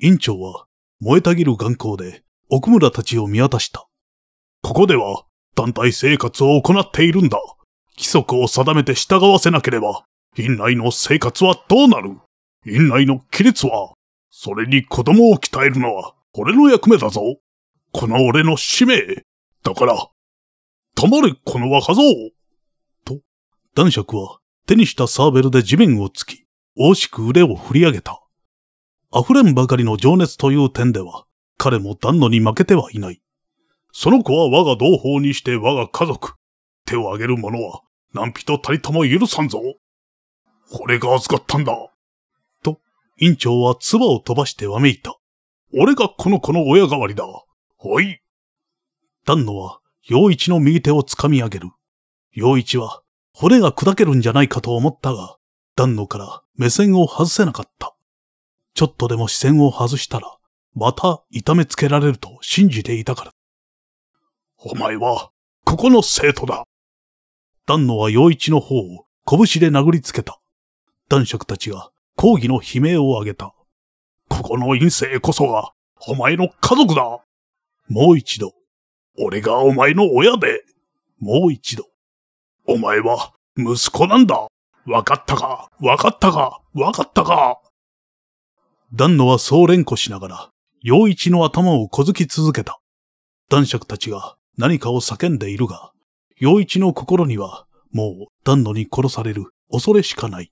[0.00, 0.66] 院長は
[1.00, 3.86] 燃えたぎる眼光で奥村たちを見渡した。
[4.62, 5.24] ここでは
[5.54, 7.38] 団体生活を行っているんだ。
[7.96, 10.04] 規則を定めて従わせなければ、
[10.36, 12.16] 院内の生活はどうなる
[12.66, 13.94] 院内の規律は、
[14.30, 17.36] それに子供を鍛えるのは俺の役目だぞ。
[17.92, 19.24] この俺の使命。
[19.62, 20.08] だから、
[20.96, 22.02] 止まれこの若造、
[23.76, 26.46] 男爵は手にしたサーベルで地面を突き、
[26.76, 28.22] 大しく腕を振り上げた。
[29.12, 31.24] 溢れんばかりの情熱という点では、
[31.58, 33.20] 彼も旦那に負けてはいない。
[33.92, 36.34] その子は我が同胞にして我が家族。
[36.86, 37.80] 手を挙げる者は、
[38.12, 39.60] 何人たりとも許さんぞ。
[40.80, 41.76] 俺が預かったんだ。
[42.62, 42.78] と、
[43.18, 45.16] 院長は唾を飛ばしてわめいた。
[45.72, 47.24] 俺がこの子の親代わりだ。
[47.78, 48.20] おい。
[49.26, 51.70] 丹野は、陽一の右手を掴み上げる。
[52.32, 53.03] 陽一は、
[53.36, 55.36] 骨が砕けるんじゃないかと思ったが、
[55.74, 57.96] 丹野から目線を外せなかった。
[58.74, 60.38] ちょっとでも視線を外したら、
[60.74, 63.32] また痛めつけられると信じていたから。
[64.58, 65.30] お前は、
[65.64, 66.64] ここの生徒だ。
[67.66, 70.40] 丹野は陽一の方を拳で殴りつけた。
[71.08, 73.52] 男爵たちが抗議の悲鳴を上げた。
[74.28, 75.72] ここの陰性こそが、
[76.06, 77.02] お前の家族だ。
[77.88, 78.52] もう一度。
[79.18, 80.62] 俺がお前の親で。
[81.18, 81.93] もう一度。
[82.66, 84.48] お前は息子なんだ。
[84.86, 85.70] わかったか？
[85.80, 86.60] わかったか？
[86.72, 87.60] わかったか？
[88.94, 90.50] 丹野はそう連呼しながら、
[90.80, 92.80] 陽一の頭を小突き続けた。
[93.50, 95.92] 男爵たちが何かを叫んでいるが、
[96.38, 100.50] 陽一の心には、もう丹野に殺される恐れしかない。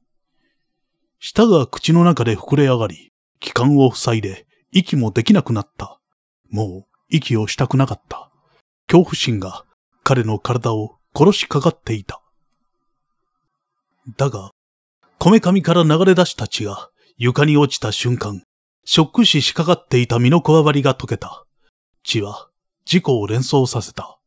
[1.19, 3.11] 舌が口の中で膨れ上がり、
[3.41, 5.99] 気管を塞いで息もできなくなった。
[6.51, 8.31] もう息をしたくなかった。
[8.87, 9.65] 恐怖心が
[10.05, 12.21] 彼の体を殺しかかっていた。
[14.17, 14.51] だが、
[15.19, 18.43] こめかみから流れ出した血が床に落ちた瞬間、
[18.85, 21.47] ショック死しかかっていた身のこわばりが溶けた。
[22.03, 22.49] 血は
[22.85, 24.19] 事故を連想させた。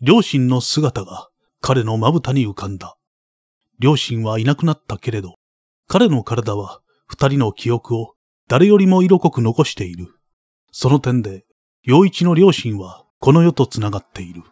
[0.00, 1.28] 両親の姿が
[1.60, 2.96] 彼のまぶたに浮かんだ。
[3.78, 5.34] 両親はいなくなったけれど、
[5.86, 8.14] 彼の体は二人の記憶を
[8.48, 10.14] 誰よりも色濃く残している。
[10.72, 11.44] その点で、
[11.82, 14.42] 陽一の両親はこの世と繋がっている。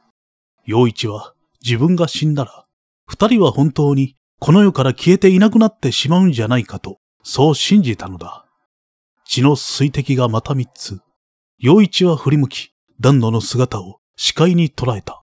[0.66, 1.33] 陽一は
[1.69, 2.64] 自分が死んだら、
[3.07, 8.47] 二人は本当にこの世から消えていなくなってしまうんじゃないかと、そう信じたのだ。
[9.27, 11.01] 血の水滴がまた三つ。
[11.59, 15.23] 陽一は振り向き、丹野の姿を視界に捉えた。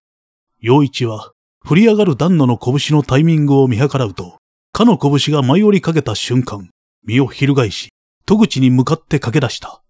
[0.60, 1.32] 陽一は、
[1.64, 4.38] 振り上がる丹野の拳のタイミングを見計らうと、
[4.72, 6.70] かの拳が舞い降りかけた瞬間、
[7.04, 7.90] 身を翻し、
[8.28, 9.82] 戸口に向かって駆け出した。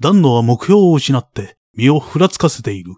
[0.00, 2.94] 丹野は目標を失って、身をふらつかせている。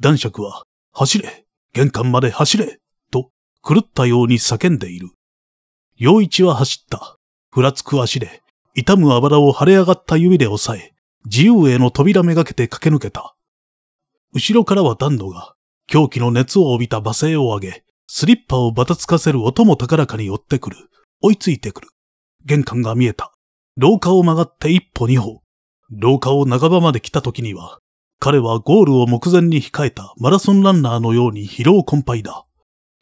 [0.00, 1.39] 男爵は、走れ
[1.72, 3.30] 玄関まで走れと、
[3.66, 5.10] 狂ったように叫んでいる。
[5.96, 7.18] 陽一は走った。
[7.50, 8.42] ふらつく足で、
[8.74, 10.94] 痛むあばらを腫れ上がった指で押さえ、
[11.26, 13.34] 自由への扉めがけて駆け抜けた。
[14.32, 15.54] 後ろからはダンドが、
[15.86, 20.76] 狂気の熱を帯びた罵声を上げ、スリッパをばたつかせる音も高らかに寄ってくる。
[21.22, 21.88] 追いついてくる。
[22.44, 23.32] 玄関が見えた。
[23.76, 25.42] 廊下を曲がって一歩二歩。
[25.90, 27.78] 廊下を長場まで来た時には、
[28.22, 32.44] 彼はゴールを目前に控えたマラソンランナーのように疲労困憊だ。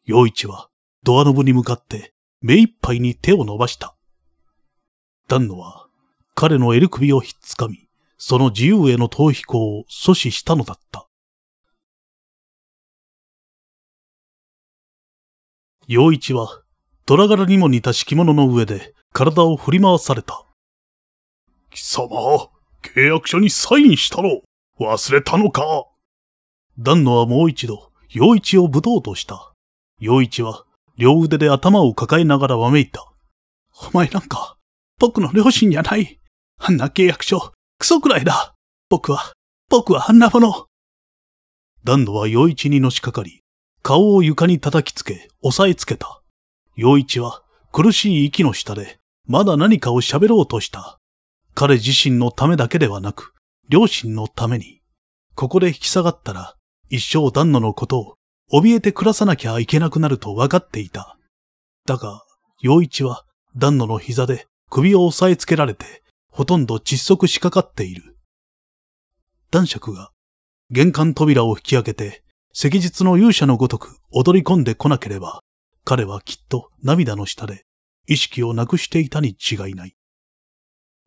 [0.04, 0.68] 陽一は
[1.02, 3.96] ドアノブに向かって目いっぱいに手を伸ばした。
[5.26, 5.88] 丹野は
[6.36, 11.08] 彼の襟首をひっつかみ、その自由への逃避行を阻止したのだった。
[15.88, 16.62] 陽一は、
[17.06, 20.46] 虎柄にも似た敷物の上で体を振り回された。
[21.70, 22.06] 貴様、
[22.82, 24.42] 契約書にサインしたろ
[24.80, 25.62] 忘れたのか？
[26.78, 29.52] 丹野はもう一度、陽一をぶとうとした。
[29.98, 30.64] 陽一は、
[30.96, 33.04] 両腕で頭を抱えながらわめいた。
[33.92, 34.56] お前なんか、
[34.98, 36.20] 僕の両親じゃない。
[36.58, 38.54] あんな契約書、クソくらいだ。
[38.88, 39.32] 僕は、
[39.68, 40.66] 僕はあんなもの。
[41.84, 43.42] 丹野は陽一にのしかかり、
[43.82, 46.22] 顔を床に叩きつけ、押さえつけた。
[46.76, 50.98] 陽一は苦しい息の下で、まだ何かを喋ろうとした。
[51.54, 53.34] 彼自身のためだけではなく、
[53.68, 54.80] 両親のために。
[55.34, 56.56] ここで引き下がったら、
[56.88, 58.14] 一生旦那のことを、
[58.50, 61.18] 怯えて暮らさなきゃいけなくなると分かっていた。
[61.86, 62.22] だが、
[62.60, 68.16] 陽一は、旦那の膝で首を押さえつけられて、ほとんど窒息しかかっている。
[69.50, 70.12] 男爵が、
[70.70, 72.22] 玄関扉を引き開けて、
[72.54, 75.42] 昔日の勇者のごとく踊り込んでこなければ、
[75.84, 77.64] 彼はきっと涙の下で
[78.06, 79.94] 意識をなくしていたに違いない。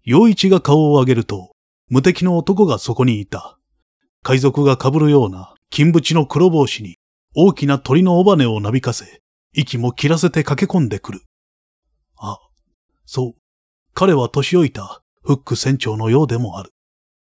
[0.04, 1.51] 陽一が顔を上げると、
[1.92, 3.60] 無敵の男がそこにいた。
[4.24, 6.96] 海賊が被るような金縁の黒帽子に
[7.36, 9.22] 大きな鳥の尾羽をなびかせ、
[9.52, 11.22] 息も切らせて駆け込んでくる。
[12.18, 12.40] あ、
[13.06, 13.42] そう。
[13.94, 16.72] 彼は年老いたフック船長のようでもある。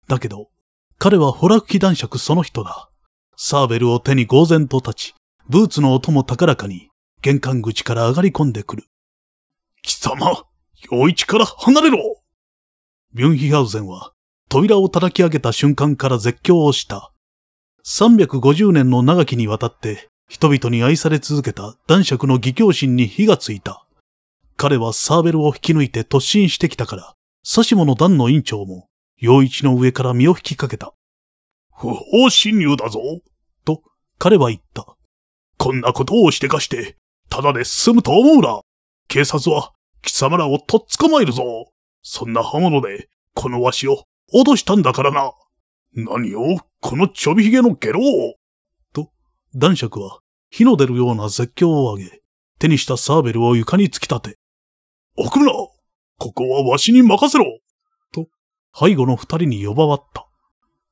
[0.09, 0.49] だけど、
[0.97, 2.89] 彼はホラ吹き男爵その人だ。
[3.37, 5.15] サーベルを手に呆然と立ち、
[5.47, 6.89] ブーツの音も高らかに
[7.21, 8.83] 玄関口から上がり込んでくる。
[9.83, 10.43] 貴様、
[10.91, 12.19] 陽一から離れろ
[13.13, 14.11] ビュンヒハウゼンは
[14.49, 17.11] 扉を叩き上げた瞬間から絶叫をした。
[17.85, 23.85] 350年の長きにわたって人々に愛され続けた男爵の義教心に火がついた。
[24.57, 27.13] 彼はサーベルを引き抜いて突進してきたから、
[27.47, 28.87] 刺しの団の院長も、
[29.17, 30.93] 陽一の上から身を引きかけた。
[31.71, 32.99] 不法侵入だぞ
[33.65, 33.83] と
[34.17, 34.85] 彼は言った。
[35.57, 36.97] こんなことをしてかして、
[37.29, 38.61] ただで済むと思うな。
[39.07, 41.43] 警察は貴様らをとっ捕まえるぞ。
[42.01, 44.03] そんな刃物で、このわしを
[44.33, 45.33] 脅したんだからな。
[45.93, 48.35] 何を、このちょびひげのゲロを。
[48.93, 49.11] と、
[49.55, 50.19] 男爵は
[50.49, 52.21] 火の出るような絶叫を上げ、
[52.59, 54.37] 手にしたサーベルを床に突き立て、
[55.15, 57.45] 奥村ここはわしに任せろ
[58.13, 58.27] と、
[58.77, 60.27] 背後の二人に呼ばわった。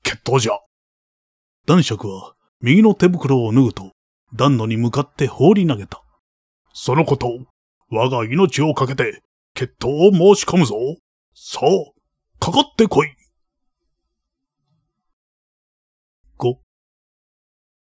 [0.03, 0.53] 決闘じゃ。
[1.65, 3.91] 男爵は右の手袋を脱ぐと、
[4.33, 6.01] 暖炉に向かって放り投げた。
[6.73, 7.29] そのこと、
[7.89, 9.21] 我が命をかけて、
[9.53, 10.75] 決闘を申し込むぞ。
[11.33, 11.69] さあ、
[12.39, 13.09] かかってこい。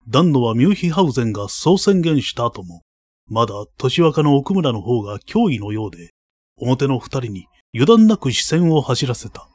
[0.07, 2.81] 暖炉はミューヒハウゼンがそう宣言した後も、
[3.27, 6.11] まだ年若の奥村の方が脅威のようで、
[6.57, 9.47] 表の二人に油断なく視線を走らせた。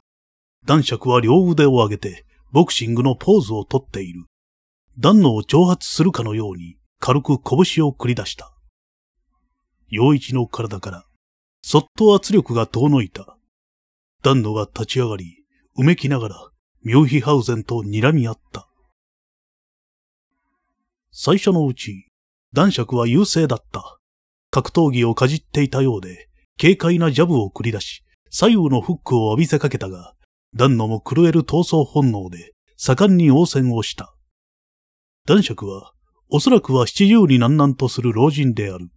[0.65, 4.25] 男爵は両腕を上げて、ボクシングのポーズをとっている。
[4.97, 8.51] 暖炉を挑発するかのように、軽く拳を繰り出した。
[9.89, 11.05] 陽一の体から、
[11.61, 13.37] そっと圧力が遠のいた。
[14.23, 15.43] 暖炉が立ち上がり、
[15.75, 16.49] うめきながら、
[16.83, 18.68] ミューヒハウゼンと睨み合った。
[21.11, 22.07] 最初のうち、
[22.53, 23.99] 男爵は優勢だった。
[24.51, 26.29] 格闘技をかじっていたようで、
[26.59, 30.13] 軽快なジャブを繰り出し、左右のフックを浴びせかけたが、
[30.55, 34.15] ダンノも狂える闘争本能で、盛んに応戦をした。
[35.25, 35.93] 男爵は、
[36.29, 38.89] おそらくは七十に難々とする老人である。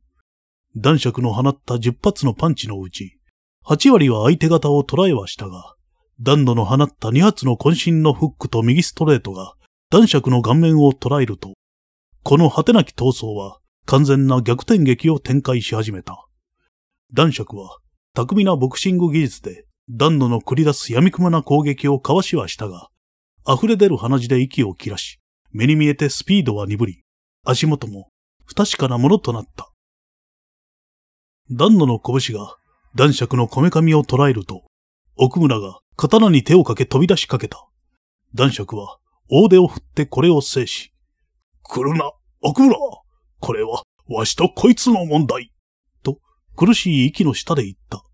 [0.77, 3.19] 男爵の放った十発のパンチのうち、
[3.63, 5.75] 八割は相手方を捉えはしたが、
[6.21, 9.55] ダンノの放った二発の渾身のフックと右ストレートが、
[9.91, 11.53] 男爵の顔面を捉えると、
[12.25, 16.27] この果てなき闘争は完全な逆転劇を展開し始めた。
[17.13, 17.79] 男爵は、
[18.15, 22.89] 巧みなボクシング技術で、暖炉の繰り出す闇雲な攻撃をかわしはしたが、
[23.47, 25.19] 溢れ出る鼻血で息を切らし、
[25.51, 27.03] 目に見えてスピードは鈍り、
[27.45, 28.11] 足元も
[28.47, 29.71] 不確かなものとなった。
[31.51, 32.57] 暖炉の拳が
[32.95, 34.65] 男爵のこめかみを捉えると、
[35.17, 37.67] 奥村が刀に手をかけ飛び出しかけた。
[38.35, 38.99] 男爵は
[39.29, 40.92] 大手を振ってこれを制し、
[41.63, 42.11] 来るな、
[42.41, 42.77] 奥村
[43.41, 45.53] これはわしとこいつの問題
[46.03, 46.19] と
[46.57, 48.05] 苦しい息の下で言った。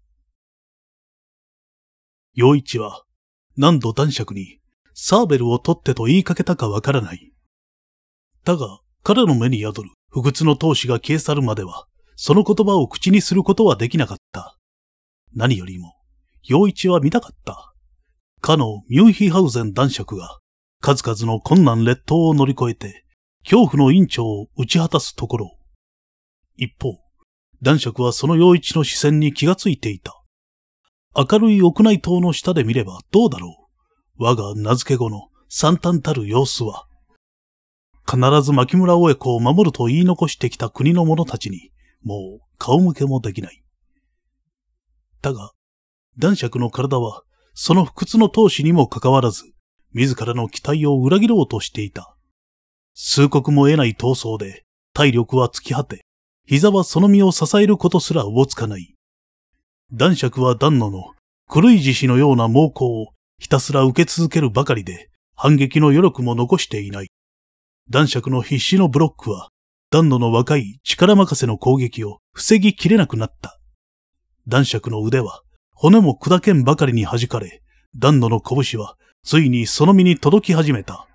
[2.35, 3.03] 陽一は
[3.57, 4.61] 何度男爵に
[4.95, 7.33] サーベルを取ってと言いかけたかわからない。
[8.45, 11.87] だが彼の目に宿る不屈の闘志が消え去るまでは、
[12.17, 14.57] その言葉を口にすることはできなかった。
[15.35, 15.95] 何よりも、
[16.45, 17.75] 陽一は見たかった。
[18.41, 20.39] かのミュンヒハウゼン男爵が、
[20.81, 23.05] 数々の困難劣等を乗り越えて、
[23.45, 25.59] 恐怖の院長を打ち果たすところ。
[26.57, 26.99] 一方、
[27.63, 30.23] 男爵はその陽一の視線に気がついていた。
[31.17, 33.69] 明るい屋内塔の下で見ればどうだろ
[34.19, 34.23] う。
[34.23, 36.87] 我が名付け子の惨憺たる様子は。
[38.09, 41.71] 必ず牧村親子を守ると言い残してきた国の者たちに、
[42.03, 43.63] もう顔向けもできない。
[45.21, 45.53] だが、
[46.17, 47.23] 男爵の体は、
[47.55, 49.45] その不屈の闘志にもかかわらず、
[49.93, 52.17] 自らの期待を裏切ろうとしていた。
[53.01, 56.05] 数刻も得ない闘争で、体力は尽き果て、
[56.47, 58.97] 膝はその身を支えることすらおぼつかない。
[59.93, 61.15] 男爵は旦那の
[61.49, 67.07] 狂い獅子のような猛攻をひたすら受け続けるばかりで反撃の余力も残していない。
[67.89, 69.49] 男爵の必死のブロックは
[69.91, 73.61] 旦那の若い力任せの攻撃を防ぎきれなくなった。
[74.49, 75.43] 男爵の腕は
[75.73, 77.63] 骨も砕けんばかりに弾かれ、
[77.97, 81.08] 旦那の拳はついにその身に届き始めた。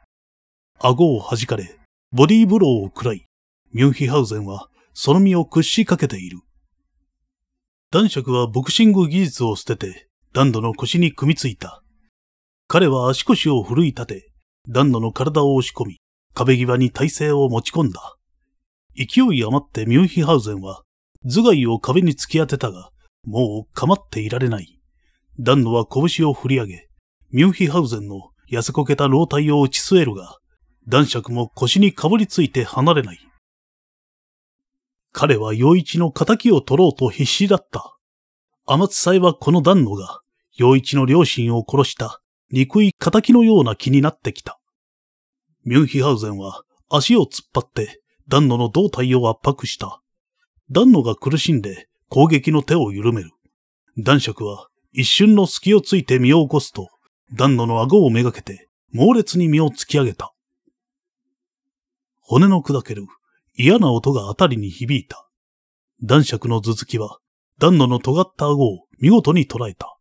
[0.79, 1.79] 顎を弾かれ、
[2.11, 3.25] ボディーブローを食らい、
[3.71, 6.39] ミュンヒハウゼンはその身を屈しかけている。
[7.91, 11.83] 男爵はボクシング技術を捨てて、ダンドの腰に組みついた。
[12.67, 14.31] 彼は足腰を奮い立て、
[14.67, 15.99] ダンドの体を押し込み、
[16.33, 18.15] 壁際に体勢を持ち込んだ。
[18.95, 20.83] 勢い余ってミュンヒハウゼンは、
[21.25, 22.89] 頭蓋を壁に突き当てたが、
[23.25, 24.79] もう構っていられない。
[25.39, 26.87] ダンドは拳を振り上げ、
[27.31, 30.37] ミュンヒハウゼンの痩せこけた老体を打ち据えるが、
[30.87, 33.19] 男爵も腰にかぶりついて離れない。
[35.11, 37.95] 彼は陽一の仇を取ろうと必死だった。
[38.65, 40.21] 天津さえはこの暖炉が、
[40.55, 42.21] 陽一の両親を殺した
[42.51, 44.59] 憎い仇のような気になってきた。
[45.65, 50.01] ミュンヒハウゼンは足を突っ張って暖炉の胴体を圧迫した。
[50.69, 53.31] 暖炉が苦しんで攻撃の手を緩める。
[53.97, 56.89] 男爵は一瞬の隙をついて身を起こすと、
[57.33, 60.33] 暖炉の顎をめがけて猛烈に身を突き上げた。
[62.25, 63.05] 骨の砕ける
[63.53, 65.27] 嫌な音があたりに響いた。
[66.01, 67.19] 男爵の頭突きは、
[67.59, 69.97] 暖炉の尖った顎を見事に捉えた。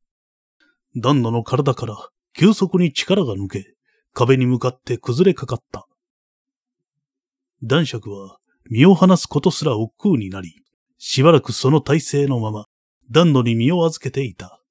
[0.97, 1.97] 暖炉の体から
[2.35, 3.75] 急速に力が抜け、
[4.15, 5.87] 壁に向かって崩れかかった。
[7.63, 8.39] 男爵は
[8.71, 10.63] 身を離すことすら億劫になり、
[10.99, 12.67] しばらくその体勢のまま、
[13.11, 14.63] 暖炉に身を預けていた。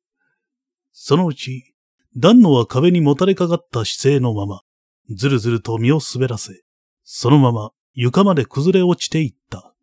[0.94, 1.74] そのうち、
[2.16, 4.62] 暖炉は壁にもたれかかった姿勢のまま、
[5.10, 6.64] ずるずると身を滑らせ、
[7.04, 9.74] そのまま床まで崩れ落ちていった。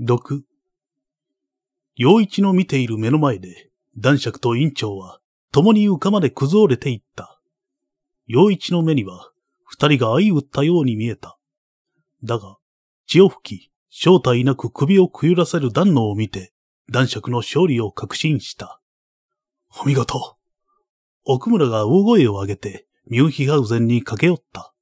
[0.00, 0.42] 6
[1.96, 7.40] 陽一の見ている目の前で、男爵と院長は共に床まで崩れていった。
[8.26, 9.30] 陽一の目には、
[9.64, 11.38] 二人が相打ったように見えた。
[12.22, 12.58] だが、
[13.06, 16.52] 血を吹き、正体なく首をくゆらせる暖炉を見て、
[16.90, 18.80] 男爵の勝利を確信した。
[19.80, 20.36] お見事。
[21.24, 24.72] 奥村が大声を上げて、ミュンヒガウゼンに駆け寄った。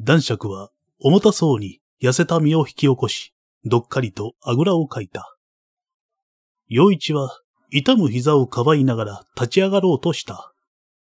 [0.00, 5.36] 男爵は重たそうに痩せた身を引き起こし、どっかりとあぐらをかいた。
[6.68, 7.40] 陽一は
[7.70, 10.52] 痛む膝をかばいながら立ち上がろうとした。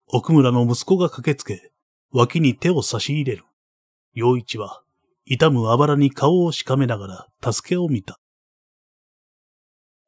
[0.08, 1.72] 奥村の息子が駆けつけ、
[2.12, 3.44] 脇に手を差し入れる。
[4.14, 4.82] 陽一は
[5.26, 8.20] 痛むあばらに顔をしかめながら助けを見た。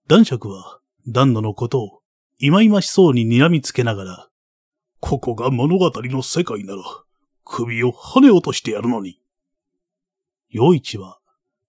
[0.08, 2.02] 男爵は旦那のことを
[2.39, 4.31] 忌々しそうに睨みつけながら、
[5.02, 6.84] ここが物語の世界なら、
[7.43, 9.20] 首を跳ね落としてやるのに。
[10.49, 11.20] 陽一は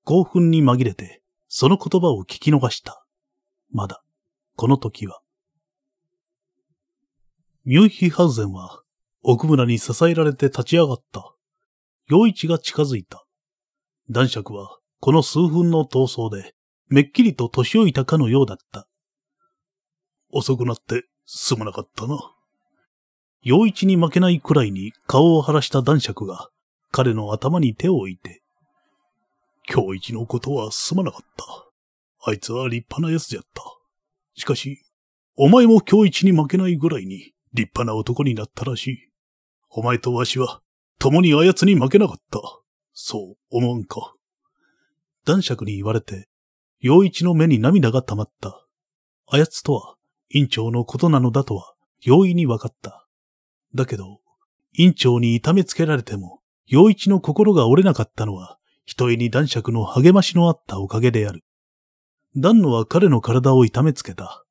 [0.05, 3.05] 興奮に紛れてその言葉を聞き逃した。
[3.71, 4.03] まだ、
[4.55, 5.21] この時は。
[7.65, 8.83] ミュンヒハウゼンは
[9.23, 11.35] 奥村に支えられて立ち上がった。
[12.09, 13.25] 陽一が近づいた。
[14.11, 16.55] 男爵はこの数分の闘争で
[16.89, 18.87] めっきりと年老いたかのようだった。
[20.31, 22.19] 遅くなってすまなかったな。
[23.43, 26.49] 陽一に負けないくらいに顔を晴らした男爵が
[26.93, 28.43] 彼の頭に手を置いて、
[29.69, 31.45] 今日一のことはすまなかった。
[32.25, 33.63] あいつは立派な奴じゃった。
[34.35, 34.85] しかし、
[35.37, 38.99] お前も今日一に負けないぐらいに立派な男になったらしい。
[39.71, 40.61] お前とわしは
[40.99, 42.41] 共にあやつに負けなかった。
[42.93, 44.15] そう思わんか。
[45.25, 46.29] 男爵に言われて、
[46.79, 48.67] 陽一の目に涙が溜まった。
[49.27, 49.97] あやつとは、
[50.31, 53.02] 院長のことなのだとは、容易に分かった。
[53.75, 54.21] だけど、
[54.75, 61.45] 院長に痛めつけられても、陽一の心が折れなかったのは、ひとえに男爵の励ましのあったおかげである。
[62.37, 64.45] 旦那は彼の体を痛めつけた。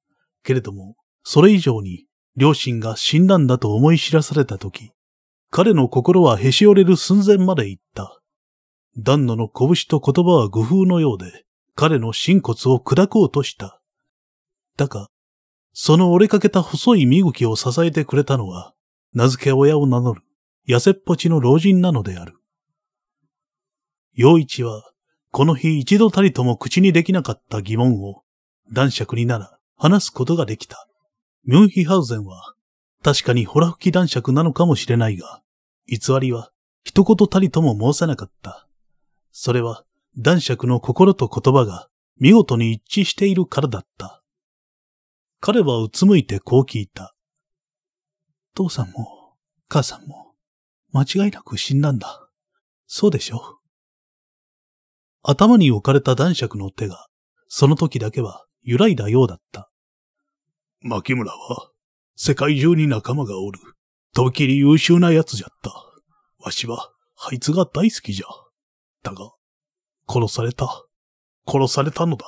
[0.44, 2.06] けれども、それ以上に、
[2.36, 4.92] 両親が死んだんだと思い知らされたとき、
[5.50, 8.22] 彼の心はへし折れる寸前まで行った。
[8.98, 11.46] 旦那の拳と言葉は愚風のようで、
[11.76, 13.82] 彼の心骨を砕こうとした。
[14.78, 15.10] だが、
[15.74, 18.74] その折れかけた細い身茎を支えてくれたのは、
[19.14, 20.22] 名付け親を名乗る、
[20.68, 22.36] 痩せっぽちの老人なのである。
[24.14, 24.92] 陽一は、
[25.32, 28.24] この日一度たりとも口にできなかった疑問を、
[28.72, 30.88] 男爵になら話すことができた。
[31.44, 32.54] ミュンヒハウゼンは、
[33.04, 35.42] 確かにホラ吹き男爵なのかもしれないが、
[35.88, 36.52] 偽りは
[36.84, 38.68] 一言たりとも申さなかった。
[39.32, 39.84] それは
[40.18, 41.88] 男爵の心と言葉が
[42.20, 44.22] 見事に一致しているからだった。
[45.40, 47.16] 彼はうつむいてこう聞いた。
[48.54, 49.36] 父さんも
[49.68, 50.34] 母さんも
[50.92, 52.28] 間違いなく死んだんだ。
[52.86, 53.60] そうでしょ
[55.24, 57.08] 頭に置かれた男爵の手が、
[57.48, 59.70] その時だけは揺らいだようだった。
[60.82, 61.72] 牧村は、
[62.16, 63.60] 世界中に仲間がおる、
[64.14, 65.72] とびきり優秀な奴じゃった。
[66.44, 66.92] わしは、
[67.30, 68.26] あいつが大好きじゃ。
[69.04, 69.32] だが、
[70.10, 70.86] 殺された。
[71.48, 72.26] 殺されたのだ。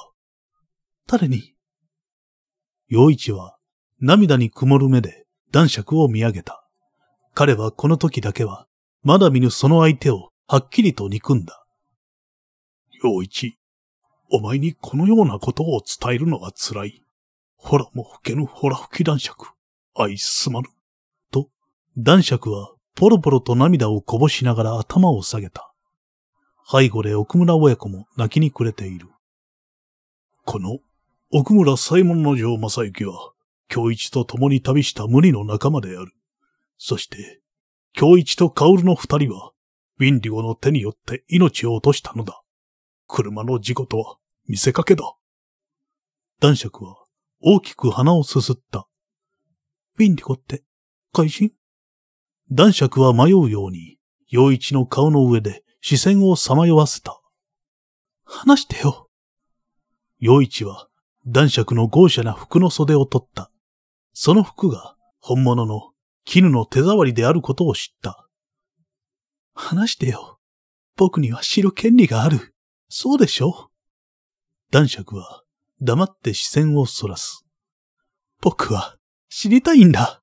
[1.08, 1.56] 誰に？
[2.88, 3.58] 陽一は
[4.00, 5.23] 涙に曇る目で
[5.54, 6.68] 男爵を見上げた。
[7.36, 8.66] 彼はこの時だけは、
[9.04, 11.64] まだ見ぬその相手をはっきりと憎んだ。
[13.04, 13.60] 陽一、
[14.32, 17.04] お前にこのようなことを伝えるのは辛い。
[17.56, 19.46] ほらも吹けぬほら吹き男爵。
[19.96, 20.70] 愛すまぬ。
[21.30, 21.50] と、
[22.00, 25.72] 男爵はポロポロと涙をこぼしながら頭を下げた。
[26.66, 29.08] 背後で奥村親子も泣きに暮れている。
[30.46, 30.80] この
[31.32, 33.33] 奥村左衛門の城正幸は、
[33.74, 36.12] 京一と共に旅した無二の仲間である。
[36.78, 37.42] そして、
[37.92, 39.52] 京一と薫の二人は、
[40.00, 42.44] ウィンリゴの手によって命を落としたのだ。
[43.08, 44.18] 車の事故とは
[44.48, 45.16] 見せかけだ。
[46.40, 46.98] 男爵は
[47.42, 48.88] 大きく鼻をすすった。
[49.98, 50.64] ウィンリゴって、
[51.12, 51.50] 怪人？
[52.52, 53.98] 男爵は迷うように、
[54.30, 57.20] 陽一の顔の上で視線をさまよわせた。
[58.24, 59.10] 話してよ。
[60.20, 60.90] 陽一は
[61.26, 63.50] 男爵の豪奢な服の袖を取った。
[64.14, 65.92] その服が本物の
[66.24, 68.28] 絹の手触りであることを知った。
[69.54, 70.40] 話してよ。
[70.96, 72.54] 僕には知る権利がある。
[72.90, 73.70] そうでしょ？
[74.72, 75.44] 男爵は
[75.82, 77.46] 黙って視線をそらす。
[78.42, 78.98] 僕は
[79.30, 80.22] 知りたいんだ。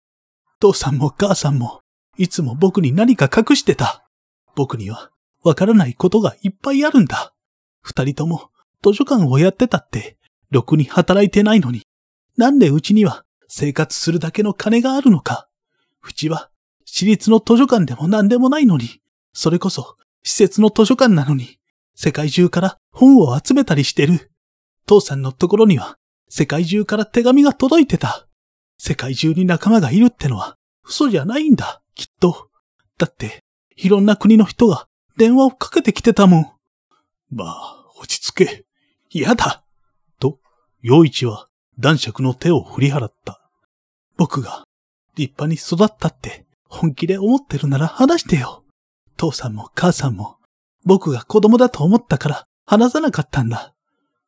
[0.60, 1.80] 父さんも母さんも
[2.16, 4.08] いつも僕に何か隠してた。
[4.54, 5.10] 僕には
[5.42, 7.34] わからないことがいっぱいあるんだ。
[7.82, 8.50] 二人とも
[8.84, 10.16] 図書館をやってたって、
[10.50, 11.82] ろくに働いてないのに、
[12.36, 15.48] なんでうちには生活するだけの金があるのか。
[16.02, 16.50] うちは
[16.84, 19.02] 私立の図書館でも何でもないのに、
[19.32, 21.58] それこそ施設の図書館なのに、
[21.96, 24.30] 世界中から本を集めたりしてる。
[24.86, 25.98] 父さんのところには
[26.28, 28.28] 世界中から手紙が届いてた。
[28.78, 32.50] 世界中に仲間がいるってのは嘘じゃないんだ、きっと。
[32.98, 33.42] だって、
[33.76, 34.86] いろんな国の人が
[35.16, 36.52] 電話をかけてきてたもん。
[37.30, 38.64] まあ、落ち着け。
[39.10, 39.64] 嫌だ。
[40.20, 40.38] と、
[40.82, 41.48] 陽一は
[41.80, 43.39] 男爵の手を振り払った。
[44.20, 44.64] 僕が
[45.16, 48.64] 立派に育ったって本気で思ってるなら話してよ。
[49.16, 50.36] 父さんも母さんも
[50.84, 53.74] 僕が子供だと思ったから話さなかったんだ。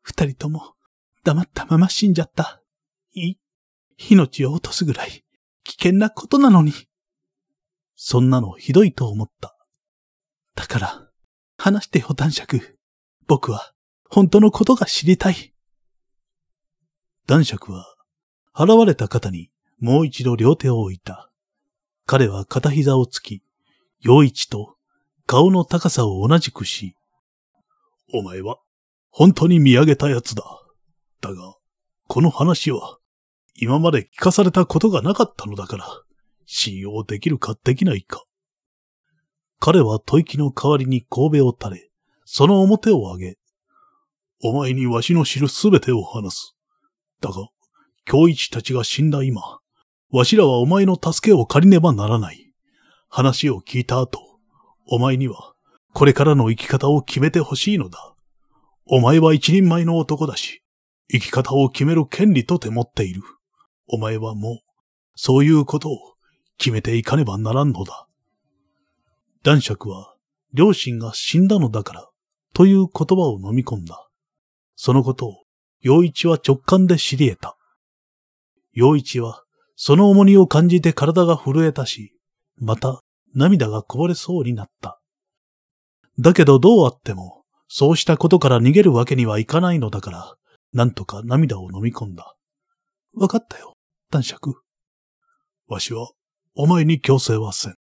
[0.01, 0.77] 二人とも
[1.25, 2.63] 黙ったまま死んじゃった。
[3.13, 3.35] い、
[4.09, 5.25] 命を落とすぐらい
[5.65, 6.73] 危険なことなのに。
[7.95, 9.55] そんなのひどいと思った。
[10.55, 11.11] だから、
[11.59, 12.79] 話してよ男爵。
[13.27, 13.75] 僕は
[14.09, 15.53] 本当のことが知りたい。
[17.27, 17.95] 男爵は、
[18.55, 19.52] 払われた肩に
[19.83, 21.29] もう一度両手を置いた。
[22.07, 23.43] 彼は片膝をつき、
[24.01, 24.77] 陽一と
[25.27, 26.95] 顔の高さを同じくし、
[28.15, 28.59] お前は
[29.11, 30.45] 本当に見上げた奴だ。
[31.21, 31.57] だが、
[32.07, 32.99] この話は
[33.57, 35.87] 今まで聞かされたことがなかったのだから、
[36.47, 38.23] 信用できるかできないか。
[39.59, 41.91] 彼は吐息の代わりに神戸を垂れ、
[42.25, 43.39] その表を上げ、
[44.45, 46.57] お前にわしの知るすべてを話す。
[47.21, 47.49] だが、
[48.05, 49.59] 京一たちが死んだ今、
[50.13, 52.53] わしらはお前の助けを借りねばならない。
[53.09, 54.21] 話を聞いた後、
[54.87, 55.55] お前には、
[55.95, 58.15] これからの生き方を決めてほしいのだ。
[58.87, 60.63] お前は一人前の男だし、
[61.11, 63.23] 生き方を決める権利とて持っている。
[63.89, 64.59] お前はもう、
[65.15, 65.99] そういうことを
[66.59, 68.07] 決めていかねばならんのだ。
[69.43, 70.15] 男爵は、
[70.53, 72.09] 両親が死んだのだから、
[72.53, 74.09] という言葉を飲み込んだ。
[74.77, 75.45] そのことを、
[75.81, 77.57] 陽一は直感で知り得た。
[78.73, 79.42] 陽一は、
[79.77, 82.15] その重荷を感じて体が震えたし、
[82.57, 83.03] また
[83.35, 85.01] 涙がこぼれそうになった。
[86.19, 90.35] だけどどうあっても、そうしたことから逃げるわけにはいかないのだから、
[90.73, 92.35] なんとか涙を飲み込んだ。
[93.15, 93.75] わかったよ、
[94.11, 94.55] 男爵。
[95.69, 96.11] わしは、
[96.55, 97.75] お前に強制はせん。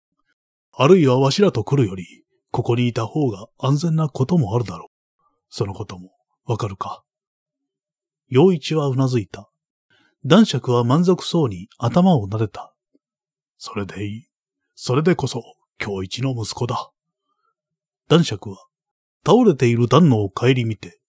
[0.73, 4.87] あるいはわしらと来るより、ここにいた方が安全なこともあるだろう。
[5.49, 6.11] そのことも、
[6.45, 7.03] わかるか。
[8.29, 9.50] 陽一はうなずいた。
[10.23, 12.75] 男爵は満足そうに頭を撫でた。
[13.57, 14.27] それでいい。
[14.75, 15.43] それでこそ、
[15.83, 16.91] 今日一の息子だ。
[18.07, 18.57] 男爵は、
[19.25, 20.99] 倒れている旦那を顧みて、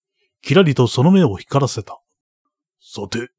[0.41, 2.01] きらりとその目を光らせた。
[2.79, 3.29] さて、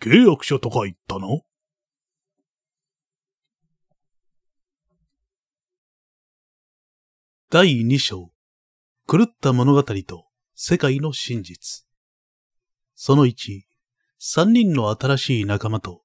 [0.00, 1.40] 契約書とか言ったの？
[7.50, 8.30] 第二章。
[9.08, 11.86] 狂った物語と世界の真実。
[12.94, 13.66] その一、
[14.26, 16.00] 三人の新しい仲間と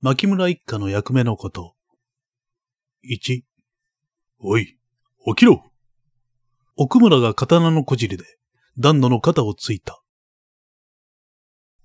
[0.00, 1.74] 牧村一家の役目のこと。
[3.02, 3.44] 一、
[4.38, 4.78] おい、
[5.26, 5.60] 起きろ
[6.76, 8.24] 奥村が刀のこじりで、
[8.78, 10.00] 旦那の肩をついた。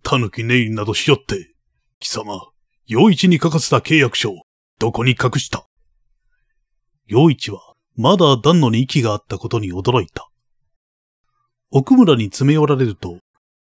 [0.04, 1.56] 狸ネイルなどしよって、
[2.00, 2.40] 貴様、
[2.86, 4.44] 陽一に書かせた契約書を
[4.78, 5.66] どこに隠した
[7.08, 10.30] 陽一は、まだ旦那に息があったことに驚いた。
[11.72, 13.18] 奥村に詰め寄られると、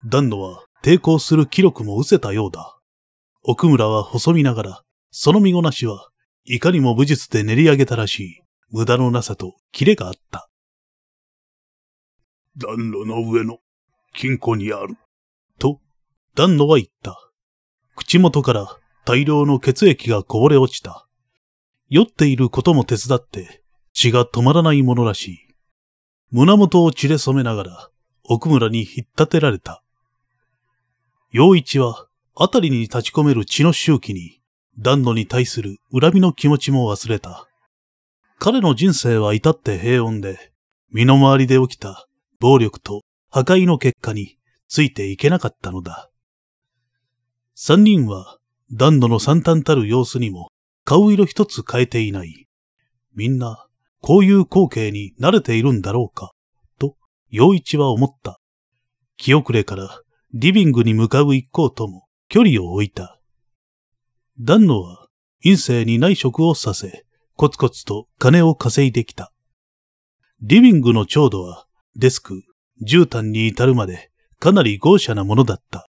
[0.04, 2.78] 旦那は抵抗する気力も失せたようだ。
[3.42, 6.10] 奥村は細見ながら、その身ごなしは、
[6.44, 10.48] いかにも武術で練り上げたらしい、無駄のなさとキレがあった。
[12.56, 13.58] 暖炉の上の
[14.14, 14.94] 金庫にある。
[15.58, 15.80] と、
[16.36, 17.18] 暖炉は言った。
[17.96, 21.08] 口元から大量の血液がこぼれ落ちた。
[21.88, 23.60] 酔っていることも手伝って、
[23.92, 25.38] 血が止まらないものらしい。
[26.30, 27.90] 胸元を血で染めながら、
[28.22, 28.88] 奥村に引っ
[29.18, 29.82] 立てられた。
[31.36, 34.40] 陽一は、あたりに立ち込める血の周期に、
[34.78, 37.46] 暖炉に対する恨みの気持ちも忘れた。
[38.38, 40.38] 彼の人生は至って平穏で、
[40.90, 42.08] 身の回りで起きた
[42.40, 46.10] 暴力と破壊の結果についていけなかったのだ。
[47.54, 48.38] 三人は、
[48.72, 50.48] 暖炉の惨憺たる様子にも
[50.84, 52.48] 顔色一つ変えていない。
[53.14, 53.66] みんな、
[54.00, 56.32] こういう光景に慣れているんだろうか、
[56.78, 56.96] と、
[57.28, 58.40] 陽一は思った。
[59.18, 60.00] 気遅れから
[60.34, 63.20] リビングに向かう一行とも距離を置いた。
[64.38, 65.06] 丹野は
[65.42, 69.32] 陰性に内職をさせ、コツコツと金を稼いできた。
[70.42, 72.42] リビングの長度はデスク、
[72.86, 75.88] 絨毯に至るまでかなり豪奢なものだった。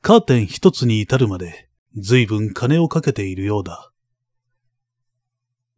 [0.00, 3.92] カーテン一つに至るまで随分金をかけているようだ。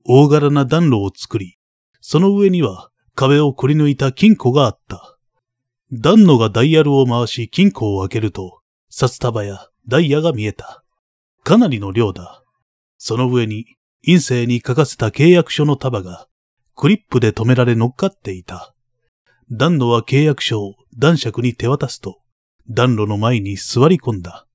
[0.04, 1.58] 大柄な暖炉を作り、
[2.00, 5.11] その上には壁をくり抜いた金庫があった。
[5.92, 10.82] 暖炉がダイヤルを回し金庫を開けると、札束やダイヤが見えた。
[11.44, 12.42] かなりの量だ。
[12.96, 13.66] その上に、
[14.04, 16.28] 陰性に書かせた契約書の束が、
[16.76, 18.74] クリップで止められ乗っかっていた。
[19.50, 22.20] 暖炉は契約書を男爵に手渡すと、
[22.70, 24.46] 暖炉の前に座り込んだ。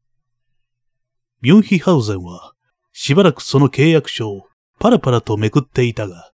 [1.41, 2.53] ミュンヒハウゼンは、
[2.93, 4.47] しばらくその契約書を
[4.79, 6.31] パラパラとめくっていたが、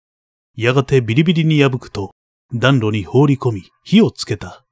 [0.56, 2.14] やがてビリビリに破くと、
[2.54, 4.63] 暖炉に放り込み、火をつけた。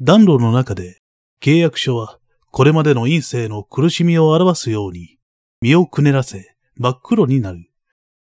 [0.00, 1.00] 暖炉の中で、
[1.40, 2.18] 契約書は、
[2.50, 5.16] これまでの陰性の苦しみを表すように、
[5.62, 7.70] 身をくねらせ、真っ黒になる。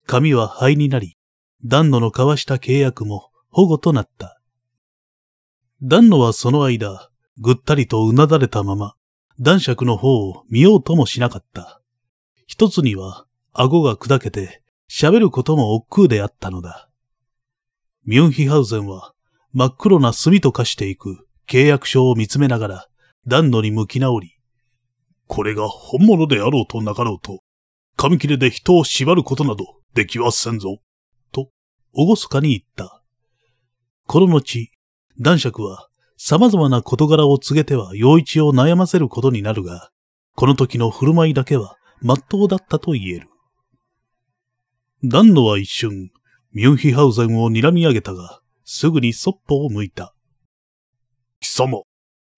[0.06, 1.18] 紙は灰になり、
[1.66, 4.40] 暖炉の交わした契約も保護となった。
[5.82, 8.96] 暖炉はその間、ぐったりとうなだれたまま、
[9.42, 11.82] 男爵の方を見ようともしなかった。
[12.46, 16.90] 一つには、顎が砕けて、喋ることも億劫であったのだ。
[18.06, 19.14] ミュンヒハウゼンは、
[19.52, 22.88] 真っ黒な炭と化していく契約書を見つめながら、
[23.26, 24.38] 暖炉に向き直り、
[25.28, 27.42] これが本物であろうとなかろうと、
[27.96, 30.78] 紙切れで人を縛ることなどできはせんぞ。
[31.32, 31.50] と、
[31.94, 33.02] おごそかに言った。
[34.06, 34.72] この後、
[35.20, 39.90] 男爵は様々な事柄を告げては陽一を悩ませることになるが、
[40.36, 43.30] この時の振る舞いだけは真っ当だったと言える。
[45.04, 46.12] ダンノは一瞬、
[46.52, 50.14] ミュンヒハウゼンを睨み上げたが、すぐにそっぽを向いた。
[51.40, 51.84] 貴様、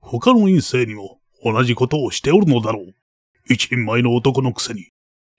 [0.01, 2.93] 他の陰性にも同じことをしておるのだろう。
[3.45, 4.89] 一人前の男のくせに、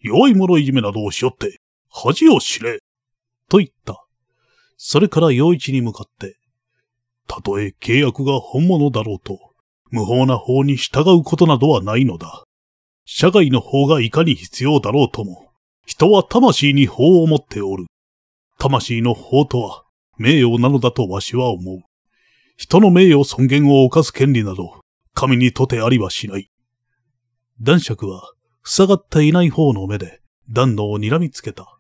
[0.01, 1.61] 弱い者いじめなどをしよって、
[1.91, 2.81] 恥を知れ。
[3.49, 4.05] と言った。
[4.77, 6.37] それから陽一に向かって、
[7.27, 9.39] たとえ契約が本物だろうと、
[9.91, 12.45] 無法な法に従うことなどはないのだ。
[13.05, 15.51] 社会の法がいかに必要だろうとも、
[15.85, 17.87] 人は魂に法を持っておる。
[18.59, 19.85] 魂の法とは
[20.17, 21.81] 名誉なのだとわしは思う。
[22.61, 24.83] 人の名誉尊厳を犯す権利など、
[25.15, 26.51] 神にとてありはしない。
[27.63, 28.35] 男爵は、
[28.65, 30.21] 塞がっていない方の目で、
[30.51, 31.79] 暖炉を睨みつけた。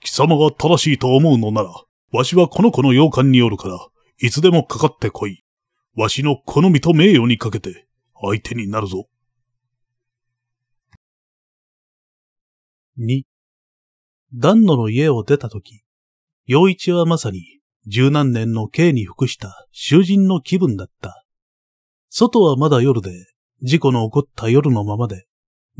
[0.00, 1.70] 貴様が正しいと思うのなら、
[2.12, 3.78] わしはこの子の洋館によるから、
[4.22, 5.44] いつでもかかってこい。
[5.94, 7.86] わしの好みと名誉にかけて、
[8.18, 9.06] 相手になるぞ。
[12.96, 13.26] 二、
[14.32, 15.82] 丹野の家を出たとき、
[16.46, 17.57] 陽一はまさに
[17.90, 21.24] 十何年の刑に服した囚人の気分だった。
[22.10, 23.10] 外はまだ夜で、
[23.62, 25.26] 事故の起こった夜のままで、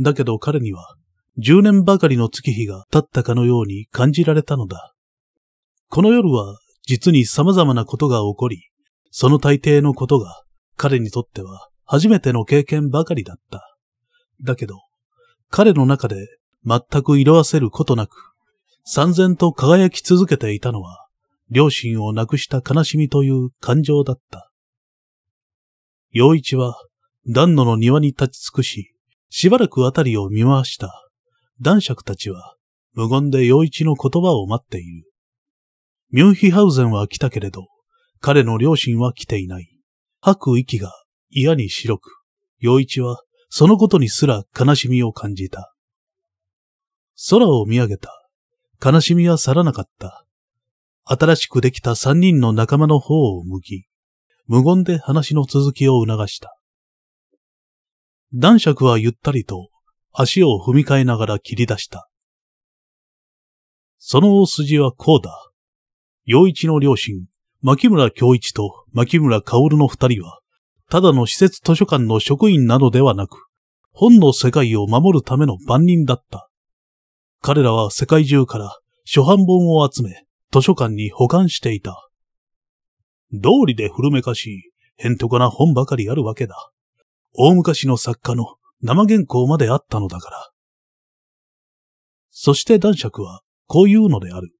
[0.01, 0.97] だけど彼には
[1.37, 4.95] 十年ばかりの月日が経ったかのように感じられたのだ。
[5.91, 8.71] この夜は実に様々なことが起こり、
[9.11, 10.43] その大抵のことが
[10.77, 13.77] 彼にとっては初めての経験ばかりだった。
[14.43, 14.81] だけど、
[15.51, 16.27] 彼の中で
[16.65, 18.33] 全く色あせることなく、
[18.85, 21.08] 三然と輝き続けていたのは、
[21.51, 24.51] 両親を亡くした悲しみという感情だった。
[26.11, 26.77] 陽一は、
[27.27, 28.95] 暖炉の庭に立ち尽くし、
[29.31, 31.09] しばらくあたりを見回した。
[31.61, 32.57] 男爵たちは、
[32.95, 35.11] 無言で陽一の言葉を待っている。
[36.11, 37.69] ミュンヒハウゼンは来たけれど、
[38.20, 39.69] 彼の両親は来ていない。
[40.20, 40.93] 吐く息が
[41.31, 42.11] 嫌に白く、
[42.59, 43.20] 陽一は
[43.51, 45.75] そのことにすら悲しみを感じた。
[47.31, 48.11] 空を見上げた。
[48.85, 50.25] 悲しみは去らなかった。
[51.11, 53.87] 新しくできた三人の仲間の方を向き、
[54.47, 56.55] 無言で話の続きを促した。
[58.35, 59.71] 男爵はゆったりと
[60.13, 62.11] 足を踏み替えながら切り出した。
[63.99, 65.33] その大筋はこうだ。
[66.27, 67.25] 陽一の両親、
[67.63, 70.41] 牧村京一と牧村薫の二人は、
[70.91, 73.47] ただの施設図書館の職員などではなく、
[73.93, 76.51] 本の世界を守るための番人だった。
[77.41, 82.09] 彼らは世界中から初版本を集め、図書館に保管していた。
[83.33, 84.62] 道理で古めかしい、
[84.97, 86.70] へんとこな本ばかりあるわけだ。
[87.35, 90.51] 大昔の作家の生原稿まであったのだから。
[92.31, 94.55] そして男爵はこう言うのである。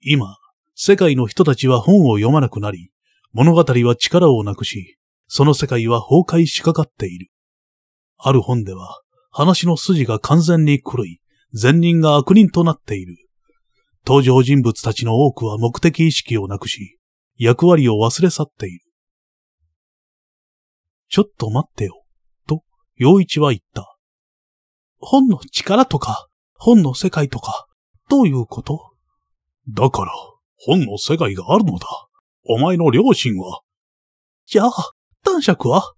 [0.00, 0.38] 今、
[0.74, 2.90] 世界の人たちは本を読まなくなり、
[3.32, 7.30] 物語は力をなくし、その世界は崩壊しかかっている。
[8.16, 11.20] ある本では、話の筋が完全に狂い、
[11.52, 13.16] 善人が悪人となっている。
[14.06, 16.98] 登場人物たちの多くは目的意識をなくし、
[17.36, 18.80] 役割を忘れ去っている。
[21.08, 22.04] ちょっと待ってよ、
[22.46, 22.62] と、
[22.96, 23.96] 陽一は言った。
[24.98, 27.66] 本の力とか、本の世界とか、
[28.10, 28.92] どういうこと？
[29.68, 30.12] だから、
[30.56, 31.86] 本の世界があるのだ。
[32.46, 33.62] お前の両親は？
[34.46, 34.70] じゃあ、
[35.24, 35.94] 男爵は？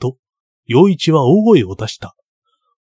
[0.00, 0.16] と、
[0.66, 2.14] 陽一は大声を出した。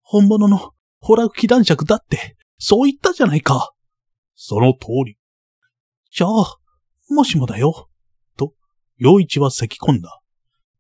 [0.04, 3.74] 本物のホラ吹き男爵だって、そう言ったじゃないか。
[4.40, 5.18] その通り。
[6.12, 6.58] じゃあ、
[7.10, 7.90] もしもだよ。
[8.38, 8.54] と、
[8.98, 10.22] 陽一は咳き込んだ。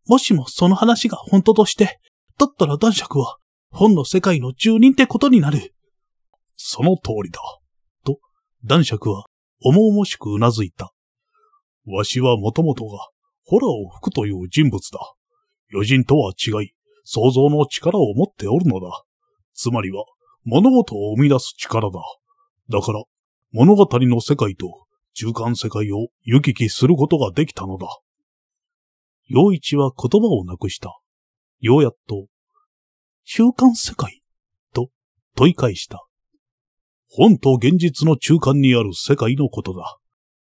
[0.06, 2.00] もしもその話が本当として、
[2.38, 3.38] だったら男爵は
[3.72, 5.74] 本の世界の住人ってことになる。
[6.56, 7.42] その通りだ。
[8.06, 8.20] と、
[8.64, 9.26] 男爵は
[9.60, 10.94] 重々しくうなずいた。
[11.88, 13.10] わしはもともとが、
[13.44, 15.00] ホラーを吹くという人物だ。
[15.74, 16.74] 余人とは違い、
[17.06, 19.04] 想像の力を持っておるのだ。
[19.56, 20.06] つまりは、
[20.44, 22.00] 物事を生み出す力だ。
[22.70, 23.04] だから、
[23.54, 27.88] 物語の世界と中間世界を行き来することができたのだ。
[29.26, 31.00] 陽一は言葉をなくした。
[31.60, 32.28] ようやっと、
[33.24, 34.22] 中間世界
[34.74, 34.90] と
[35.36, 36.06] 問い返した。
[37.10, 39.98] 本と現実の中間にある世界のことだ。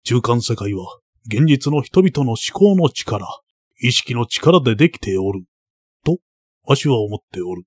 [0.04, 3.28] 中間世界は現実の人々の思考の力、
[3.80, 5.44] 意識の力でできておる。
[6.04, 6.18] と、
[6.64, 7.64] わしは思っておる。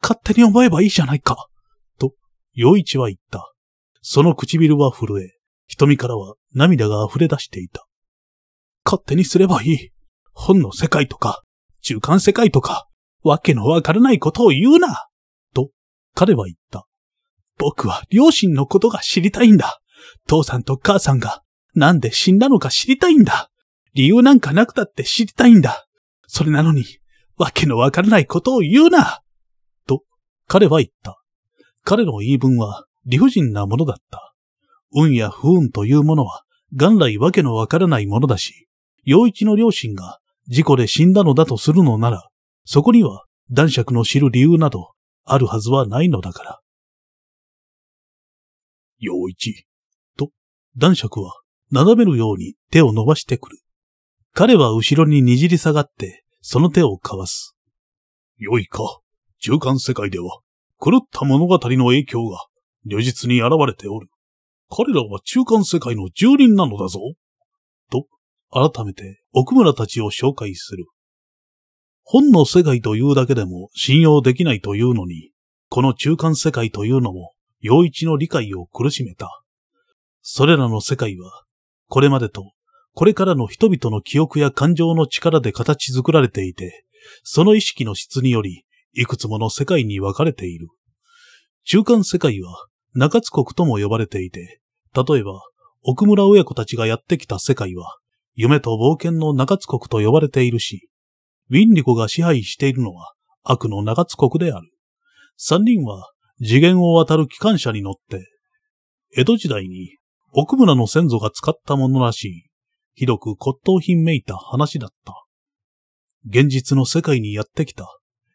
[0.00, 1.48] 勝手に思えばいいじゃないか。
[1.98, 2.14] と、
[2.54, 3.51] 陽一は言った。
[4.02, 7.86] その唇は震え、瞳からは涙が溢れ出していた。
[8.84, 9.90] 勝手にすればいい。
[10.32, 11.42] 本の世界とか、
[11.80, 12.88] 中間世界とか、
[13.22, 15.06] わけのわからないことを言うな。
[15.54, 15.70] と、
[16.14, 16.86] 彼は言った。
[17.58, 19.80] 僕は両親のことが知りたいんだ。
[20.26, 21.42] 父さんと母さんが
[21.74, 23.50] なんで死んだのか知りたいんだ。
[23.94, 25.86] 理由なんかなくたって知りたいんだ。
[26.26, 26.84] それなのに、
[27.36, 29.20] わけのわからないことを言うな。
[29.86, 30.02] と、
[30.48, 31.22] 彼は言った。
[31.84, 34.34] 彼の言い分は理不尽なものだった。
[34.94, 38.68] 運や不運というものは元来わけのわからないものだし、
[39.04, 40.18] 陽一の両親が
[40.48, 42.28] 事故で死んだのだとするのなら、
[42.64, 44.92] そこには男爵の知る理由など
[45.24, 46.60] あるはずはないのだから。
[48.98, 49.66] 陽一。
[50.16, 50.30] と、
[50.76, 51.32] 男爵は
[51.70, 53.58] 斜めるように手を伸ばしてくる。
[54.32, 57.56] 彼は後ろににじり下がって、その手をかわす。
[58.38, 59.00] よいか。
[59.40, 60.40] 中間世界では、
[60.80, 62.46] 狂った物語の影響が
[62.84, 64.08] 如実に現れておる。
[64.70, 67.00] 彼らは中間世界の住人なのだぞ。
[67.90, 68.06] と、
[68.50, 70.84] 改めて奥村たちを紹介する。
[72.04, 75.30] 本の世界というだけでも信用できないというのに、
[75.68, 79.42] この中間世界というのも、陽一の理解を苦しめた。
[80.20, 81.44] それらの世界は、
[81.88, 82.52] これまでと、
[82.94, 86.84] これからの人々の記憶や感情の力で形作られていて、
[87.22, 90.68] その意識の質により、いくつもの世界に分かれている。
[91.64, 94.60] 中間世界は、中津国とも呼ばれていて、
[94.94, 95.40] 例えば、
[95.82, 97.96] 奥村親子たちがやってきた世界は、
[98.34, 100.88] 夢と冒険の中津国と呼ばれているし、
[101.50, 103.12] ウィンリコが支配しているのは
[103.42, 104.70] 悪の中津国である。
[105.36, 108.26] 三人は次元を渡る機関車に乗って、
[109.16, 109.98] 江戸時代に
[110.32, 112.46] 奥村の先祖が使ったものらしい、
[112.94, 115.24] ひどく骨董品めいた話だった。
[116.26, 117.86] 現実の世界にやってきた。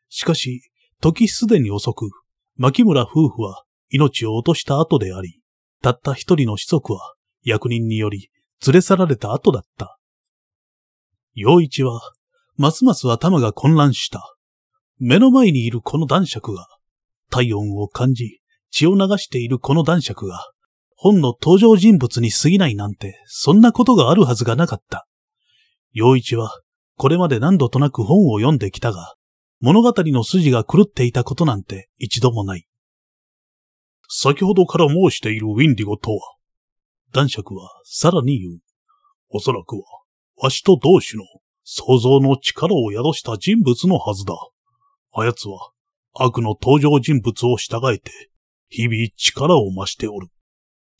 [0.09, 0.61] しかし、
[1.01, 2.09] 時すでに遅く、
[2.55, 5.41] 牧村夫婦は命を落とした後であり、
[5.81, 8.29] たった一人の子息は役人により
[8.65, 9.97] 連れ去られた後だった。
[11.33, 12.01] 陽一は、
[12.55, 14.35] ますます頭が混乱した。
[14.99, 16.67] 目の前にいるこの男爵が、
[17.29, 18.39] 体温を感じ、
[18.71, 20.51] 血を流しているこの男爵が、
[20.95, 25.07] 本の登場人物に過ぎないなんて、そんなことがあるはずがなかった。
[25.93, 26.59] 陽一は、
[26.95, 29.13] これまで何度となく本を読んできたが、
[29.59, 32.65] 物語の筋が狂っていたことなんて一度もない。
[34.07, 36.35] 先ほどから申しているウィンディゴとは、
[37.13, 38.59] 男爵はさらに言う。
[39.29, 39.83] おそらくは、
[40.41, 41.25] わしと同種の
[41.63, 44.33] 想像の力を宿した人物のはずだ。
[45.13, 45.71] あやつは、
[46.13, 48.11] 悪の登場人物を従えて、
[48.69, 50.27] 日々力を増しておる。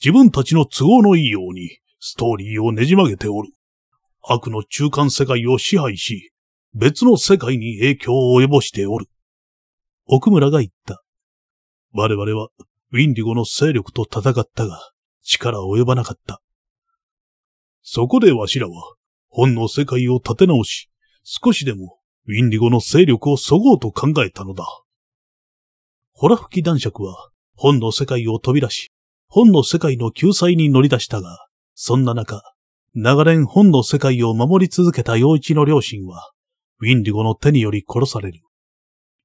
[0.01, 3.49] 自分たちの都合のいいようにストーリーをねじ曲げておる。
[4.21, 6.31] 悪の中間世界を支配し、
[6.73, 9.07] 別の世界に影響を及ぼしておる。
[10.05, 11.01] 奥村が言った。
[11.93, 12.49] 我々は
[12.91, 14.91] ウィンディゴの勢力と戦ったが、
[15.21, 16.41] 力及ばなかった。
[17.81, 18.95] そこでわしらは、
[19.29, 20.89] 本の世界を立て直し、
[21.23, 24.65] 少しでもウィンディゴの勢力をそごうと考えたのだ。
[26.13, 28.91] ホラ吹き男爵は本の世界を飛び出し、
[29.27, 32.41] 本の世界の救済に乗り出したが、そんな中、
[32.93, 36.31] 長年本の世界を守り続けた陽一の両親は、
[36.79, 38.41] ウィンディゴの手により殺される。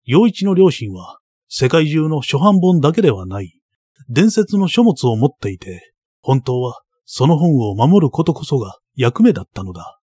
[0.04, 1.20] 陽一の両親は、
[1.54, 3.60] 世界中の初版本だけではない、
[4.08, 5.92] 伝説の書物を持っていて、
[6.22, 10.00] 本当はその本を守ることこそが役目だったのだ。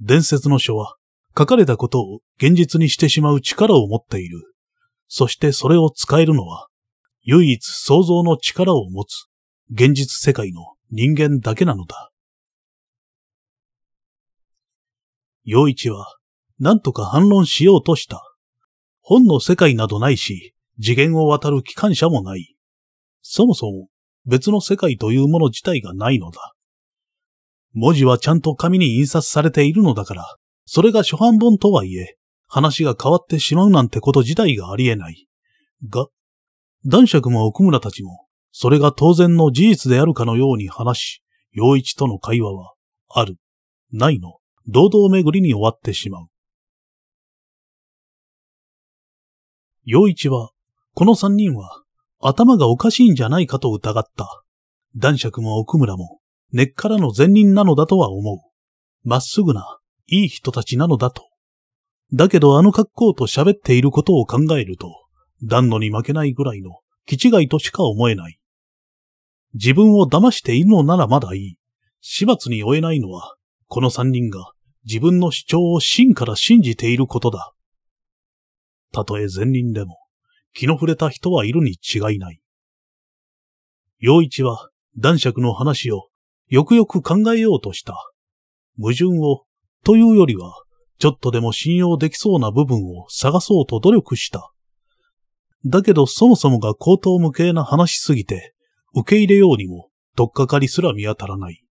[0.00, 0.96] 伝説の書は、
[1.36, 4.54] 書かれたことを現実にしてしまう力を持っている。
[5.08, 6.68] そしてそれを使えるのは、
[7.20, 9.26] 唯一想像の力を持つ
[9.70, 12.10] 現実世界の人間だけなのだ。
[15.44, 16.16] 陽一は
[16.58, 18.22] 何とか反論しようとした。
[19.02, 22.56] 本の世界などないし、次元を渡る機関車もない。
[23.22, 23.88] そもそも
[24.26, 26.54] 別の世界というもの自体がないのだ。
[27.72, 30.36] 文字はちゃんと紙に印刷されているのだから、
[30.66, 35.26] それが初版本とはいえ、話が変わってしまうなんてこと自体がありえない。
[35.88, 36.06] が、
[36.84, 41.22] 男爵も奥村たちも、それが当然の事実であるかのように話し、
[41.52, 42.74] 陽一との会話は、
[43.08, 43.36] ある、
[43.90, 44.38] ないの、
[44.68, 46.26] 堂々巡りに終わってしまう。
[49.84, 50.51] 陽一は、
[50.94, 51.82] この三人は、
[52.20, 54.44] 頭がおかしいんじゃないかと疑った。
[54.96, 56.20] 男爵も奥村も、
[56.52, 59.08] 根っからの善人なのだとは思う。
[59.08, 61.28] まっすぐな、いい人たちなのだと。
[62.12, 65.06] だけどあの格好と喋っていることを考えると、
[65.42, 68.38] 暖炉に負けないぐらいの気違いとしか思えない。
[69.54, 71.56] 自分を騙しているのならまだいい。
[72.00, 73.36] 始末に終えないのは、
[73.66, 74.52] この三人が
[74.84, 77.52] 自分の主張を真から信じていることだ。
[78.92, 80.01] たとえ善人でも、
[80.52, 82.40] 気の触れた人はいるに違いない。
[83.98, 86.08] 陽一は男爵の話を
[86.48, 87.94] よくよく考えようとした。
[88.78, 89.44] 矛盾を、
[89.84, 90.62] というよりは、
[90.98, 94.52] ちょっとでも信用できそうな部分を探そうと努力した。
[95.64, 98.54] だけどそもそもが口頭無形な話すぎて、
[98.94, 101.64] 受け入れようにも、とっかかりすら見当たらない。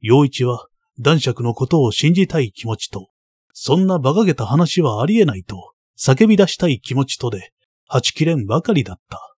[0.00, 0.68] 陽一は
[1.00, 3.08] 男爵のことを信じたい気持ちと、
[3.52, 7.52] そんな馬鹿げた話はありえないと叫び出したい気持ちとで、
[8.00, 9.34] ちきれんばかりだった。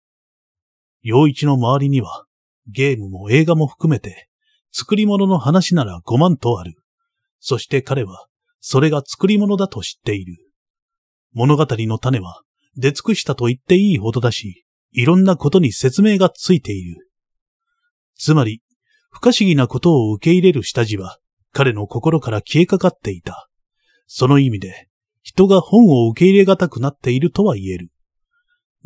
[1.03, 2.27] 陽一の周りには、
[2.69, 4.29] ゲームも映画も含めて、
[4.73, 6.75] 作り物の話なら5万とある。
[7.39, 8.27] そして彼は、
[8.61, 10.37] それが作り物だと知っている。
[11.33, 12.43] 物語の種は、
[12.77, 17.11] 出尽くしたと言っていいほどだし、いろんなことに説明がついている。
[18.17, 18.63] つまり、
[19.11, 21.19] 不可思議なことを受け入れる下地は、
[21.53, 23.49] 彼の心から消えかかっていた。
[24.07, 24.89] その意味で、
[25.23, 27.91] 人が本を受け入れがたくなっているとは言える。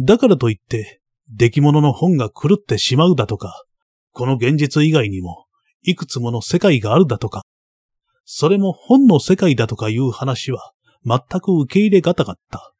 [0.00, 3.64] だからといって、出来物の本が狂ってしまうだとか、
[4.12, 5.44] この現実以外にも、
[5.82, 7.42] いくつもの世界があるだとか、
[8.24, 10.72] それも本の世界だとかいう話は、
[11.04, 12.72] 全く受け入れがたかった。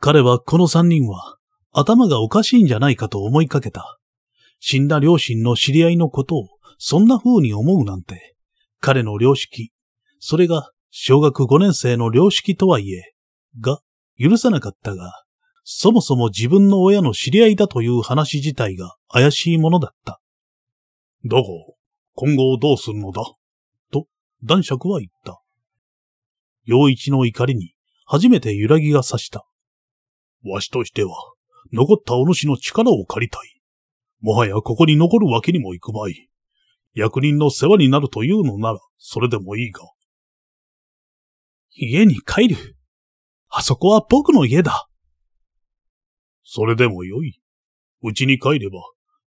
[0.00, 1.36] 彼はこの三人は、
[1.72, 3.98] 頭がおかしいんじゃないかと思いかけた。
[4.60, 6.48] 死んだ両親の知り合いのことを、
[6.78, 8.36] そんな風に思うなんて、
[8.80, 9.72] 彼の良識、
[10.20, 13.14] それが小学5年生の良識とはいえ、
[13.60, 13.80] が、
[14.18, 15.25] 許さなかったが、
[15.68, 20.20] そもそも自分の親の知り合いだという話自体が怪しいものだった。
[21.24, 21.42] だが、
[22.14, 23.20] 今後どうするのだ？
[23.90, 24.06] と、
[24.44, 25.42] 男爵は言った。
[26.66, 27.74] 陽一の怒りに
[28.06, 29.44] 初めて揺らぎが差した。
[30.44, 31.16] わしとしては、
[31.72, 33.60] 残ったお主の力を借りたい。
[34.20, 36.28] もはやここに残るわけにもいくまい。
[36.94, 39.80] 役人の世話になるというのなら、それでもいいが。
[41.74, 42.76] 家に帰る。
[43.48, 44.86] あそこは僕の家だ。
[46.48, 47.40] それでもよい。
[48.02, 48.78] うちに帰れば、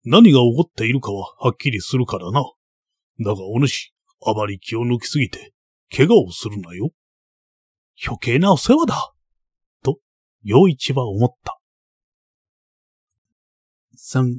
[0.05, 2.43] 何が起こっているかははっきりするからな。
[3.19, 3.91] だがお主、
[4.23, 5.51] あまり気を抜きすぎて、
[5.91, 6.91] 怪我をするなよ。
[8.05, 9.13] 余計なお世話だ。
[9.83, 9.97] と、
[10.43, 11.57] 陽一は思った。
[13.95, 14.35] 三、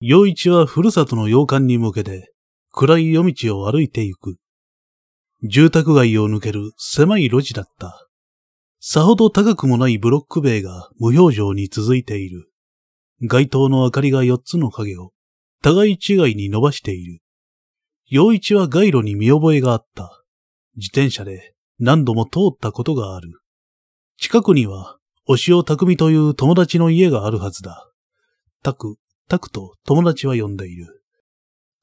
[0.00, 2.32] 陽一はふるさとの洋館に向けて、
[2.70, 4.36] 暗い夜道を歩いて行く。
[5.42, 8.03] 住宅街を抜ける狭い路地だった。
[8.86, 12.50] さほど高くもないブロック塀が無表情に続いている。
[13.22, 15.12] 街灯の明かりが四つの影を
[15.62, 17.20] 互い違いに伸ばしている。
[18.10, 20.22] 陽一は街路に見覚えがあった。
[20.76, 23.40] 自転車で何度も通ったことがある。
[24.18, 27.90] 近くには、押尾匠という友達の家があるはずだ。
[28.62, 28.96] たく、
[29.30, 31.02] たくと友達は呼んでいる。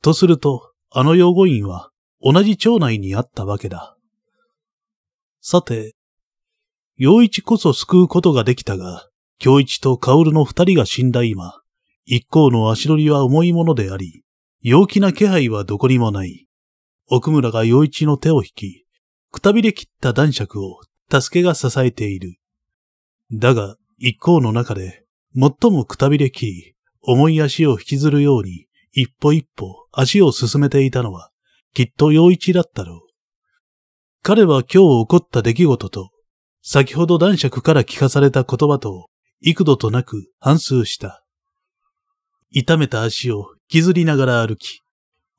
[0.03, 1.89] とすると、あの養護院は
[2.21, 3.97] 同じ町内にあったわけだ。
[5.39, 5.95] さて、
[7.03, 9.09] 陽一こそ救うことができたが、
[9.39, 11.59] 京一と薫の二人が死んだ今、
[12.05, 14.21] 一行の足取りは重いものであり、
[14.61, 16.45] 陽気な気配はどこにもない。
[17.07, 18.85] 奥村が陽一の手を引き、
[19.31, 20.79] くたびれ切った男爵を
[21.11, 22.35] 助けが支えている。
[23.33, 25.03] だが、一行の中で、
[25.33, 31.31] 最もくたびれ切り、重い足を引きずるように、一歩一歩足を進めていたのは、
[31.73, 32.99] きっと陽一だったろう。
[34.21, 36.11] 彼は今日起こった出来事と、
[36.61, 39.07] 先ほど男爵から聞かされた言葉と
[39.41, 41.23] 幾度となく反数した。
[42.51, 44.81] 痛めた足を引きずりながら歩き、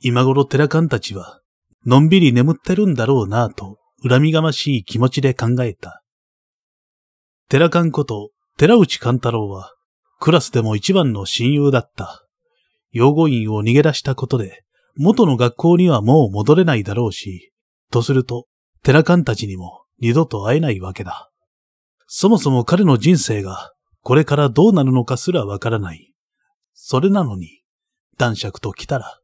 [0.01, 1.41] 今頃寺官たちは、
[1.87, 6.03] のんびり眠ってるんだろうなぁと、恨みがましい気持ちで考えた。
[7.49, 9.73] 寺官こと寺内勘太郎は、
[10.19, 12.27] クラスでも一番の親友だった。
[12.91, 14.65] 養護院を逃げ出したことで、
[14.97, 17.53] 元の学校にはもう戻れないだろうし、
[17.93, 18.47] とすると、
[18.83, 21.31] 寺官たちにも二度と会えないわけだ。
[22.09, 23.73] そもそも彼の人生が
[24.03, 26.13] これからどうなるのかすらわからない。
[26.75, 27.63] それなのに、
[28.19, 29.21] 男爵と来たら、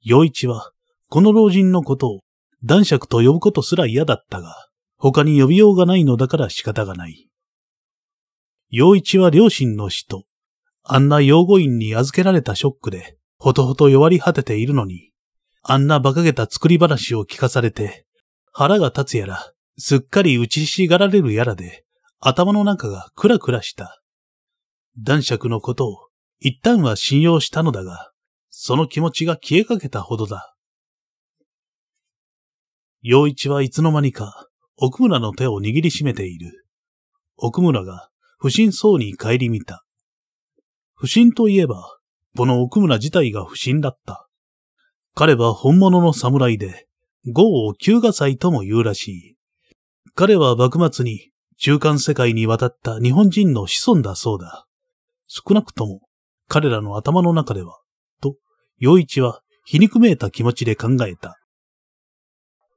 [0.00, 0.70] 陽一は、
[1.08, 2.20] この老人のことを
[2.62, 4.54] 男爵と呼ぶことすら嫌だったが、
[4.96, 7.28] 他に呼びようがないのだから仕方がない。
[8.70, 10.24] 陽一は両親の死と、
[10.84, 15.10] あんな養護院に預けられたショックで、ほとほと弱り果てているのに、
[15.64, 18.06] あんな馬鹿げた作り話を聞かされて、
[18.52, 21.84] 腹が立つやら、すっかり打ちひしがられるやらで、
[22.20, 24.00] 頭の中がクラクラした。
[24.98, 26.08] 男爵のことを
[26.40, 28.12] 一旦は信用したのだが、
[28.50, 30.54] その気持ちが消えかけたほどだ。
[33.02, 36.66] 陽一はいつの間にか奥村の手を握りしめている。
[37.36, 39.84] 奥村が不審そうに帰り見た。
[40.94, 41.98] 不審といえば、
[42.36, 44.28] この奥村自体が不審だった。
[45.14, 46.86] 彼は本物の侍で、
[47.26, 49.33] 豪を旧河祭とも言うらしい。
[50.16, 54.64] 彼は幕末に中間世界に渡った日本人の子孫だそうだ。
[55.26, 56.02] 少なくとも
[56.48, 57.80] 彼らの頭の中では、
[58.22, 58.36] と、
[58.78, 61.36] 陽一は皮肉めいた気持ちで考えた。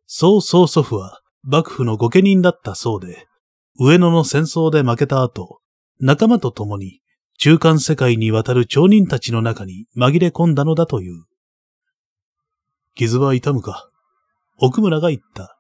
[0.07, 3.27] そう曽祖父は幕府の御家人だったそうで、
[3.79, 5.59] 上野の戦争で負けた後、
[5.99, 7.01] 仲間と共に
[7.37, 11.25] 中間世界に渡る町人たちの中に紛れ込んだのだという。
[12.95, 13.91] 傷は痛むか？
[14.57, 15.56] 奥村が言った。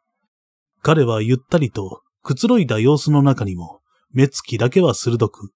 [0.81, 3.81] 彼はゆったりとくつろいだ様子の中にも
[4.11, 5.51] 目つきだけは鋭く、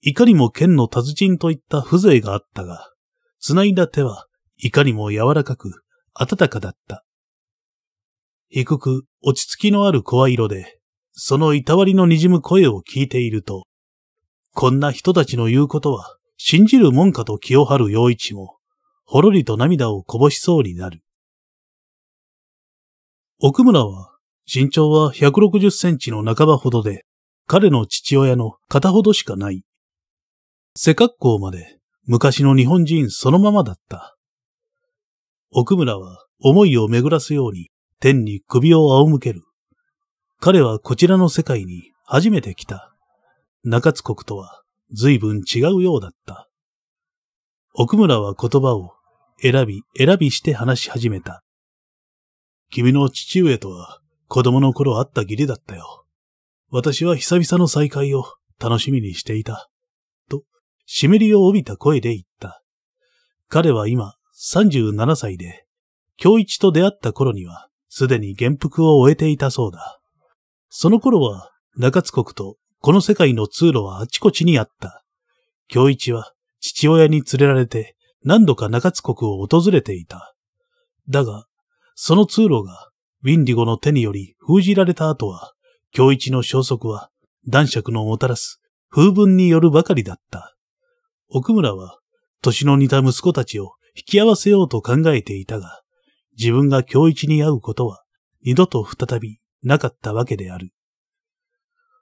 [0.00, 2.90] いかにも剣の達人といった風情があったが、
[3.38, 4.26] 繋いだ手は
[4.56, 5.82] いかにも柔らかく
[6.14, 7.04] 温かだった。
[8.48, 10.78] 低く落ち着きのある声色で、
[11.12, 13.64] そのいたわりの滲む声を聞いていると、
[14.52, 18.58] こんな人たちの言うことは信じるもんかと気を張る陽一も、
[19.04, 21.02] ほろりと涙をこぼしそうになる。
[23.40, 24.11] 奥村は、
[24.46, 27.04] 身長は160センチの半ばほどで、
[27.46, 29.64] 彼の父親の片ほどしかない。
[30.74, 34.16] 背格好まで昔の日本人そのままだった。
[35.50, 37.70] 奥村は思いを巡らすように
[38.00, 39.42] 天に首を仰向ける。
[40.40, 42.92] 彼はこちらの世界に初めて来た。
[43.64, 44.62] 中津国とは
[44.92, 46.48] 随分違うようだった。
[47.74, 48.94] 奥村は言葉を
[49.40, 51.44] 選び選びして話し始めた。
[52.70, 54.01] 君の父上とは
[54.32, 56.06] 子供の頃会った義理だったよ。
[56.70, 58.24] 私は久々の再会を
[58.58, 59.68] 楽しみにしていた。
[60.30, 60.44] と
[60.86, 62.62] 湿りを帯びた声で言った。
[63.50, 65.66] 彼は今37歳で、
[66.16, 70.00] 京一と出会った頃には、すでに元服を終えていたそうだ。
[70.70, 75.04] その頃は、中津国とこの世界の通路はあちこちにあった。
[75.68, 80.34] 京一は父親に連れられて何度か中津国を訪れていた。
[81.10, 81.44] だが、
[81.94, 82.91] その通路が
[83.24, 85.52] ウィンディゴの手により封じられた後は、
[85.92, 87.10] 京一の消息は
[87.48, 90.56] 男爵のもたらす風文によるばかりだった。
[91.28, 91.98] 奥村は、
[92.42, 95.82] 年の似た息子たちを引き合わせようと考えていたが、
[96.36, 98.02] 自分が今日一に会うことは、
[98.44, 100.72] 二度と再びなかったわけである。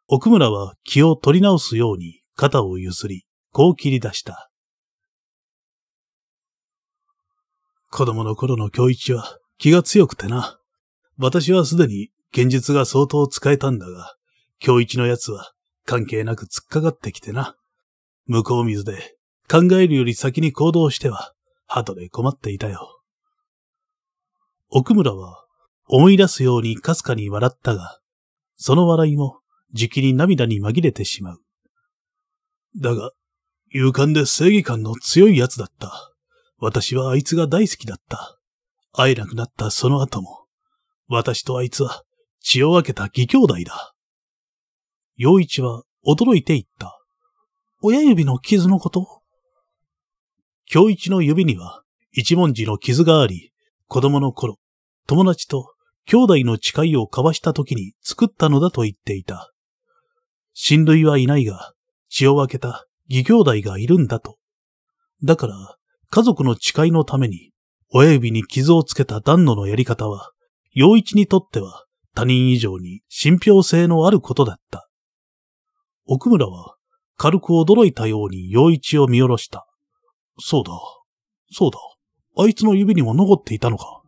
[0.08, 4.50] 奥村は気を取り直すように肩をゆすり、こう切り出した。
[7.90, 10.59] 子供の頃の京一は気が強くてな。
[11.22, 14.16] 私はすでに現実が相当使えたんだが、
[14.58, 15.52] 京一のやつは
[15.84, 17.56] 関係なく突っかかってきてな。
[18.26, 21.34] 向こう水で考えるより先に行動しては、
[21.66, 23.02] 後で困っていたよ。
[24.70, 25.44] 奥村は
[25.88, 28.00] 思い出すようにかすかに笑ったが、
[28.56, 29.40] その笑いも
[29.74, 31.40] じきに涙に紛れてしまう。
[32.78, 33.10] だが、
[33.74, 36.14] 勇敢で正義感の強い奴だった。
[36.56, 38.38] 私はあいつが大好きだった。
[38.92, 40.46] 会えなくなったその後も、
[41.12, 42.04] 私とあいつは
[42.40, 43.94] 血を分けた義兄弟だ。
[45.16, 47.00] 陽一は驚いて言った。
[47.82, 49.20] 親指の傷のこと？
[50.66, 51.82] 京一の指には
[52.12, 53.50] 一文字の傷があり、
[53.88, 54.58] 子供の頃、
[55.08, 55.74] 友達と
[56.06, 59.52] 兄弟の誓いを交わした時に作ったのだと言っていた。
[60.54, 61.72] 親類はいないが、
[62.08, 64.36] 血を分けた義兄弟がいるんだと。
[65.24, 65.76] だから、
[66.08, 67.50] 家族の誓いのために、
[67.88, 70.30] 親指に傷をつけた旦那のやり方は、
[70.72, 71.84] 陽一にとっては
[72.14, 74.88] 他人以上に信憑性のあることだった。
[76.06, 76.76] 奥村は
[77.16, 79.66] 軽く驚いたように陽一を見下ろした。
[80.38, 80.72] そうだ。
[81.52, 81.78] そうだ。
[82.36, 84.02] あいつの指にも残っていたのか。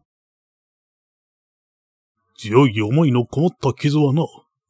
[2.38, 4.24] 強い思いのこもった傷はな、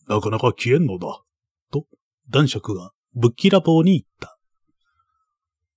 [0.08, 1.22] なかなか消えんのだ。
[1.70, 1.86] と、
[2.30, 4.38] 男爵がぶっきらぼうに言った。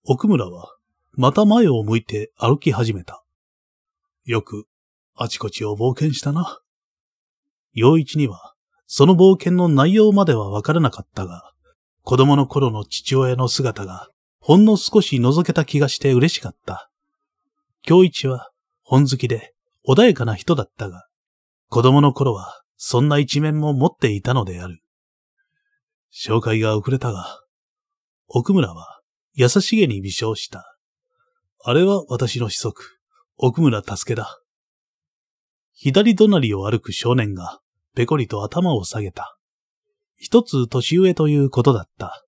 [0.04, 0.76] 奥村は、
[1.14, 3.24] また前を向いて歩き始めた。
[4.26, 4.66] よく、
[5.18, 6.60] あちこちを冒険したな。
[7.74, 8.54] 陽一には、
[8.86, 11.54] その冒険の内容まではわからなかったが、
[12.04, 14.10] 子供の頃の父親の姿が
[14.40, 16.90] ほんの少し覗けた気がして嬉しかった。
[17.82, 18.52] 京一は
[18.84, 19.54] 本好きで
[19.88, 21.08] 穏やかな人だったが、
[21.70, 24.82] 子供の頃はそんな一面も持っていたのである。
[26.14, 27.42] 紹介が遅れたが、
[28.28, 29.02] 奥村は
[29.34, 30.78] 優しげに微笑した。
[31.64, 33.00] あれは私の子息、
[33.38, 34.40] 奥村助けだ。
[35.76, 37.60] 左隣を歩く少年が
[37.95, 39.38] ペコリと頭を下げた。
[40.15, 42.26] 一つ年上ということだった。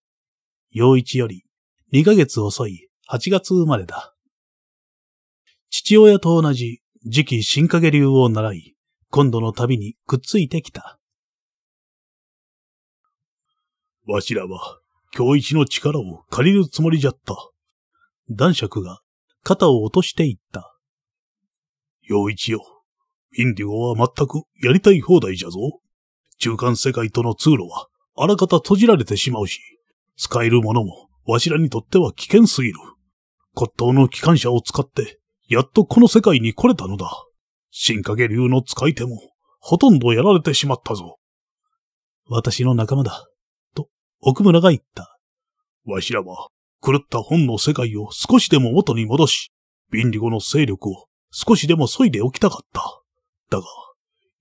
[0.71, 1.45] 陽一より
[1.93, 4.13] 2ヶ月遅い8月生まれだ。
[5.69, 8.75] 父親と同じ次期新影流を習い、
[9.09, 10.99] 今度の旅にくっついてきた。
[14.05, 14.79] わしらは、
[15.15, 17.33] 今日一の力を借りるつもりじゃった。
[18.29, 18.99] 男爵が
[19.43, 20.77] 肩を落としていった。
[22.01, 22.76] 陽一よ。
[23.37, 25.59] インディゴは全くやりたい放題じゃぞ。
[26.39, 29.59] 中間世界との通路はあらかた閉じられてしまうし、
[30.17, 32.79] 使えるものもわしらにとっては危険すぎる。
[33.53, 35.19] 骨董の機関車を使って、
[35.49, 37.11] やっとこの世界に来れたのだ。
[37.69, 39.19] 新影流の使い手も、
[39.59, 41.17] ほとんどやられてしまったぞ。
[42.29, 43.27] 私の仲間だ。
[43.75, 43.87] と
[44.21, 45.17] 奥村が言った。
[45.85, 46.49] わしらは、
[46.83, 49.51] 狂った本の世界を少しでも元に戻し、
[49.91, 53.03] ビンリゴの勢力を少しでも削いでおきたかった。
[53.49, 53.65] だが、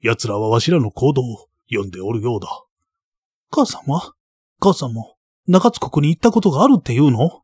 [0.01, 2.49] 奴らはわしらの行動を読んでおるようだ。
[3.51, 4.15] 母さんは
[4.59, 5.17] 母さんも
[5.47, 7.43] 中津国に行ったことがあるって言うの？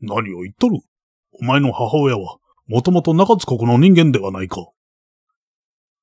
[0.00, 0.80] 何を言っとる？
[1.40, 4.68] お前の母親は、もともと中津国の人間ではないか。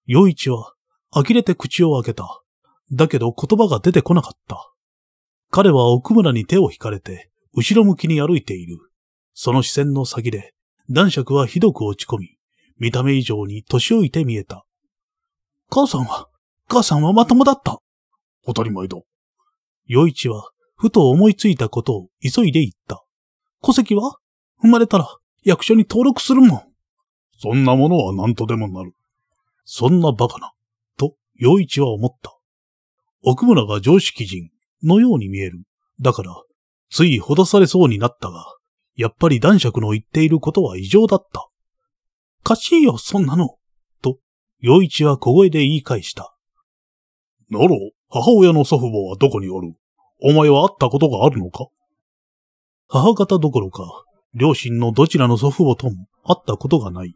[0.06, 0.74] 洋一は、
[1.12, 2.42] 呆れて口を開けた。
[2.92, 4.72] だけど言葉が出てこなかった。
[5.52, 8.78] 彼は奥村に手を引かれて、後ろ向きに歩いている。
[9.34, 10.54] その視線の先で、
[10.90, 12.38] 男爵はひどく落ち込み、
[12.78, 14.65] 見た目以上に年老いて見えた。
[15.70, 16.28] 母さんは、
[16.68, 17.80] 母さんはまともだった。
[18.46, 18.98] 当たり前だ。
[19.86, 23.04] 洋一は、ふと思いついたことを急いで言った。
[23.62, 24.18] 戸籍は
[24.62, 25.08] 生まれたら
[25.44, 26.64] 役所に登録するもん。
[27.40, 28.94] そんなものは何とでもなる。
[29.64, 30.54] そんなバカな。
[30.98, 32.38] と、洋一は思った。
[33.24, 34.50] 奥村が常識人、
[34.84, 35.64] のように見える。
[36.00, 36.36] だから、
[36.90, 38.46] ついほだされそうになったが、
[38.96, 41.50] やっぱり男爵の言っていることは異常だった。
[42.44, 43.58] かしいよ、そんなの。
[44.66, 46.36] と、洋一は小声で言い返した。
[47.52, 47.70] なら、
[48.10, 49.74] 母親の祖父母はどこにおる？
[50.22, 51.68] お前は会ったことがあるのか？
[52.88, 57.16] 母方どころか、両親のどちらの祖父母とも会ったことがない。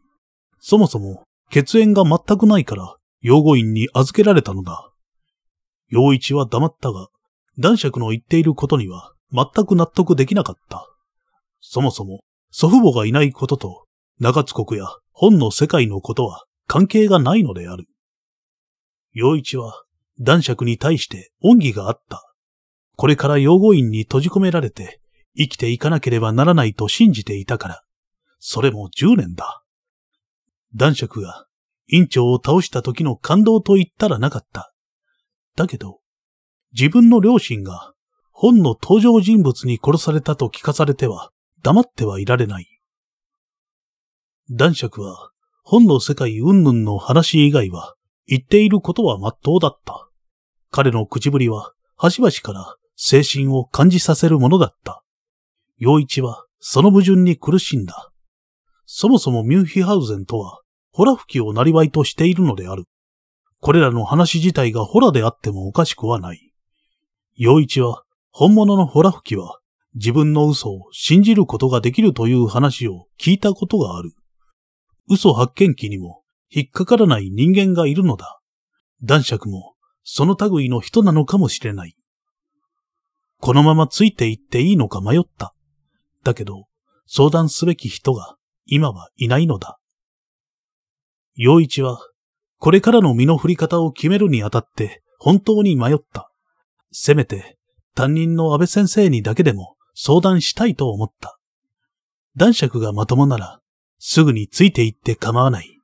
[0.60, 4.92] そもそも、血縁が全くないから、養護院に預けられたのだ。
[5.88, 7.08] 洋一は黙ったが、
[7.58, 10.88] 男爵の言っていることには全く納得できなかった。
[11.62, 12.22] そもそも
[12.52, 13.86] 祖父母がいないことと
[14.20, 17.88] 中津国や本の世界のことは関係がないのである。
[19.12, 19.84] 陽一は
[20.20, 22.32] 男爵に対して恩義があった。
[22.96, 25.02] これから養護院に閉じ込められて
[25.36, 27.84] 生きていかなければならないと信じていたから、
[28.38, 29.64] それも10年だ。
[30.76, 31.48] 男爵が
[31.88, 34.72] 院長を倒した時の感動と言ったらなかった。
[35.56, 36.02] だけど、
[36.74, 37.94] 自分の両親が
[38.32, 41.32] 本の登場人物に殺されたと聞かされては
[41.64, 42.68] 黙ってはいられない。
[44.52, 45.32] 男爵は
[45.72, 47.94] 本の世界云々の話以外は
[48.26, 50.10] 言っていることは真っ当だった。
[50.72, 55.04] 彼の口ぶりは端々から精神を感じさせるものだった。
[55.78, 58.10] 陽一はその矛盾に苦しんだ。
[58.88, 62.86] そもそもミュンヒハウゼンとはホラ吹きをなりわいとしているのである。
[63.62, 66.52] これらの話自体がホラであってもおかしくはない。
[67.36, 68.02] 陽一は
[68.32, 69.60] 本物のホラ吹きは
[69.94, 74.14] 自分の嘘を信じることができるという話を聞いたことがある。
[75.10, 78.40] 嘘発見器にも引っかからない人間がいるのだ。
[79.04, 81.96] 男爵もその類の人なのかもしれない。
[83.40, 85.54] このままついていっていいのか迷った。
[86.24, 86.66] だけど、
[87.08, 89.80] 相談すべき人が今はいないのだ。
[91.36, 92.00] 陽一は、
[92.58, 96.30] これからの身の振り方を決めるにあたって本当に迷った。
[96.92, 97.58] せめて
[97.96, 101.40] 担任の安倍先生にだけでも相談したいと思った。
[102.36, 103.59] 男爵がまともなら、
[104.00, 105.78] すぐについて行って構わない。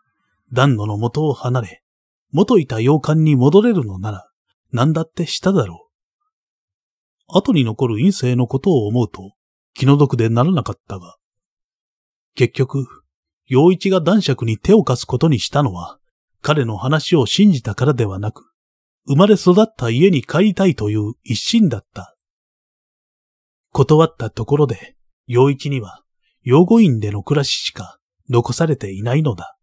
[0.51, 1.83] 暖炉の元を離れ、
[2.31, 4.29] 元いた洋館に戻れるのなら、
[4.71, 5.89] 何だってしただろ
[7.27, 7.37] う。
[7.39, 9.33] 後に残る陰性のことを思うと、
[9.73, 11.17] 気の毒でならなかったが、
[12.35, 12.87] 結局、
[13.47, 15.99] 陽一が男爵に手を貸すことにしたのは、
[16.41, 18.51] 彼の話を信じたからではなく、
[19.07, 22.15] 生まれ育った家に帰りたいという一心だった。
[23.71, 24.95] 断ったところで、
[25.27, 26.03] 陽一には
[26.43, 27.97] 養護院での暮らししか
[28.29, 29.57] 残されていないのだ。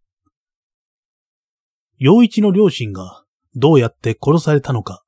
[1.98, 3.24] 陽一の両親が
[3.54, 5.02] どうやって殺されたのか、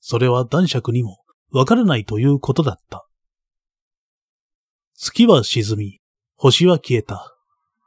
[0.00, 1.18] それは男爵にも
[1.52, 3.06] わからないということだった。
[4.94, 6.00] 月は沈み、
[6.36, 7.34] 星は消えた。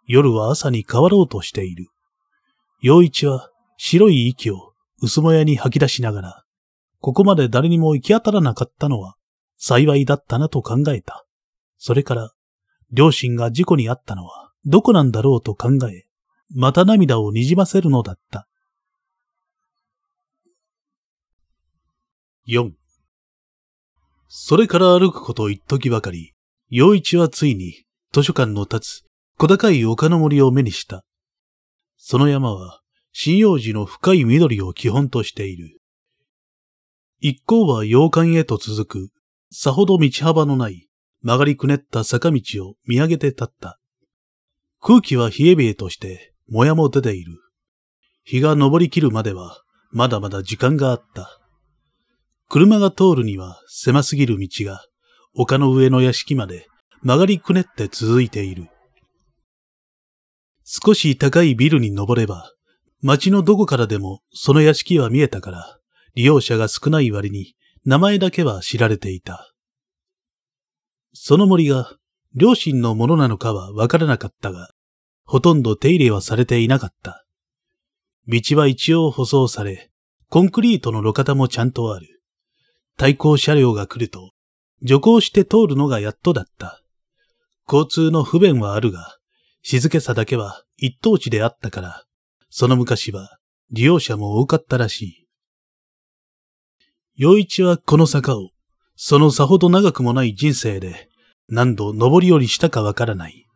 [0.06, 1.88] 夜は朝に変わろうとしている。
[2.82, 6.44] 陽一は白い息を薄もやに吐き出しながら、
[7.00, 9.16] ここまで誰にも行き当たらなかったのは
[9.58, 11.26] 幸いだったなと考えた。
[11.78, 12.32] それから、
[12.92, 16.06] 両親が事故に遭ったのはどこなんだろうと考え、
[16.54, 18.48] また涙をにじませるのだった。
[22.48, 22.72] 4
[24.28, 26.34] それから歩くこと一時ばかり、
[26.70, 29.06] 陽一はついに図書館の立つ
[29.38, 31.04] 小高い丘の森を目にした。
[31.98, 32.82] その山は
[33.14, 35.80] 針葉樹の深い緑を基本としている。
[37.20, 39.10] 一行は洋館へと続く、
[39.52, 40.90] さほど道幅のない
[41.22, 43.80] 曲がりくねった坂道を見上げて立った。
[44.86, 47.40] 空気は冷え冷えとして、もやも出ている。
[48.26, 49.62] 日が昇りきるまでは、
[49.92, 51.40] まだまだ時間があった。
[52.50, 54.84] 車が通るには狭すぎる道が、
[55.36, 56.68] 丘の上の屋敷まで
[57.02, 58.68] 曲がりくねって続いている。
[60.66, 62.52] 少し高いビルに登れば、
[63.02, 65.78] 街のどこからでもその屋敷は見えたから、
[66.14, 67.56] 利用者が少ない割に
[67.86, 69.54] 名前だけは知られていた。
[71.14, 71.96] その森が
[72.36, 74.73] 両親のものなのかはわからなかったが、
[75.26, 77.26] ほとんど手入れはされていなかった。
[78.28, 79.92] 道は一応舗装され、
[80.30, 82.22] コンクリートの路肩もちゃんとある。
[82.98, 84.32] 対向車両が来ると、
[84.82, 86.82] 徐行して通るのがやっとだった。
[87.68, 89.18] 交通の不便はあるが、
[89.62, 92.04] 静けさだけは一等地であったから、
[92.50, 93.38] その昔は
[93.72, 95.28] 利用者も多かったらしい。
[97.16, 98.50] 洋一はこの坂を
[98.96, 101.10] そのさほど長くもない人生で
[101.48, 103.48] 何度登り降りしたかわからない。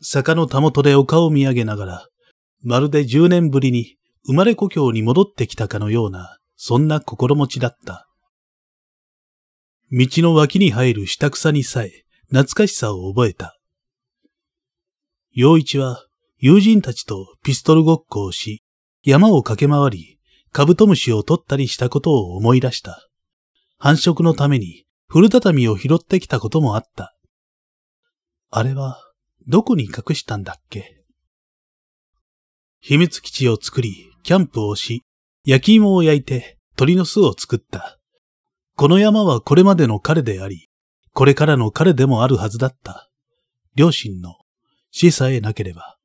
[0.00, 2.08] 坂のたもとで丘を見上げながら、
[2.62, 3.96] まるで10年ぶりに
[4.26, 8.08] 生まれ故郷に戻ってきたかのような、そんな心持ちだった。
[9.90, 13.58] 道の脇に生える下草にさえ懐かしさを覚えた。
[15.32, 16.04] 陽一は
[16.38, 18.62] 友人たちとピストルごっこをし、
[19.02, 20.18] 山を駆け回り、
[20.52, 23.08] カブトムシを取ったりしたことを思い出した。
[23.78, 27.16] 繁殖のために古畳を拾ってきたこともあった。
[28.50, 29.00] あれは、
[29.48, 31.02] どこに隠したんだっけ？
[32.80, 35.02] 秘密基地を作り、キャンプをし、
[35.44, 37.98] 焼き芋を焼いて鳥の巣を作った。
[38.76, 40.68] この山はこれまでの彼であり、
[41.14, 43.08] これからの彼でもあるはずだった。
[43.74, 44.36] 両親の
[44.90, 45.96] 死さえなければ。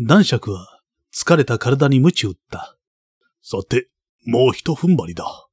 [0.00, 0.80] 男爵は
[1.14, 2.76] 疲れた体に鞭打った。
[3.42, 3.88] さて、
[4.26, 5.48] もう一踏ん張りだ。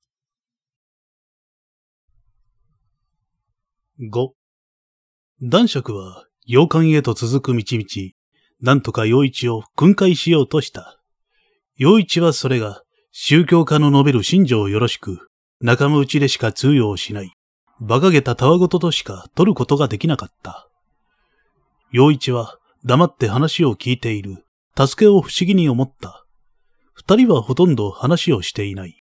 [4.00, 4.30] 5
[5.44, 8.12] 男爵は洋館へと続く道々、
[8.62, 11.02] なんとか陽一を訓戒しようとした。
[11.76, 15.28] 陽一はそれが宗教家の述べる信条をよろしく、
[15.60, 17.32] 仲間内でしか通用しない、
[17.82, 20.70] 馬鹿げたたわごととしか取ることができなかった。
[21.92, 24.46] 陽一は黙って話を聞いている、
[24.78, 26.26] 助けを不思議に思った。
[26.94, 29.02] 二人はほとんど話をしていない。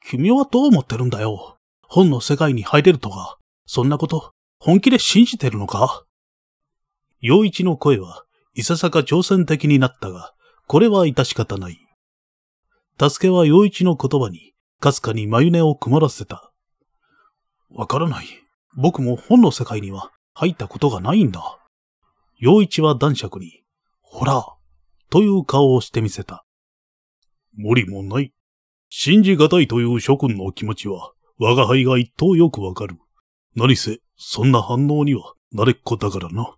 [0.00, 1.58] 君はどう思ってるんだよ。
[1.82, 6.04] 本の世界に入れるとか、そんなこと、本気で信じてるのか？
[7.20, 8.24] 陽一の声は、
[8.54, 10.32] いささか挑戦的になったが、
[10.66, 11.78] これは致し方ない。
[12.98, 16.52] 助けは陽一の言葉に、かすかに眉根を曇らせた。
[17.70, 18.26] わからない。
[18.76, 21.58] 僕も本の世界には入ったことがないんだ。
[22.38, 23.62] 陽一は男爵に、
[24.02, 24.46] ほら、
[25.10, 26.44] という顔をしてみせた。
[27.54, 28.32] 無理もない。
[28.88, 32.96] 信じがたいという諸君の気持ちは、我が輩が一等よくわかる。
[33.54, 36.55] 何せ、そんな反応には慣れっこだからな。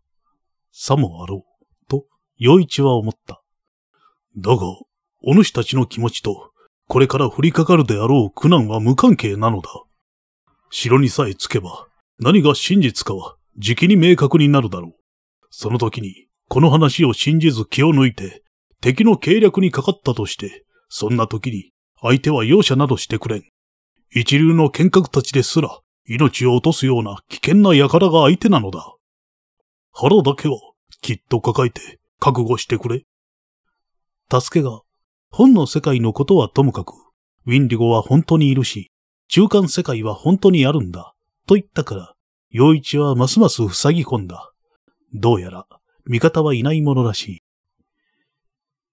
[0.81, 2.07] さもあろう、と、
[2.37, 3.43] 洋一は思った。
[4.37, 4.63] だが、
[5.25, 6.53] お主たちの気持ちと、
[6.87, 9.69] これから降りかかるであろう苦難は無関係なのだ。
[10.71, 11.89] 城にさえ着けば、
[12.21, 14.93] 何が真実かは、じきに明確になるだろう。
[15.51, 18.45] その時に、この話を信じず気を抜いて、
[18.81, 23.43] 敵の計略にかかったとして、そんな時に、相手は容赦などしてくれん。
[24.13, 28.95] 一流の剣客たちですら、命を落とすような危険な輩が相手なのだ。
[29.93, 30.68] 腹だけは
[31.01, 33.05] きっと抱えて覚悟してくれ。
[34.31, 34.83] 助けが、
[35.31, 36.95] 本の世界のことはともかく、
[37.47, 38.91] ウィンディゴは本当にいるし、
[39.29, 41.15] 中間世界は本当にあるんだ、
[41.47, 42.15] と言ったから、
[42.51, 44.53] 陽一はますます塞ぎ込んだ。
[45.15, 45.67] どうやら、
[46.07, 47.43] 味方はいないものらしい。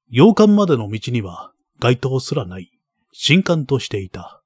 [0.10, 2.72] 洋館までの道には街灯すらない、
[3.12, 4.42] 新館としていた。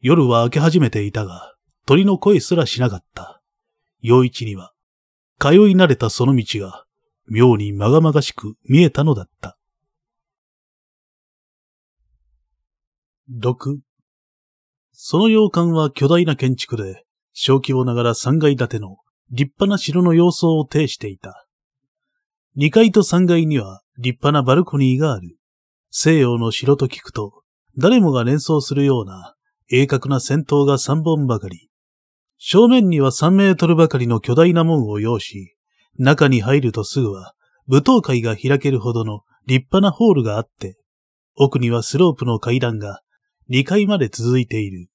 [0.00, 1.54] 夜は明け始めていたが、
[1.86, 3.42] 鳥の声すらしなかった。
[4.00, 4.72] 陽一には、
[5.40, 6.84] 通い慣れたその道が、
[7.26, 9.56] 妙にまがまがしく見えたのだった。
[13.26, 13.80] 六。
[14.92, 18.98] その洋館は巨大な建築で、小規模ながら三階建ての
[19.30, 21.46] 立派な城の様相を呈していた。
[22.54, 25.38] 二階と三階には立派なバルコニーがある。
[25.90, 27.44] 西洋の城と聞くと、
[27.78, 29.36] 誰もが連想するような
[29.70, 31.69] 鋭角な戦闘が3本ばかり。
[32.42, 35.54] 正面には3メートルばかりの巨大な門を要し、
[35.98, 37.34] 中に入るとすぐは
[37.66, 40.78] 舞踏会が開けるほどの立派なホールがあって、
[41.36, 43.02] 奥にはスロープの階段が
[43.50, 44.88] 2階まで続いている。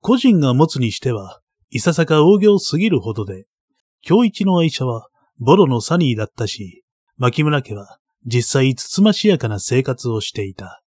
[0.00, 1.40] 個人が持つにしては、
[1.70, 3.46] いささか大行すぎるほどで、
[4.04, 5.06] 今日一の愛車は
[5.38, 6.82] ボロのサニーだったし、
[7.16, 10.82] 牧村家は実際つつましやかな生活をしていた。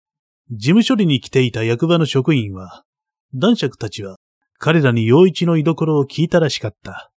[0.51, 2.85] 事務処理に来ていた役場の職員は、
[3.33, 4.15] 男爵たちは
[4.59, 7.11] 彼らに陽一の居所を聞いたらしかった。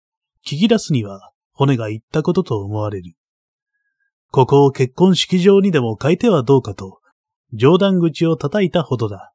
[0.46, 3.14] 聞き出すには骨が言ったことと思われる。
[4.30, 7.00] ここを結婚式場にでも変えてはどうかと、
[7.52, 9.32] 冗談口を叩いたほどだ。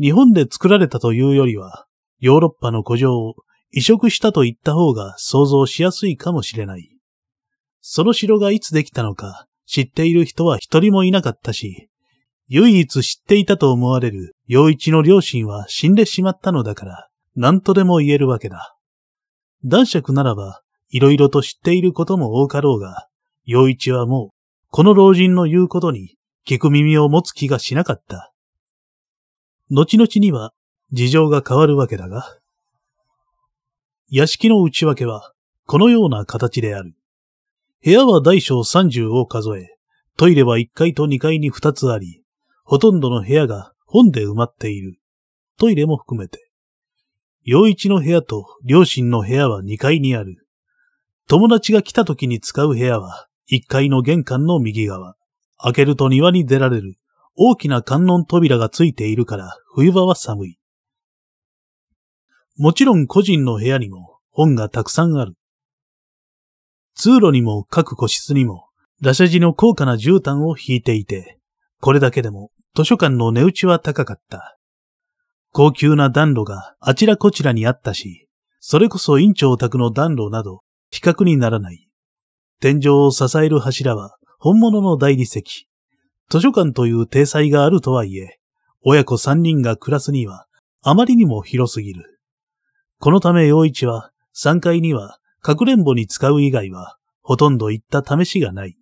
[0.00, 1.86] 日本で作られたというよりは、
[2.18, 3.34] ヨーロッパの古城を
[3.72, 6.90] 移植したと言った方が想像しやすいかもしれない。
[7.82, 11.90] その城がいつできたのか知っている人は一人もいなかったし、
[12.48, 18.76] 唯一知っていたと思われる陽一の両親は死んでしまったのだから、何とでも言えるわけだ。
[19.64, 23.08] 男爵ならば、いろいろと知っていることも多かろうが、
[23.44, 24.30] 陽一はもう、
[24.70, 26.16] この老人の言うことに
[26.46, 28.32] 聞く耳を持つ気がしなかった。
[29.70, 30.52] 後々には
[30.92, 32.38] 事情が変わるわけだが、
[34.08, 35.32] 屋敷の内訳は
[35.66, 36.92] このような形である。
[37.84, 39.76] 部屋は大小30を数え、
[40.16, 42.22] トイレは1階と2階に2つあり、
[42.66, 44.98] ほとんどの部屋が本で埋まっている。
[45.56, 46.50] トイレも含めて。
[47.44, 50.48] 陽一の部屋と両親の部屋は2階にある。
[51.28, 55.14] 友達が来た時に使う部屋は1階の玄関の右側。
[55.58, 56.96] 開けると庭に出られる
[57.36, 60.58] 大きな観音扉がついているから冬場は寒い。
[62.56, 65.34] もちろん個人の部屋にも本がたくさんある。
[66.96, 68.70] 通路にも各個室にも、
[69.00, 71.38] ラシャジの高価な絨毯を引いていて、
[71.80, 74.58] これだけでも図書館の値打ちは高かった。
[75.50, 78.28] 高級な暖炉があちらこちらにあったし、
[78.60, 81.88] それこそ院長宅の暖炉など比較にならない。
[82.60, 85.42] 天井を支える柱は本物の大理石。
[86.28, 88.38] 図書館という体裁があるとはいえ、
[88.82, 90.46] 親子三人が暮らすには
[90.82, 92.20] あまりにも広すぎる。
[92.98, 98.76] このため陽一は3階にはかくれんぼに使う以外は、ほとんど行った試しがない。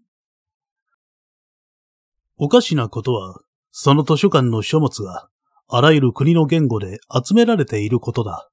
[2.37, 3.39] おかしなことは、
[3.77, 5.29] その図書館の書物が、
[5.67, 8.49] あらゆる国の言語で集められていることだ。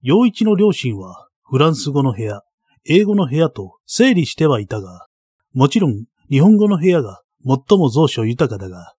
[0.00, 2.42] 陽一の両親は、フランス語の部屋、
[2.84, 5.06] 英語の部屋と整理してはいたが、
[5.54, 8.94] もちろん日本語の部屋が最も蔵書豊かだが、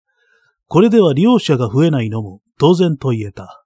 [0.68, 3.64] これでは利用者が増えないのも当然と言えた。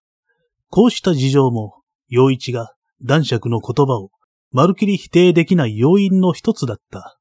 [0.70, 2.73] こうした事情も、陽一が
[3.03, 4.09] 男爵の言葉を
[4.51, 7.19] まるきり否定できない要因の一つだった。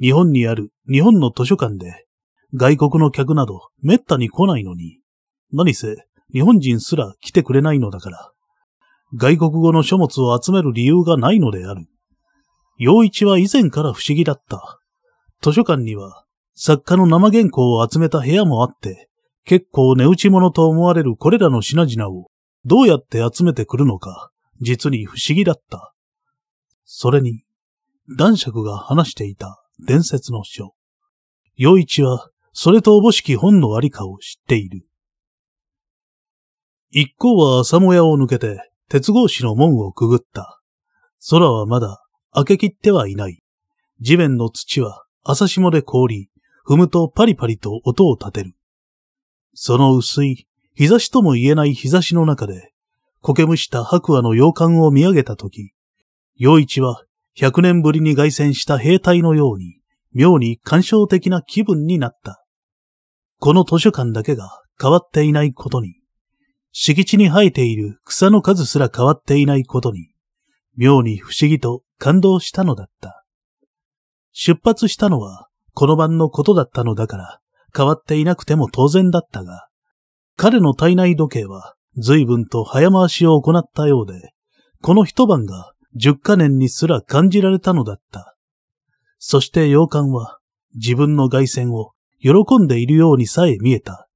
[0.00, 2.03] 日本にある日本の図書館で、
[2.54, 5.00] 外国の客など滅多に来ないのに、
[5.52, 5.96] 何せ
[6.32, 8.32] 日本人すら来てくれないのだから、
[9.16, 11.86] 外国語の書物を集める理由がないのである。
[12.78, 14.78] 陽一は以前から不思議だった。
[15.40, 16.24] 図書館には
[16.54, 19.08] 作家の生原稿を集めた部屋もあって、
[19.44, 22.30] 結構値打ち物と思われるこれらの品々を
[22.64, 25.92] どうやって集めてくるのか、実に不思議だった。
[26.84, 27.42] それに、
[28.16, 30.74] 男爵が話していた伝説の書。
[31.56, 34.86] 陽一は、それとおぼしき本のありかを知っている。
[36.90, 40.60] 一行は朝もやを抜けて、鉄格子の門をくぐった。
[41.28, 42.00] 空はまだ
[42.32, 43.42] 開けきってはいない。
[44.00, 46.30] 地面の土は朝霜で凍り、
[46.64, 48.54] 踏むとパリパリと音を立てる。
[49.54, 52.72] その薄い、日差しとも言えない日差しの中で、
[53.20, 55.72] 苔むした白亜の洋館を見上げたとき、
[56.36, 57.02] 陽一は
[57.34, 59.80] 百年ぶりに凱旋した兵隊のように、
[60.12, 62.43] 妙に感傷的な気分になった。
[63.44, 65.96] この図書館だけが変わっていないことに、
[66.72, 70.08] 敷地に生えている草の数すら変わっていないことに、
[70.78, 73.22] 妙に不思議と感動したのだった。
[74.32, 77.40] 出発したのはこの晩のことだったのだから
[77.76, 79.68] 変わっていなくても当然だったが、
[80.38, 84.32] 彼の体内時計は随分と早回しを行ったようで、
[84.80, 88.38] この一晩が十カ年にすら感じられたのだった。
[89.18, 90.38] そして洋館は
[90.76, 91.93] 自分の凱旋を
[92.24, 94.08] 喜んでいるようにさえ見えた。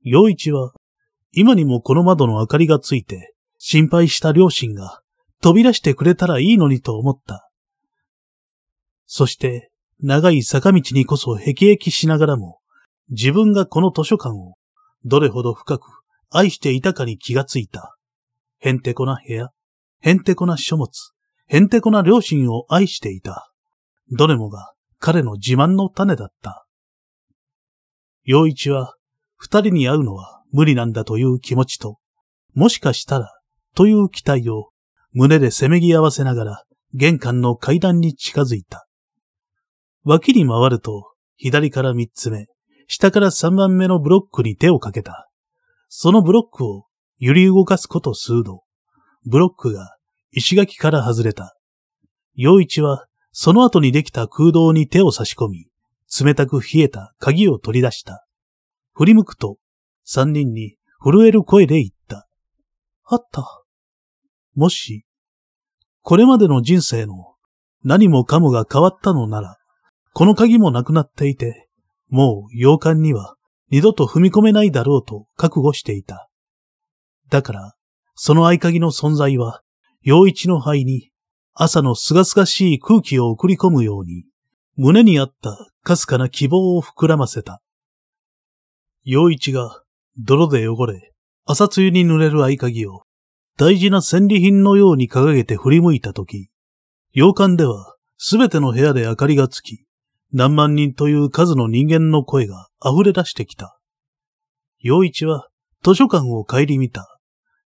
[0.00, 0.72] 洋一は
[1.30, 5.02] 今にもこの窓の明かりがついて心配した両親が
[5.42, 7.50] 飛び出してくれたらいいのにと思った。
[9.04, 12.60] そして長い坂道にこそ辟易しながらも
[13.10, 14.54] 自分がこの図書館を
[15.04, 15.82] どれほど深く
[16.30, 17.94] 愛していたかに気がついた。
[18.58, 19.50] へんてこな部屋、
[20.00, 21.12] へんてこな書物、
[21.48, 23.52] へんてこな両親を愛していた。
[24.10, 24.72] どれもが
[25.04, 26.64] 彼の自慢の種だった。
[28.22, 28.94] 陽一は
[29.36, 31.98] 二人に会うのは無理なんだという気持ちと、
[32.54, 33.32] もしかしたら
[33.74, 34.70] という期待を
[35.12, 36.64] 胸でせめぎ合わせながら
[36.94, 38.86] 玄関の階段に近づいた。
[40.04, 42.46] 脇に回ると左から三つ目、
[42.86, 45.28] 下から三番目のブロックに手をかけた。
[45.88, 46.86] そのブロックを
[47.18, 48.62] 揺り動かすこと数度。
[49.26, 49.96] ブロックが
[50.30, 51.56] 石垣から外れた。
[52.36, 55.68] 陽一はその後にできた空洞に手を差し込み、
[56.20, 58.26] 冷たく冷えた鍵を取り出した。
[58.94, 59.58] 振り向くと、
[60.04, 62.28] 三人に震える声で言った。
[63.04, 63.64] あった。
[64.54, 65.06] もし、
[66.02, 67.34] これまでの人生の
[67.82, 69.56] 何もかもが変わったのなら、
[70.12, 71.68] この鍵もなくなっていて、
[72.08, 73.36] もう洋館には
[73.70, 76.28] 二度と踏み込めないだろうと覚悟していた。
[77.30, 77.74] だから、
[78.14, 79.62] その合鍵の存在は、
[80.02, 81.11] 陽一の肺に
[81.54, 84.24] 朝のすがすがしい空気を送り込むように、
[84.76, 87.60] 胸にあったかすかな希望を膨らませた。
[89.04, 89.82] 陽一が
[90.16, 91.12] 泥で汚れ、
[91.44, 93.02] 朝露に濡れる合鍵を
[93.58, 96.48] 大事な戦利品のように掲げて振り向いたとき、
[97.12, 99.84] 洋館ではすべての部屋で明かりがつき、
[100.32, 103.78] 何万人という数の人間の声が溢れ出してきた。
[104.78, 105.48] 陽一は
[105.82, 107.08] 図書館を帰り見た。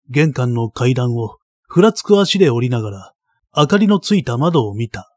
[0.09, 1.37] 玄関の階段を
[1.67, 3.14] ふらつく足で降りながら、
[3.57, 5.15] 明かりのついた窓を見た。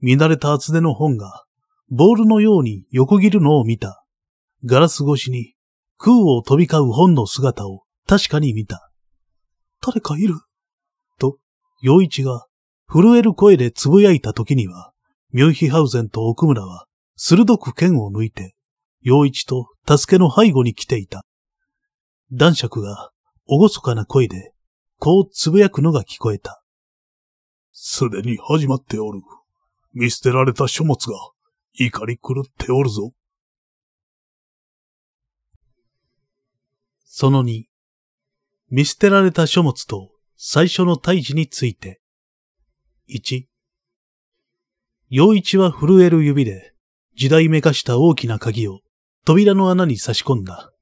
[0.00, 1.44] 見慣れた厚手の本が、
[1.90, 4.04] ボールのように横切るのを見た。
[4.64, 5.54] ガラス越しに
[5.98, 8.90] 空を飛び交う本の姿を確かに見た。
[9.86, 10.34] 誰かいる？
[11.18, 11.36] と、
[11.82, 12.46] 陽一が
[12.90, 14.92] 震える声で呟いた時には、
[15.32, 16.86] ミュンヒハウゼンと奥村は
[17.16, 18.54] 鋭く剣を抜いて、
[19.02, 21.26] 陽一と助けの背後に来ていた。
[22.32, 23.10] 男爵が
[23.46, 24.52] 厳かな声で、
[24.98, 26.62] こう呟くのが聞こえた。
[27.78, 29.20] すでに始まっておる。
[29.92, 31.16] 見捨てられた書物が
[31.74, 33.12] 怒り狂っておるぞ。
[37.04, 37.64] その2、
[38.70, 42.00] 見捨てられた書物と最初の退治について。
[43.10, 43.44] 1、
[45.10, 46.72] 陽一は震える指で
[47.14, 48.80] 時代めかした大きな鍵を
[49.26, 50.72] 扉の穴に差し込んだ。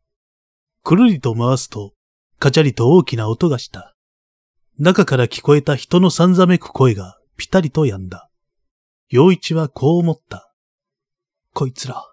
[0.84, 1.92] くるりと回すと、
[2.38, 3.93] カチャリと大きな音がした。
[4.78, 8.28] 中から聞こえた人のさんざめく声がピタリと止んだ。
[9.08, 10.52] 陽一はこう思った。
[11.52, 12.04] こいつら、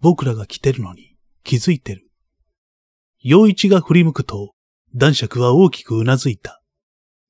[0.00, 2.08] 僕らが来てるのに気づいてる。
[3.20, 4.54] 陽一が振り向くと、
[4.94, 6.62] 男爵は大きくうなずいた。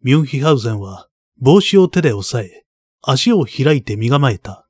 [0.03, 1.09] ミュンヒハウゼンは
[1.41, 2.65] 帽子を手で押さえ、
[3.01, 4.69] 足を開いて身構えた。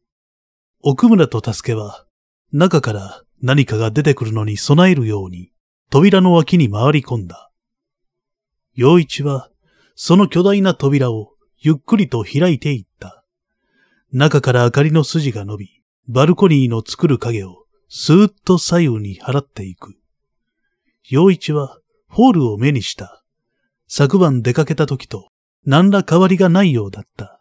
[0.81, 2.07] 奥村と助けは、
[2.53, 5.51] 中から何かが出てくるのに備えるように、
[5.91, 7.51] 扉の脇に回り込んだ。
[8.74, 9.51] 陽一は、
[9.94, 13.24] その巨大な扉をゆっくりと開いていった。
[14.12, 19.96] 中から明かりの筋が伸び、バルコニーの作る影をスーッと左右に払っていく。
[21.08, 23.22] 陽一はホールを目にした。
[23.88, 25.30] 昨晩出かけた時と
[25.66, 27.40] 何ら変わりがないようだった。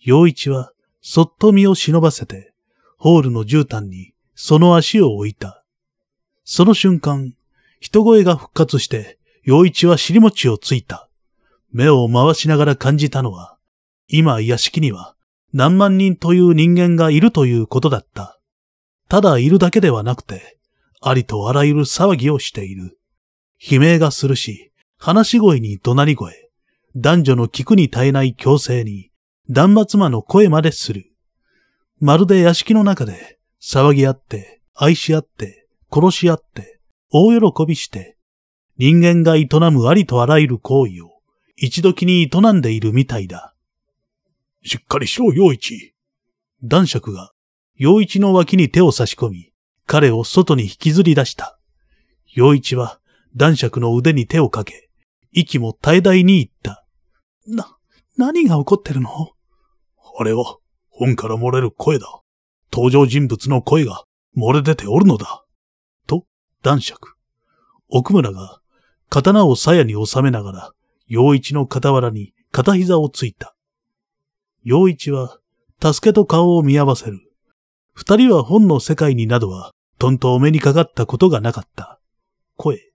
[0.00, 0.72] 陽一は
[1.02, 2.52] そっと身を忍ばせて、
[2.96, 5.64] ホールの絨毯にその足を置いた。
[6.44, 7.34] その瞬間、
[7.80, 11.09] 人声が復活して、陽一は尻餅をついた。
[11.72, 13.56] 目を回しながら感じたのは、
[14.08, 15.14] 今屋敷には
[15.52, 18.38] 何万人という人間がいるということだった。
[19.08, 20.58] ただいるだけではなくて、
[21.00, 22.98] ありとあらゆる騒ぎをしている。
[23.60, 26.50] 悲鳴がするし、話し声に怒鳴り声、
[26.96, 29.10] 男女の聞くに耐えない強制に、
[29.48, 31.12] 断末魔の声までする。
[31.98, 36.80] まるで屋敷の中で、騒ぎ合って、愛し合って、殺し合って、
[37.10, 38.16] 大喜びして、
[38.78, 41.19] 人間が営むありとあらゆる行為を、
[41.62, 43.54] 一時に営んでいるみたいだ。
[44.64, 45.94] しっかりしろ、陽一。
[46.64, 47.32] 男爵が、
[47.74, 49.52] 陽一の脇に手を差し込み、
[49.84, 51.58] 彼を外に引きずり出した。
[52.32, 52.98] 陽一は、
[53.36, 54.88] 男爵の腕に手をかけ、
[55.32, 56.86] 息も絶え絶えに言った。
[57.46, 57.76] な、
[58.16, 59.10] 何が起こってるの？
[60.18, 60.56] あれは、
[60.88, 62.22] 本から漏れる声だ。
[62.72, 64.04] 登場人物の声が
[64.34, 65.44] 漏れ出ておるのだ。
[66.06, 66.24] と、
[66.62, 67.16] 男爵。
[67.90, 68.62] 奥村が、
[69.10, 70.72] 刀を鞘に収めながら、
[71.10, 73.56] 陽一の傍らに片膝をついた。
[74.62, 75.38] 陽一は、
[75.82, 77.18] 助けと顔を見合わせる。
[77.94, 81.98] 二人は本の世界になどは、とんとお目にかかったことがなかった。
[82.54, 82.92] 声。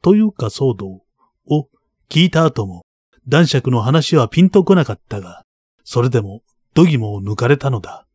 [0.00, 1.02] というか騒動
[1.48, 1.68] を
[2.08, 2.86] 聞いた後も、
[3.26, 5.42] 男爵の話はピンとこなかったが、
[5.82, 8.06] それでも、度肝を抜かれたのだ。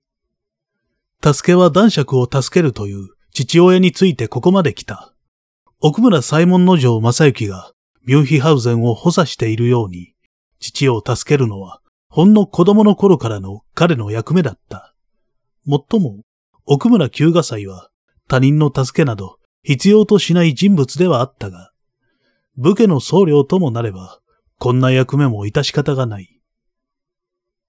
[1.22, 5.14] 助けは男爵を助けるという父親についてここまで来た。
[5.82, 7.74] 奥村西門の城正幸が
[8.04, 10.14] ミュンヒハウゼンを補佐しているように、
[10.60, 14.94] 父を助けるのは、ほんの子供の頃からの彼の役目だった。
[15.66, 16.22] もっとも、
[16.66, 17.90] 奥村旧画祭は
[18.28, 21.72] 他人の助けなど必要としない人物ではあったが、
[22.58, 24.20] 武家の僧侶ともなれば、
[24.58, 26.42] こんな役目も致し方がない。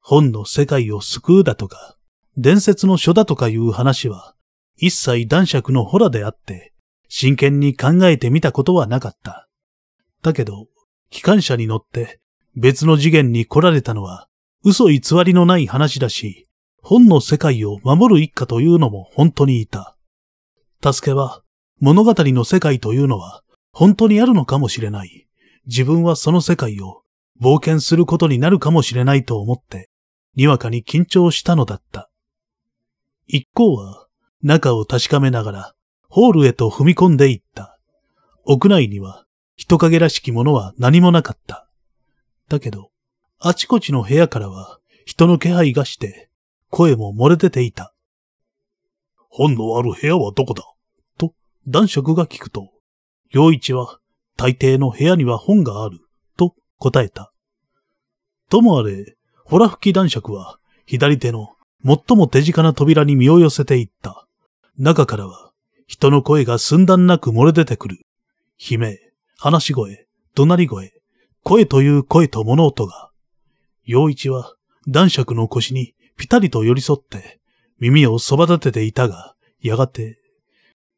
[0.00, 1.96] 本の世界を救うだとか、
[2.36, 4.34] 伝説の書だとかいう話は、
[4.76, 6.72] 一切男爵のホラであって、
[7.08, 9.48] 真剣に考えてみたことはなかった。
[10.22, 10.68] だけど、
[11.10, 12.20] 機関車に乗って
[12.56, 14.28] 別の次元に来られたのは
[14.64, 16.48] 嘘偽りのない話だし、
[16.82, 19.96] 本の世界を守る一家というのも本当にいた。
[20.82, 21.42] 助けは
[21.80, 23.42] 物語の世界というのは
[23.72, 25.26] 本当にあるのかもしれない。
[25.66, 27.02] 自分はその世界を
[27.40, 29.88] 冒険することになるかもしれないと思って、
[30.36, 32.10] にわかに緊張したのだった。
[33.26, 34.06] 一行は
[34.42, 35.74] 中を確かめながら
[36.08, 37.78] ホールへと踏み込んでいった。
[38.44, 39.24] 屋内には
[39.62, 41.68] 人影らしきものは何もなかった。
[42.48, 42.90] だけど、
[43.38, 46.30] あちこちの部屋からは人の気配がして、
[46.68, 47.94] 声も漏れ出ていた。
[49.30, 50.64] 本のある部屋はどこだ？
[51.16, 51.32] と、
[51.68, 52.72] 男爵が聞くと、
[53.30, 54.00] 陽一は、
[54.36, 56.00] 大抵の部屋には本がある、
[56.36, 57.32] と答えた。
[58.50, 61.50] ともあれ、ホラ吹き男爵は、左手の
[61.84, 64.26] 最も手近な扉に身を寄せていった。
[64.76, 65.52] 中からは、
[65.86, 68.00] 人の声が寸断なく漏れ出てくる。
[68.58, 68.98] 悲鳴、
[69.42, 70.06] 話し声、
[70.36, 70.92] 怒鳴り声、
[71.42, 73.10] 声という声と物音が。
[73.84, 74.54] 陽一は
[74.86, 77.40] 男爵の腰にぴたりと寄り添って
[77.80, 80.20] 耳をそば立てていたが、やがて、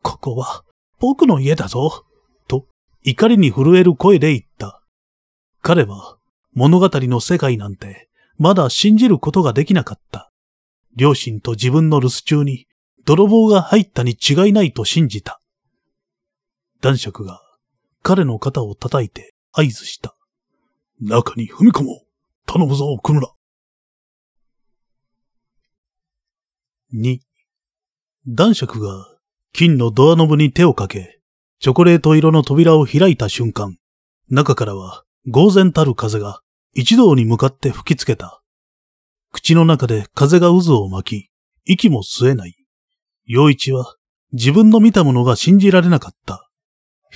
[0.03, 0.63] ここは
[1.01, 2.05] 僕の家だぞ、
[2.47, 2.67] と
[3.03, 4.83] 怒りに震える声で言った。
[5.63, 6.19] 彼は
[6.53, 10.31] 物語の世界なんてまだ信じることができなかった。
[10.97, 12.67] 両親と自分の留守中に
[13.07, 15.41] 泥棒が入ったに違いないと信じた。
[16.83, 17.41] 男爵が
[18.07, 20.15] 彼の肩を叩いて合図した。
[21.01, 22.07] 中に踏み込もう。
[22.47, 23.29] 頼むぞ、奥村。
[26.93, 27.19] 2、
[28.29, 29.17] 男爵が
[29.55, 31.19] 金のドアノブに手をかけ、
[31.61, 33.79] チョコレート色の扉を開いた瞬間、
[34.29, 36.43] 中からは呆然たる風が
[36.75, 38.43] 一同に向かって吹きつけた。
[39.33, 41.31] 口の中で風が渦を巻き、
[41.65, 42.55] 息も吸えない。
[43.25, 43.97] 陽一は
[44.33, 46.51] 自分の見たものが信じられなかった。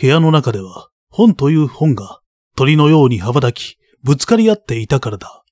[0.00, 2.20] 部屋の中では本という本が
[2.56, 5.44] 鳥のように羽ばたき、ぶつかり合っていたからだ。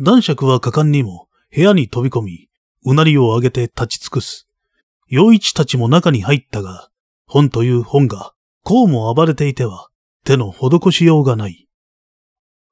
[0.00, 2.48] 男爵は果敢にも部屋に飛び込み、
[2.84, 4.48] うなりを上げて立ち尽くす。
[5.08, 6.90] 陽一たちも中に入ったが、
[7.26, 8.32] 本という本が、
[8.62, 9.88] こうも暴れていては、
[10.24, 11.68] 手の施しようがない。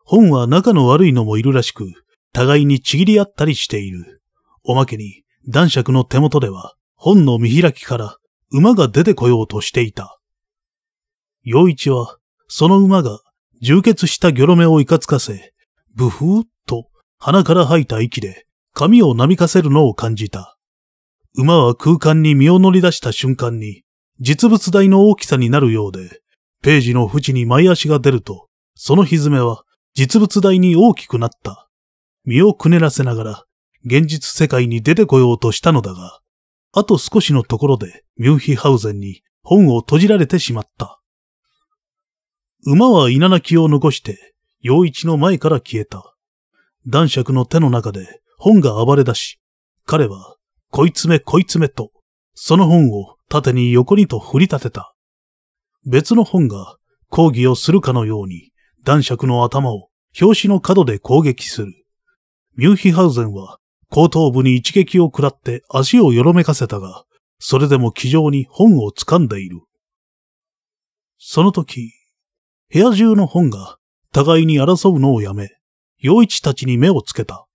[0.04, 1.86] 本は仲の悪いのもいるらしく、
[2.32, 4.22] 互いにちぎり合ったりしている。
[4.64, 8.16] おまけに、男爵の手元では、本の見開きから
[8.50, 10.20] 馬が出てこようとしていた。
[11.44, 12.16] 陽一は、
[12.48, 13.20] その馬が
[13.60, 15.52] 充血したギョロ目をいかつかせ、
[15.94, 16.88] ブフーっと
[17.18, 20.56] 鼻から吐いた息で髪をなびかせるのを感じた。
[21.36, 23.82] 馬は空間に身を乗り出した瞬間に、
[24.20, 26.22] 実物大の大きさになるようで、
[26.62, 29.64] ページの縁に前足が出ると、その歪めは
[29.94, 31.68] 実物大に大きくなった。
[32.24, 33.44] 身をくねらせながら、
[33.84, 36.20] 現実世界に出てこようとしたのだが、
[36.72, 41.00] あと少しのところでミュンヒハウゼンに本を閉じられてしまった。
[42.66, 46.14] 馬は稲鳴きを残して、陽一の前から消えた。
[46.86, 49.38] 男爵の手の中で本が暴れ出し、
[49.84, 50.36] 彼は、
[50.70, 51.90] こいつめこいつめと、
[52.34, 54.94] その本を縦に横にと振り立てた。
[55.84, 56.76] 別の本が
[57.10, 58.50] 抗議をするかのように、
[58.82, 59.88] 男爵の頭を
[60.18, 61.74] 表紙の角で攻撃する。
[62.56, 63.58] ミューヒハウゼンは
[63.90, 67.04] 後頭部に一撃を食らって足をよろめかせたが、
[67.38, 69.60] それでも気丈に本を掴んでいる。
[71.18, 71.92] その時、
[72.72, 73.78] 部屋中の本が
[74.12, 75.50] 互いに争うのをやめ、
[75.98, 77.46] 陽一たちに目をつけた。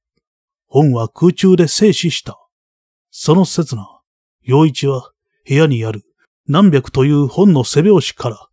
[0.67, 2.37] 本は空中で静止した。
[3.11, 3.87] その刹那、
[4.43, 5.11] 陽一は
[5.47, 6.03] 部屋にある
[6.47, 8.47] 何百という本の背拍子から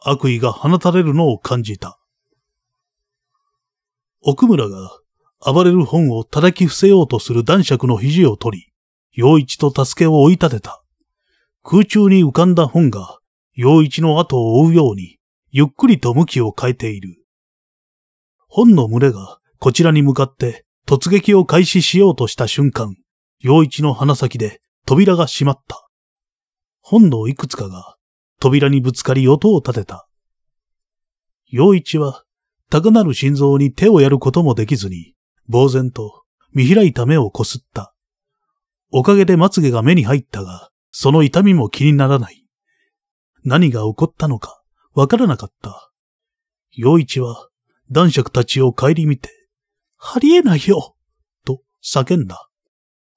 [0.00, 1.98] 悪意が放たれるのを感じた。
[4.22, 4.90] 奥村が
[5.44, 8.72] 暴れる本を叩き伏せようとする男爵の肘を取り、
[9.12, 10.82] 陽一と助けを追い立てた。
[11.62, 13.18] 空中に浮かんだ本が
[13.54, 15.18] 陽一の後を追うように、
[15.50, 17.16] ゆっくりと向きを変えている。
[18.48, 22.96] 本の群れがこちらに向かって突撃を開始しようとした瞬間、
[23.40, 25.88] 陽一の鼻先で扉が閉まった。
[26.80, 27.96] 本のいくつかが
[28.38, 30.08] 扉にぶつかり音を立てた。
[31.48, 32.24] 陽一は
[32.70, 35.14] 高鳴る心臓に手をやることもできずに、
[35.50, 37.94] 呆然と見開いた目をこすった。
[38.90, 42.46] おかげでまつげが目に入ったが、その痛みも気にならない。
[43.44, 44.62] 何が起こったのか
[44.96, 45.92] わからなかった。
[46.72, 47.48] 陽一は
[47.90, 49.28] 男爵たちを顧みて、
[49.98, 50.96] ありえないよ
[51.44, 52.48] と叫んだ。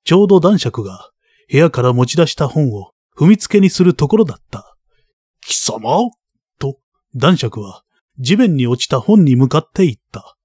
[0.03, 1.11] ちょうど男爵が
[1.49, 4.75] 部屋から持ち出した本を踏みつけにするところだった。
[5.39, 6.11] 貴様？
[6.59, 6.79] と
[7.15, 7.83] 男爵は
[8.19, 10.35] 地面に落ちた本に向かって言った。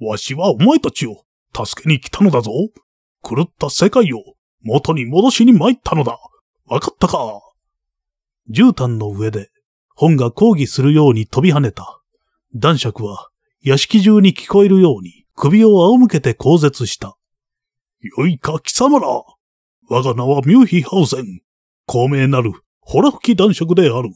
[0.00, 1.22] わしはお前たちを
[1.54, 2.50] 助けに来たのだぞ。
[3.22, 4.18] 狂った世界を
[4.64, 6.18] 元に戻しに参ったのだ。
[6.66, 7.40] わかったか？
[8.50, 9.50] 絨毯の上で
[9.94, 12.00] 本が抗議するように飛び跳ねた。
[12.54, 13.30] 男爵は
[13.62, 17.16] 屋敷中に聞こえるように首を仰向けて口絶した。
[18.00, 19.08] よいか貴様ら。
[19.88, 21.40] 我が名はミューヒハウゼン。
[21.86, 24.10] 高名なるホラ吹き男爵である。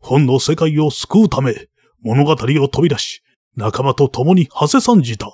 [0.00, 1.68] 本の世界を救うため、
[2.02, 3.22] 物語を飛び出し、
[3.56, 5.28] 仲間と共に馳せ参じた。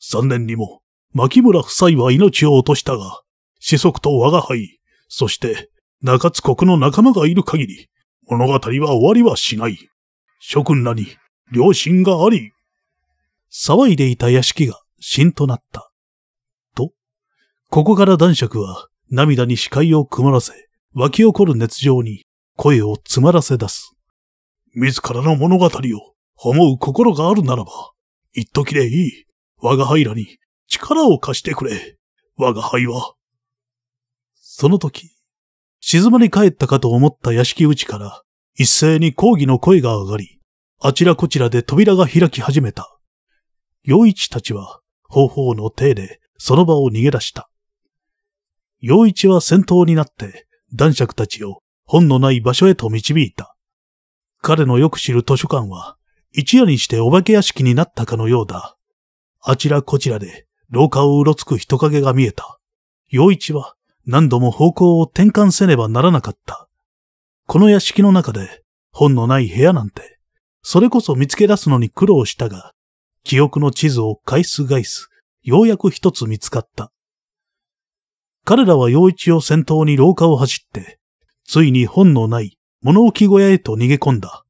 [0.00, 0.82] 残念にも、
[1.12, 3.22] 牧村夫妻は命を落としたが、
[3.58, 5.70] 子息と我が輩、そして
[6.02, 7.88] 中津国の仲間がいる限り、
[8.28, 9.78] 物語は終わりはしない。
[10.40, 11.06] 諸君らに
[11.52, 12.52] 良心があり、
[13.52, 15.90] 騒いでいた屋敷がしんとなった。
[16.74, 16.92] と、
[17.70, 20.52] ここから男爵は涙に視界を曇らせ、
[20.94, 22.24] 湧き起こる熱情に
[22.56, 23.94] 声を詰まらせ出す。
[24.74, 25.70] 自らの物語を
[26.36, 27.70] 思う心があるならば、
[28.32, 29.24] 一時でいい。
[29.58, 31.96] 我が輩らに力を貸してくれ。
[32.36, 33.14] 我が輩は、
[34.34, 35.13] その時、
[35.86, 38.22] 静まり返ったかと思った屋敷内から
[38.54, 40.40] 一斉に抗議の声が上がり、
[40.80, 42.98] あちらこちらで扉が開き始めた。
[43.82, 44.80] 陽一たちは
[45.10, 47.50] 方法の手でその場を逃げ出した。
[48.80, 53.54] 陽一は先頭になって男爵たちを本のない場所へと導いた。
[54.40, 55.98] 彼のよく知る図書館は
[56.32, 58.78] 一夜にしてお化け屋敷になったかのようだ。
[59.42, 62.58] あちらこちらで廊下をうろつく人影が見えた。
[63.10, 63.73] 陽一は
[64.06, 66.68] 何度も方向を転換せねばならなかった。
[67.46, 70.18] この屋敷の中で本のない部屋なんて、
[70.62, 72.72] それこそ見つけ出すのに苦労したが、
[73.22, 75.08] 記憶の地図を返す返す、
[75.42, 76.90] ようやく一つ見つかった。
[78.44, 80.98] 彼らは陽一を先頭に廊下を走って、
[81.46, 84.44] ついに本のない物置小屋へと逃げ込んだ。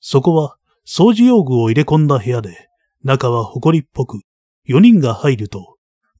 [0.00, 0.56] そこは
[0.86, 2.68] 掃除用具を入れ込んだ部屋で、
[3.02, 4.20] 中は埃っぽく、
[4.68, 5.76] 4人が入ると、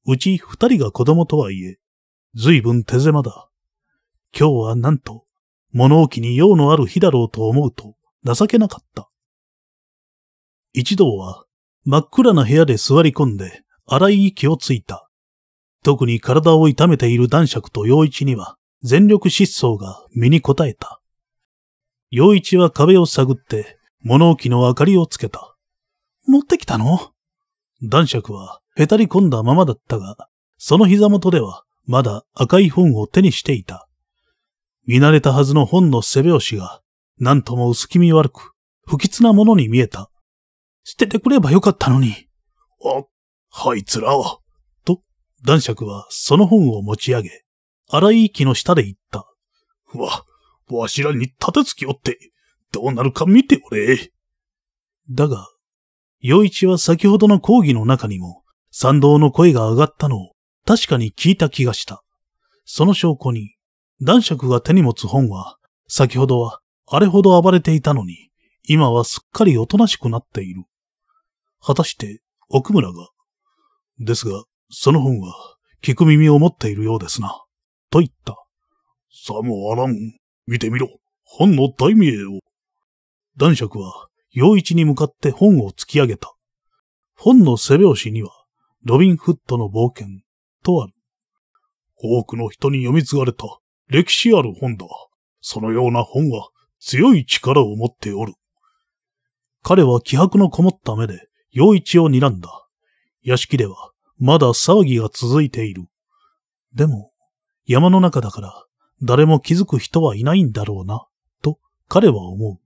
[0.06, 1.78] うち2人が子供とはいえ、
[2.34, 3.50] ずいぶん手狭だ。
[4.34, 5.26] 今日はなんと、
[5.72, 7.94] 物置に用のある日だろうと思うと
[8.24, 9.10] 情けなかった。
[10.72, 11.44] 一同は
[11.84, 15.10] 真っ暗な部屋で座り込んで荒い息をついた。
[15.82, 21.02] 特に体を痛めている男爵と陽一には全力疾走が身に応えた。
[22.10, 25.54] 陽一は壁を探って物置の明かりをつけた。
[26.26, 27.12] 持ってきたの？
[27.82, 30.16] 男爵はへたり込んだままだったが、
[30.56, 33.88] その膝元ではまだ赤い本を手にしていた。
[34.86, 36.80] 見慣れたはずの本の背拍子が、
[37.18, 38.52] なんとも薄気味悪く、
[38.86, 40.10] 不吉なものに見えた。
[40.84, 42.28] 捨ててくればよかったのに。
[42.84, 44.38] あ、あいつらは、
[44.84, 45.02] と
[45.44, 47.44] 男爵はその本を持ち上げ、
[47.88, 49.26] 荒い息の下で言った。
[49.94, 50.24] わ、
[50.68, 52.18] わしらに立てつきおって、
[52.72, 54.10] どうなるか見ておれ。
[55.10, 55.46] だが、
[56.20, 60.31] 陽一は先ほどの講義の中にも、賛同の声が上がったのを
[60.66, 62.02] 確かに聞いた気がした。
[62.64, 63.56] その証拠に、
[64.00, 65.58] 男爵が手に持つ本は、
[65.88, 68.30] 先ほどはあれほど暴れていたのに、
[68.64, 70.64] 今はすっかりおとなしくなっている。
[71.60, 73.08] 果たして、奥村が、
[73.98, 75.34] ですが、その本は、
[75.82, 77.44] 聞く耳を持っているようですな。
[77.90, 78.36] と言った。
[79.10, 79.96] さもあらん。
[80.46, 80.88] 見てみろ。
[81.24, 82.40] 本の題名を。
[83.36, 86.34] 男爵は、陽一に向かって本を突き上げた。
[87.16, 88.30] 本の背表紙には、
[88.84, 90.20] ロビン・フットの冒険、
[90.62, 90.94] とある。
[91.96, 93.44] 多くの人に読み継がれた
[93.88, 94.86] 歴史ある本だ。
[95.40, 96.48] そのような本は
[96.78, 98.34] 強い力を持っておる。
[99.62, 102.66] 彼は気迫のこもった目で、陽一を睨んだ。
[103.22, 105.84] 屋敷では、まだ騒ぎが続いている。
[106.74, 107.12] でも、
[107.66, 108.64] 山の中だから、
[109.02, 111.06] 誰も気づく人はいないんだろうな、
[111.42, 111.58] と
[111.88, 112.58] 彼は思う。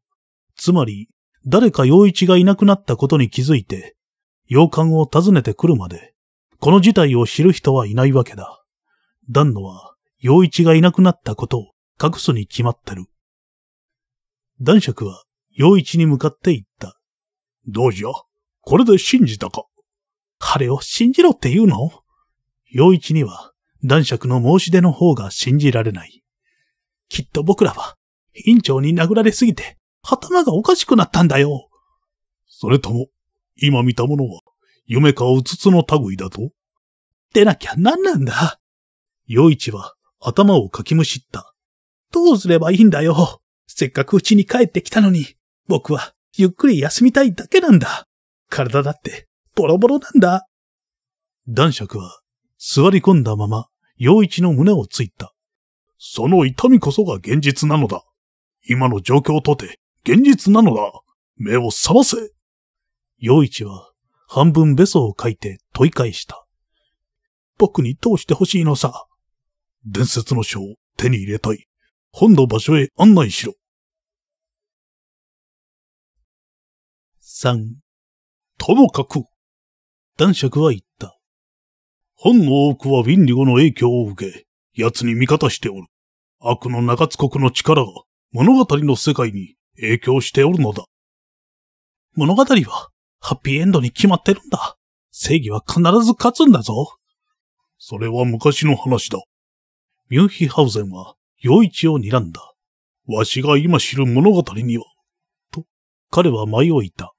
[0.56, 1.08] つまり、
[1.46, 3.96] 誰か陽一がいなくなったことに気づいて、
[4.46, 6.14] 洋館を訪ねてくるまで、
[6.58, 8.62] この事態を知る人はいないわけだ。
[9.30, 11.72] 丹野は、陽一がいなくなったことを
[12.02, 13.06] 隠すに決まってる。
[14.60, 16.98] 男爵は、陽一に向かって言った。
[17.66, 18.08] どうじゃ？
[18.62, 19.64] これで信じたか？
[20.38, 21.90] 彼を信じろって言うの？
[22.70, 23.52] 陽一には、
[23.84, 26.22] 男爵の申し出の方が信じられない。
[27.08, 27.96] きっと僕らは、
[28.46, 31.68] 院長に殴られすぎて、頭がおかしくなったんだよ。
[32.46, 33.08] それとも、
[33.56, 34.40] 今見たものは、
[34.86, 36.50] 夢かうつつの類だと？
[37.34, 38.60] 出なきゃ何なんだ
[39.26, 41.52] 陽一は頭をかきむしった。
[42.12, 43.40] どうすればいいんだよ。
[43.66, 45.26] せっかく家に帰ってきたのに、
[45.66, 48.06] 僕はゆっくり休みたいだけなんだ。
[48.48, 50.46] 体だってボロボロなんだ。
[51.48, 52.20] 男爵は
[52.58, 55.34] 座り込んだまま陽一の胸をついた。
[55.98, 58.04] その痛みこそが現実なのだ。
[58.68, 60.92] 今の状況とて現実なのだ。
[61.36, 62.16] 目を覚ませ。
[63.18, 63.90] 陽一は
[64.26, 66.46] 半分べそを書いて問い返した。
[67.58, 69.06] 僕にどうしてほしいのさ。
[69.84, 71.66] 伝説の書を手に入れたい。
[72.12, 73.54] 本の場所へ案内しろ。
[77.20, 77.76] 三。
[78.58, 79.24] ともかく。
[80.16, 81.18] 男爵は言った。
[82.14, 85.86] 本の多くはウィンリゴの影響を受け、奴に味方しておる。
[86.40, 87.88] 悪の中津国の力が
[88.32, 90.84] 物語の世界に影響しておるのだ。
[92.14, 92.88] 物語は
[93.28, 94.76] ハッピーエンドに決まってるんだ。
[95.10, 96.96] 正義は必ず勝つんだぞ。
[97.76, 99.18] それは昔の話だ。
[100.08, 102.54] ミュンヒハウゼンは、陽一を睨んだ。
[103.08, 104.84] わしが今知る物語には、
[105.50, 105.64] と、
[106.08, 107.14] 彼は迷いた。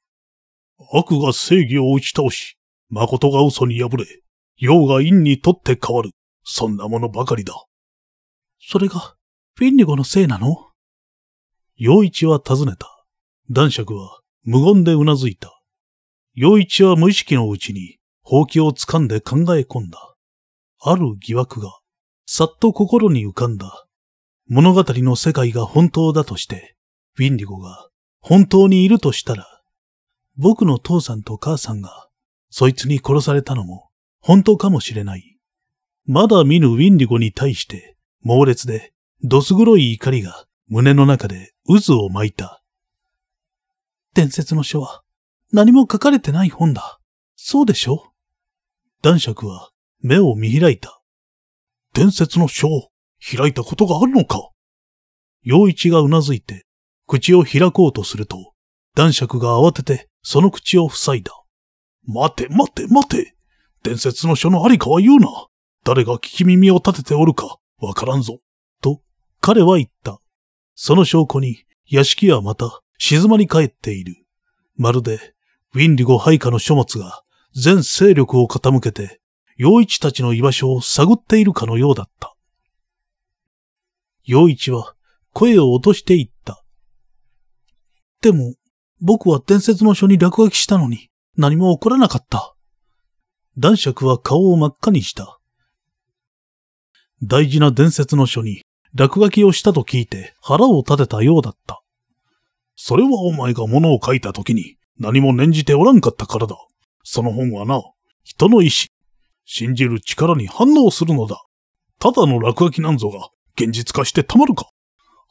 [0.94, 2.58] 悪が正義を打ち倒し、
[2.90, 4.06] 誠が嘘に敗れ、
[4.56, 6.12] 陽が陰にとって変わる。
[6.46, 7.54] そんなものばかりだ。
[8.62, 9.16] それが、
[9.56, 10.70] フィンリゴのせいなの？
[11.76, 12.88] 陽一は尋ねた。
[13.50, 15.57] 男爵は無言で頷いた。
[16.40, 20.14] 陽一は無意識のうちに、ほうきを掴んで考え込んだ。
[20.80, 21.80] ある疑惑が、
[22.28, 23.88] さっと心に浮かんだ。
[24.48, 26.76] 物語の世界が本当だとして、
[27.18, 27.90] ウィンディゴが
[28.20, 29.48] 本当にいるとしたら、
[30.38, 32.08] 僕の父さんと母さんが、
[32.52, 33.90] そいつに殺されたのも、
[34.22, 35.40] 本当かもしれない。
[36.06, 38.94] まだ見ぬウィンディゴに対して、猛烈で、
[39.24, 42.62] どす黒い怒りが胸の中で渦を巻いた。
[44.14, 45.02] 伝説の書は、
[45.54, 47.00] 何も書かれてない本だ。
[47.36, 48.12] そうでしょ？
[49.02, 49.70] 男爵は
[50.02, 51.02] 目を見開いた。
[51.94, 52.90] 伝説の書を
[53.36, 54.50] 開いたことがあるのか？
[55.44, 56.66] 陽一がうなずいて、
[57.06, 58.54] 口を開こうとすると、
[58.96, 61.32] 男爵が慌ててその口を塞いだ。
[62.06, 63.36] 待て待て待て
[63.84, 65.28] 伝説の書のありかは言うな
[65.84, 68.40] 誰が聞き耳を立てておるかわからんぞ。
[68.82, 69.02] と、
[69.40, 70.20] 彼は言った。
[70.76, 74.16] その証拠に、屋敷はまた静まり返っている。
[74.76, 75.34] まるで、
[75.74, 77.24] ウィンリゴ配下の書物が
[77.54, 79.20] 全勢力を傾けて
[79.58, 82.36] 陽一たちの居場所を探っているかのようだった。
[84.24, 84.94] 陽一は
[85.34, 86.64] 声を落としていった。
[88.22, 88.56] でも、
[89.02, 92.56] 僕は伝説の書に落書きしたのに何も起こらなかった。
[93.58, 95.40] 男爵は顔を真っ赤にした。
[97.24, 98.62] 大事な伝説の書に
[98.94, 101.82] 落書きをしたと聞いて腹を立てたようだった。
[102.76, 106.58] それはお前が物を書いた時に何も念じておらんかったからだ。
[107.04, 107.82] その本はな、
[108.24, 108.92] 人の意志、
[109.46, 111.42] 信じる力に反応するのだ。
[112.00, 114.70] ただの落書きなんぞが現実化してたまるか。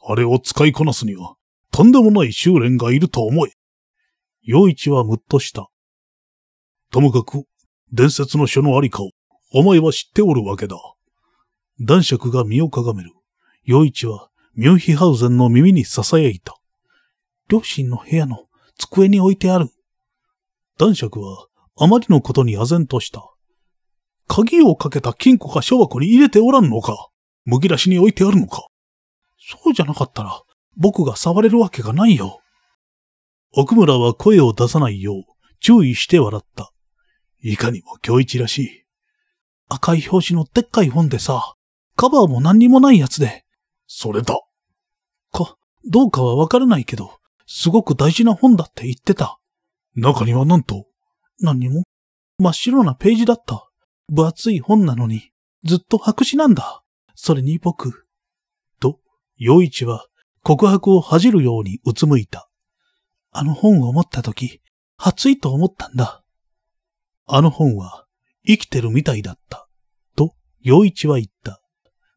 [0.05, 1.35] あれを使いこなすには、
[1.71, 3.51] とんでもない修練がいると思え。
[4.41, 5.69] 陽一はむっとした。
[6.91, 7.43] ともかく、
[7.91, 9.11] 伝説の書のありかを、
[9.53, 10.77] お前は知っておるわけだ。
[11.79, 13.11] 男爵が身をかがめる。
[13.63, 16.55] 陽一は、ミュンヒハウゼンの耳に囁いた。
[17.49, 18.46] 両親の部屋の
[18.77, 19.69] 机に置いてある。
[20.77, 21.47] 男爵は、
[21.79, 23.23] あまりのことに唖然とした。
[24.27, 27.09] 鍵をかけた金庫か小箱に入れておらんのか
[27.45, 28.67] むき出しに置いてあるのか
[29.39, 30.41] そうじゃなかったら、
[30.75, 32.41] 僕が触れるわけがないよ。
[33.53, 35.23] 奥村は声を出さないよう、
[35.59, 36.71] 注意して笑った。
[37.41, 38.83] いかにも京一らしい。
[39.69, 41.55] 赤い表紙のでっかい本でさ、
[41.95, 43.45] カバーも何にもないやつで。
[43.87, 44.39] それだ。
[45.31, 45.55] か、
[45.89, 47.17] どうかはわからないけど、
[47.47, 49.39] すごく大事な本だって言ってた。
[49.95, 50.85] 中にはなんと
[51.39, 51.83] 何にも
[52.39, 53.67] 真っ白なページだった。
[54.09, 55.31] 分厚い本なのに、
[55.63, 56.83] ずっと白紙なんだ。
[57.15, 58.05] それに僕。
[58.79, 58.99] と、
[59.37, 60.05] 陽一は
[60.43, 62.49] 告白を恥じるようにうつむいた。
[63.31, 64.61] あの本を持ったとき、
[64.97, 66.23] 熱いと思ったんだ。
[67.25, 68.05] あの本は
[68.45, 69.67] 生きてるみたいだった。
[70.15, 71.61] と、陽一は言った。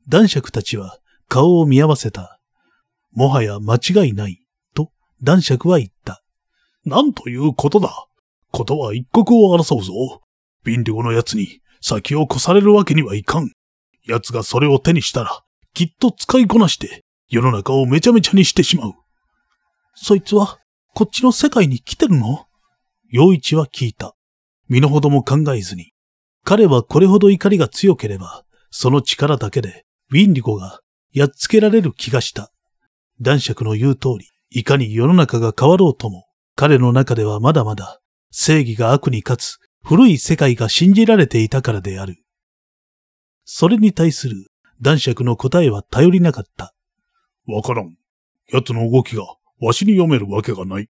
[0.08, 0.98] 男爵たちは
[1.28, 2.40] 顔を見合わせた。
[3.12, 4.39] もはや間違いない。
[5.22, 6.22] 男爵は言った。
[6.84, 8.06] なんということだ。
[8.50, 9.92] ことは一刻を争うぞ。
[10.64, 13.50] ビンディゴの奴に先を越されるわけにはいかん。
[14.06, 15.42] 奴がそれを手にしたら、
[15.74, 18.94] きっと使いこなして、世の中をめちゃめちゃにしてしまう。
[19.94, 20.58] そいつは、
[20.94, 22.46] こっちの世界に来てるの？
[23.10, 24.14] 陽一は聞いた。
[24.68, 25.92] 身の程も考えずに。
[26.44, 30.80] 彼はこれほど怒りが強ければ、その力だけで、ウィンリゴが
[31.12, 32.50] やっつけられる気がした。
[33.20, 38.00] 男爵の言う通り、いかに世の中が変わろうとも、彼の中ではまだまだ
[38.30, 42.16] 正義が悪に勝つ古い世界が信じられていたからである。
[43.44, 44.50] それに対する
[44.80, 46.74] 男爵の答えは頼りなかった。
[47.46, 47.96] わからん。
[48.52, 49.22] 奴の動きが
[49.60, 50.88] わしに読めるわけがない。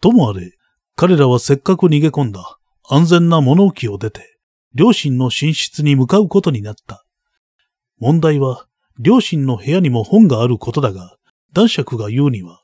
[0.00, 0.52] ともあれ、
[0.96, 2.58] 彼らはせっかく逃げ込んだ
[2.88, 4.38] 安全な物置を出て、
[4.74, 7.04] 両親の寝室に向かうことになった。
[7.98, 8.66] 問題は、
[8.98, 11.16] 両親の部屋にも本があることだが、
[11.52, 12.62] 男爵が言うには、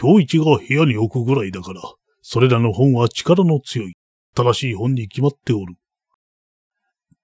[0.00, 1.80] 今日一が部屋に置くぐらいだから、
[2.22, 3.94] それらの本は力の強い、
[4.34, 5.74] 正しい本に決まっておる。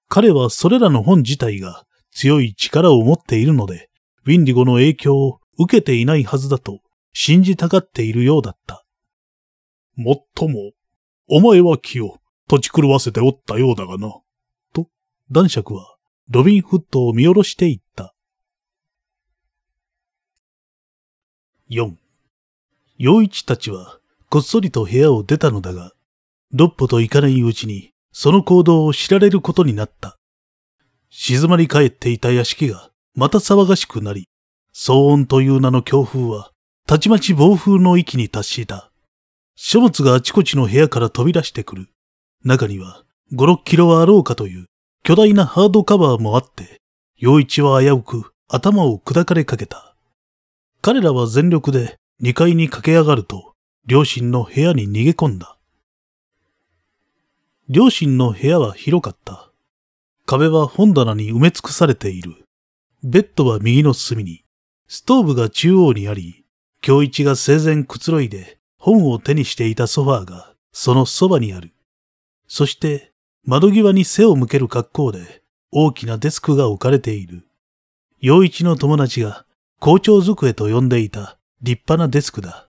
[0.09, 3.89] 彼はそれらの本自体が強い力を持っているので、
[4.27, 6.81] ウィンディゴの影響を受けていないはずだと
[7.13, 8.85] 信じたがっているようだった。
[9.95, 10.73] もっとも、
[11.29, 12.19] お前は気を
[12.49, 14.15] 土地狂わせておったようだがな。
[14.73, 14.89] と、
[15.31, 15.97] 男爵は
[16.29, 18.15] ロビンフットを見下ろしていった。
[21.71, 21.97] 4.
[22.97, 23.99] 陽一たちは
[24.31, 25.93] こっそりと部屋を出たのだが、
[26.51, 30.17] 六歩と行かないうちにその行動を知られることになった。
[31.11, 34.29] 静まり返っていた屋敷がまた騒がしくなり、
[34.75, 36.53] 騒音という名の強風は、
[36.87, 38.91] たちまち暴風の域に達した。
[39.55, 41.89] 書物があちこちの部屋から飛び出してくる。
[42.45, 43.05] 中には、
[43.35, 44.67] 5、6キロはあろうかという
[45.03, 46.81] 巨大なハードカバーもあって、
[47.19, 49.88] 陽一は危うく頭を砕かれかけた。
[50.81, 53.55] 彼らは全力で2階に駆け上がると、
[53.87, 55.59] 両親の部屋に逃げ込んだ。
[57.69, 59.51] 両親の部屋は広かった。
[60.25, 62.45] 壁は本棚に埋め尽くされている。
[63.03, 64.45] ベッドは右の隅に、
[64.87, 66.45] ストーブが中央にあり、
[66.81, 71.73] 京一が生前くつろいで本を手にしていたソファーがそのそばにある。
[72.47, 73.13] そして
[73.45, 77.47] 窓際に背を向ける格好で大きなデスクが置かれている。
[78.21, 79.45] 陽一の友達が
[79.81, 82.67] 校長机と呼んでいた立派なデスクだ。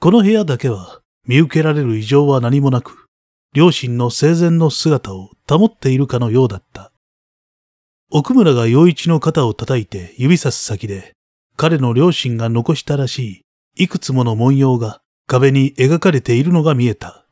[0.00, 3.06] この部屋だけは見受けられる異常は何もなく、
[3.54, 6.92] 両親の生前の姿を保っているかのようだった。
[8.10, 11.12] 奥村が陽一の肩を叩いて指さす先で、
[11.56, 13.42] 彼の両親が残したらし
[13.76, 17.24] いいくつもの文様が壁に描かれているのが見えた。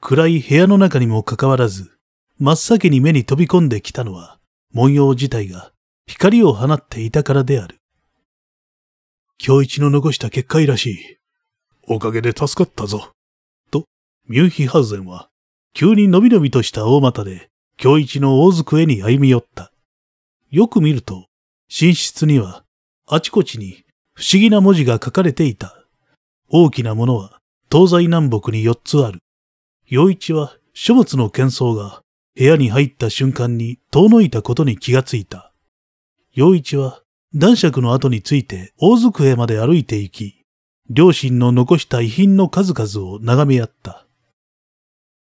[0.00, 1.90] 暗い部屋の中にもかかわらず、
[2.38, 4.38] 真っ先に目に飛び込んできたのは、
[4.72, 5.72] 文様自体が
[6.06, 7.79] 光を放っていたからである。
[9.42, 11.16] 今日一の残した結界らしい。
[11.88, 13.12] おかげで助かったぞ。
[13.70, 13.86] と、
[14.28, 15.30] ミュンヒハウゼンは、
[15.72, 17.48] 急にのびのびとした大股で、
[17.82, 19.72] 今日一の大机に歩み寄った。
[20.50, 21.26] よく見ると、
[21.68, 22.64] 寝室には、
[23.06, 25.86] あちこちに不思議な文字が書かれていた。
[26.50, 27.40] 大きなものは
[27.72, 29.20] 東西南北に4つある。
[29.86, 32.02] 陽一は書物の喧騒が
[32.36, 35.52] 部屋に入った瞬間に遠のいたことに気がついた。
[36.32, 37.02] 陽一は
[37.32, 40.44] 男爵の後について大机まで歩いて行き、
[40.88, 44.04] 両親の残した遺品の数々を眺め合った。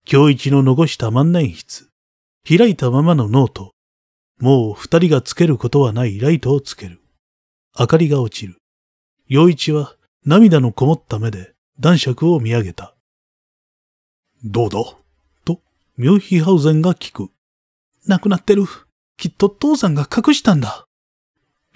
[0.04, 1.90] 京一の残した万年筆、
[2.48, 3.72] 開いたままのノート、
[4.38, 7.00] もう二人がつけることはないライトをつける。
[7.76, 8.58] 明かりが落ちる。
[9.26, 12.94] 陽一は涙のこもった目で男爵を見上げた。
[14.44, 14.78] どうだ？
[15.44, 15.60] と、
[15.96, 17.30] ミュンヒハウゼンが聞く。
[18.06, 18.62] 亡くなってる。
[19.16, 20.85] きっと父さんが隠したんだ。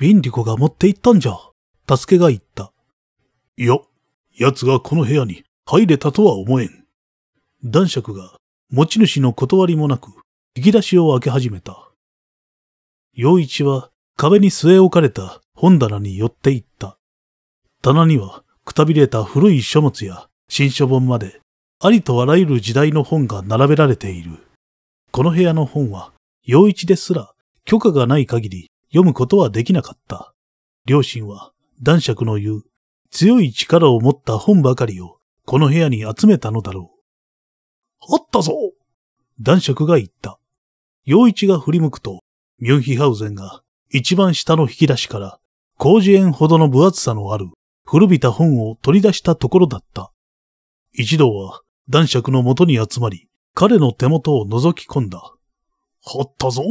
[0.01, 1.37] ウィンリコが持って行ったんじゃ。
[1.87, 2.73] 助けが言った。
[3.59, 3.77] いや、
[4.39, 6.87] 奴がこの部屋に入れたとは思えん。
[7.63, 8.39] 男爵が
[8.71, 10.09] 持ち主の断りもなく
[10.57, 11.91] 引き出しを開け始めた。
[13.15, 16.97] 陽一は壁に据え置かれた本棚に寄って行った。
[17.83, 21.43] 棚にはくたびれた古い書物や新書本まで
[21.79, 24.39] ありとあらゆる時代の本が並べられている。
[25.11, 26.13] この部屋の本は、
[26.47, 27.35] 陽一ですら
[27.67, 30.35] 許可がない限り読むことはできなかった。
[30.85, 31.53] 両親は
[31.83, 32.63] 男爵の言う
[33.11, 36.93] 強い力を持った本ばかりをこの部屋に集めたのだろ
[38.01, 38.15] う。
[38.15, 38.53] あったぞ
[39.41, 40.39] 男爵が言った。
[41.05, 42.21] 陽一が振り向くと、
[42.59, 45.41] ミュンヒハウゼンが一番下の引き出しから
[45.79, 47.47] 工事園ほどの分厚さのある
[47.87, 50.13] 古びた本を取り出したところだった。
[50.93, 55.19] 一度は男爵の元に集まり、彼の手元を覗き込んだ。
[55.19, 56.63] あったぞ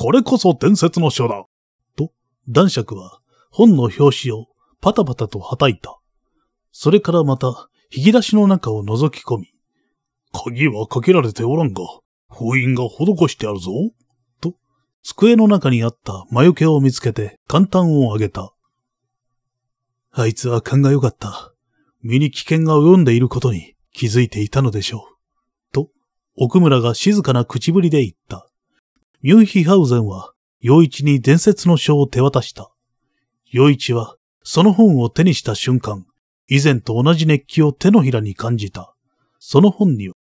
[0.00, 1.44] これこそ伝説の書だ
[1.96, 2.12] と、
[2.48, 3.18] 男爵は
[3.50, 4.46] 本の表紙を
[4.80, 5.98] パタパタと叩いた。
[6.70, 9.48] それからまた、引き出しの中を覗き込み、
[10.32, 11.82] 鍵はかけられておらんが、
[12.30, 13.72] 封印が施してあるぞ。
[14.40, 14.54] と、
[15.02, 18.54] 机の中にあった魔除けを見つけて簡単をあげた。
[20.12, 21.52] あいつは勘が良かった。
[22.02, 25.08] 身に危険が及んでいることに気づいていたのでしょ
[25.72, 25.72] う。
[25.72, 25.88] と、
[26.36, 28.47] 奥村が静かな口ぶりで言った。
[29.20, 32.70] ミュンヒハウゼンは、陽一に伝説の書を手渡した。
[33.50, 34.14] 陽一は、
[34.44, 36.06] その本を手にした瞬間、
[36.46, 38.94] 以前と同じ熱気を手のひらに感じた。
[39.40, 40.14] その本には、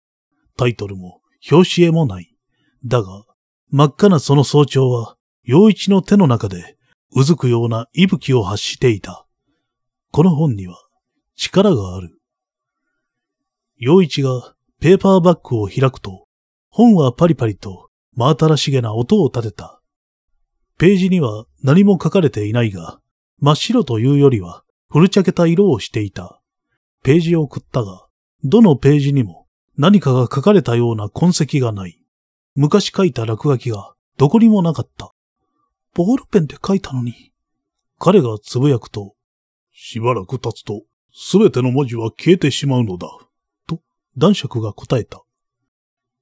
[0.56, 1.20] タイトルも
[1.51, 2.35] 表紙絵もない。
[2.86, 3.27] だが、
[3.68, 6.78] 真っ赤なその早朝は、陽一の手の中で、
[7.14, 9.27] うずくような息吹を発していた。
[10.10, 10.78] この本には、
[11.35, 12.18] 力がある。
[13.77, 16.24] 陽一がペーパーバッグを開くと、
[16.70, 17.85] 本はパリパリと
[18.16, 19.80] 真新しげな音を立てた。
[20.78, 22.98] ページには何も書かれていないが、
[23.38, 26.40] 真っ白というよりは、古茶けた色をしていた。
[27.02, 28.06] ページを送ったが、
[28.43, 31.98] どのページにも何かが書かれたような痕跡がない。
[32.55, 35.12] 昔書いた落書きがどこにもなかった。
[35.94, 37.32] ボールペンで書いたのに。
[37.98, 39.14] 彼がつぶやくと、
[39.72, 40.82] しばらく経つと、
[41.12, 43.09] すべての文字は消えてしまうのだ。
[43.66, 43.80] と、
[44.16, 45.22] 男爵が答えた。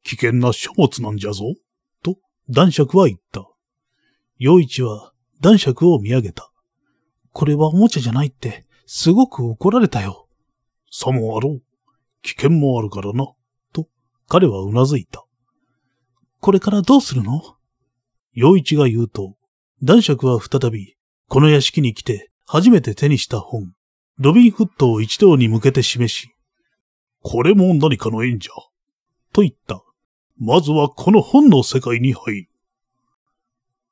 [0.02, 1.44] 危険な書物なんじゃぞ。
[2.48, 3.48] 男爵は言った。
[4.38, 6.50] 陽一は男爵を見上げた。
[7.32, 10.28] これはおもちゃじゃないって、すごく怒られたよ。
[10.90, 11.62] さもあろう。
[12.22, 13.28] 危険もあるからな。
[13.72, 13.88] と、
[14.28, 15.24] 彼はうなずいた。
[16.40, 17.40] これからどうするの？
[18.34, 19.36] 陽一が言うと、
[19.82, 20.96] 男爵は再び、
[21.28, 23.72] この屋敷に来て初めて手にした本、
[24.18, 26.28] ロビンフットを一同に向けて示し、
[27.22, 28.52] これも何かの縁じゃ。
[29.32, 29.83] と言った。
[30.38, 32.48] まずはこの本の世界に入る。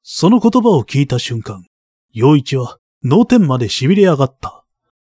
[0.02, 1.64] その言葉を聞いた瞬間、
[2.12, 4.64] 陽一は脳天まで痺れ上がった。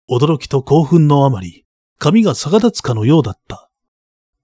[0.10, 1.66] 驚きと興奮のあまり、
[2.00, 3.70] 髪が逆立つかのようだった。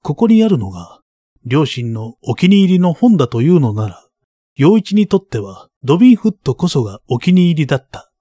[0.04, 1.02] ここにあるのが、
[1.46, 4.08] 両親のお気に入りの本だというのなら、
[4.56, 8.12] 陽一にとってはドビンフットこそがお気に入りだった。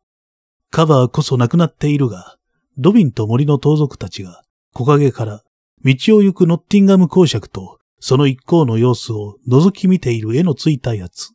[0.70, 2.36] カバーこそなくなっているが、
[2.78, 4.42] ドビンと森の盗賊たちが
[4.72, 5.42] 木陰から
[5.84, 11.30] 道を行くノッティンガム公爵とその一行の様子を覗き見ている絵のついたやつ。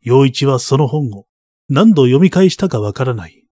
[0.00, 1.26] 陽一はその本を
[1.68, 3.44] 何度読み返したかわからない。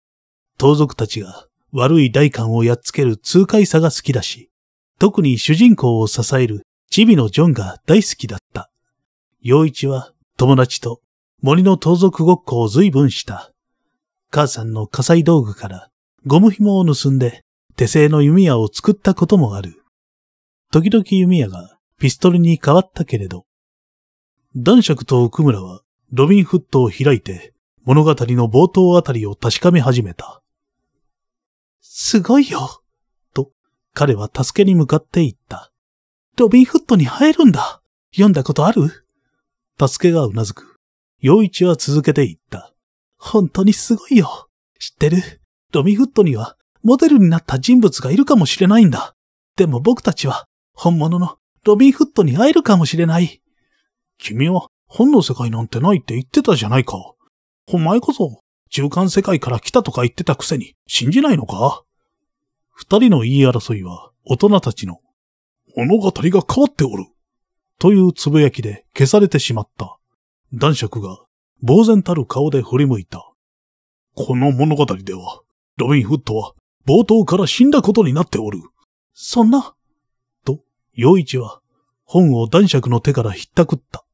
[0.56, 4.50] 盗賊たちが悪い大官をやっつける痛快さが好きだし、
[4.98, 8.70] 特に主人公を支えるチビのジョンが大好きだった。
[9.42, 11.02] 陽一は友達と
[11.42, 13.52] 森の盗賊ごっこを随分した。
[14.30, 15.90] 母さんの火災道具から
[16.24, 17.42] ゴム紐を盗んで
[17.76, 19.82] 手製の弓矢を作ったこともある。
[20.72, 23.44] 時々弓矢がピストルに変わったけれど、
[24.56, 27.52] 男爵と奥村はロビンフットを開いて
[27.84, 30.42] 物語の冒頭あたりを確かめ始めた。
[31.80, 32.82] すごいよ。
[33.34, 33.50] と、
[33.94, 35.72] 彼は助けに向かって言った。
[36.36, 37.82] ロビンフットに入るんだ。
[38.12, 38.90] 読んだことある？
[39.84, 40.78] 助けがうなずく。
[41.20, 42.72] 陽一は続けて言った。
[43.16, 44.48] 本当にすごいよ。
[44.78, 45.40] 知ってる？
[45.72, 49.16] ロビンフットにはモデルになった人物がいるかもしれないんだ。
[49.56, 53.42] でも僕たちは本物のロビンフットに会えるかもしれない。
[54.18, 56.96] 君は本の世界なんてないって言ってたじゃないか。
[57.66, 61.82] お前こそ中間世界から来たとか言ってたくせに信じないのか？
[62.70, 65.00] 二人の言い争いは大人たちの
[65.76, 67.06] 物語が変わっておる。
[67.78, 69.98] というつぶやきで消されてしまった。
[70.52, 71.18] 男爵が
[71.64, 73.32] 呆然たる顔で振り向いた。
[74.14, 75.42] この物語では、
[75.76, 76.54] ロビン・フットは
[76.86, 78.58] 冒頭から死んだことになっておる。
[79.14, 79.74] そんな。
[81.00, 81.60] 陽一は
[82.02, 84.04] 本を男爵の手からひったくった。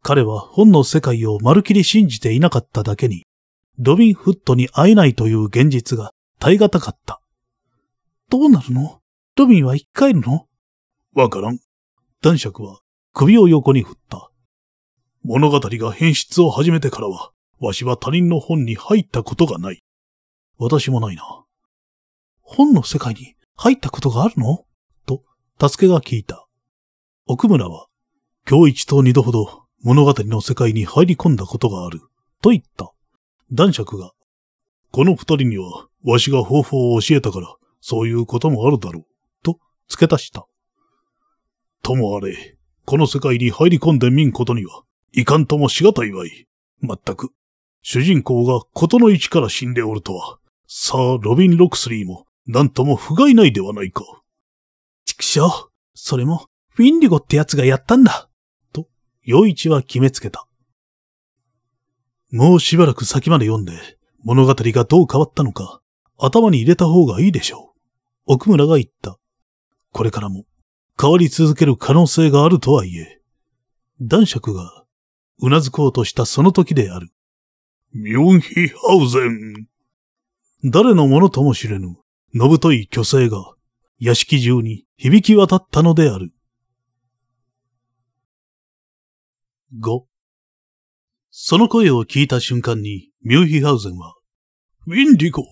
[0.00, 3.26] 彼は本の世界をまるきり信じていなかっただけに、
[3.78, 7.20] ロビン・フットに会えないという現実が耐え難かった。
[8.30, 9.02] どうなるの？
[9.36, 10.46] ロビンは生き返るの？
[11.12, 11.58] わからん。
[12.22, 12.80] 男爵は
[13.12, 14.30] 首を横に振った。
[15.22, 19.82] 物語が変質を始めてからは、わしは他人の本に入ったことがない。
[20.56, 21.44] 私もないな。
[22.40, 24.64] 本の世界に入ったことがあるの、
[25.60, 26.46] 助けが聞いた。
[27.26, 27.88] 奥村は、
[28.48, 32.00] 今日一と二度ほど物語の世界に入り込んだことがある。
[32.40, 32.90] と言った。
[33.52, 34.12] 男爵が、
[34.90, 39.04] この二人には、わしが方法を教えたから、そういうこともあるだろう。
[39.44, 40.46] と、付け足した。
[41.82, 42.56] ともあれ、
[42.86, 46.46] この世界に入り込んでみんことには、いかんともしがたいわい。
[46.80, 47.32] まったく、
[47.82, 54.04] 主人公がことの一から死んでおるとは、さあ、ロビン・ロクスリーも、なんとも不甲斐ないではないか。
[55.10, 55.40] 畜生、
[55.94, 58.30] それも、フィンリゴってやつがやったんだ。
[58.72, 58.86] と、
[59.24, 60.46] 陽一は決めつけた。
[62.30, 63.72] もうしばらく先まで読んで、
[64.22, 65.80] 物語がどう変わったのか、
[66.16, 67.80] 頭に入れた方がいいでしょう。
[68.26, 69.18] 奥村が言った。
[69.92, 70.44] これからも、
[71.00, 73.20] 変わり続ける可能性があるとはいえ、
[74.00, 74.84] 男爵が、
[75.40, 77.08] うなずこうとしたその時である。
[77.92, 79.66] ミョンヒハウゼン。
[80.70, 81.96] 誰のものとも知れぬ、
[82.32, 83.54] のぶとい巨星が、
[84.00, 86.32] 屋敷中に響き渡ったのである。
[89.78, 90.04] 5
[91.30, 94.14] その声を聞いた瞬間に、ミューヒハウゼンは、
[94.86, 95.44] ウィンディゴ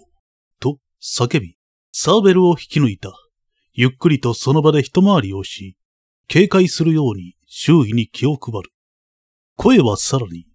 [0.60, 1.58] と叫び、
[1.92, 3.12] サーベルを引き抜いた。
[3.74, 5.76] ゆっくりとその場で一回りをし、
[6.26, 8.70] 警戒するように周囲に気を配る。
[9.56, 10.46] 声はさらに、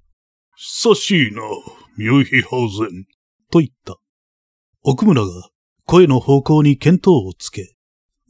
[0.56, 1.44] 久しいな、
[1.96, 3.06] ミューヒハウゼン。
[3.52, 3.98] と言った。
[4.82, 5.50] 奥村が
[5.86, 7.73] 声の方向に見当をつけ、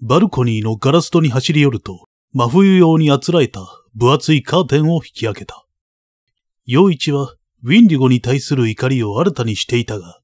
[0.01, 3.61] バルコニーのガラス戸に走り寄ると、真冬用にあつらえた
[3.95, 5.65] 分厚いカーテンを引き開けた。
[6.65, 10.19] 陽一はウィンディゴに対する怒りを新たにしていたが、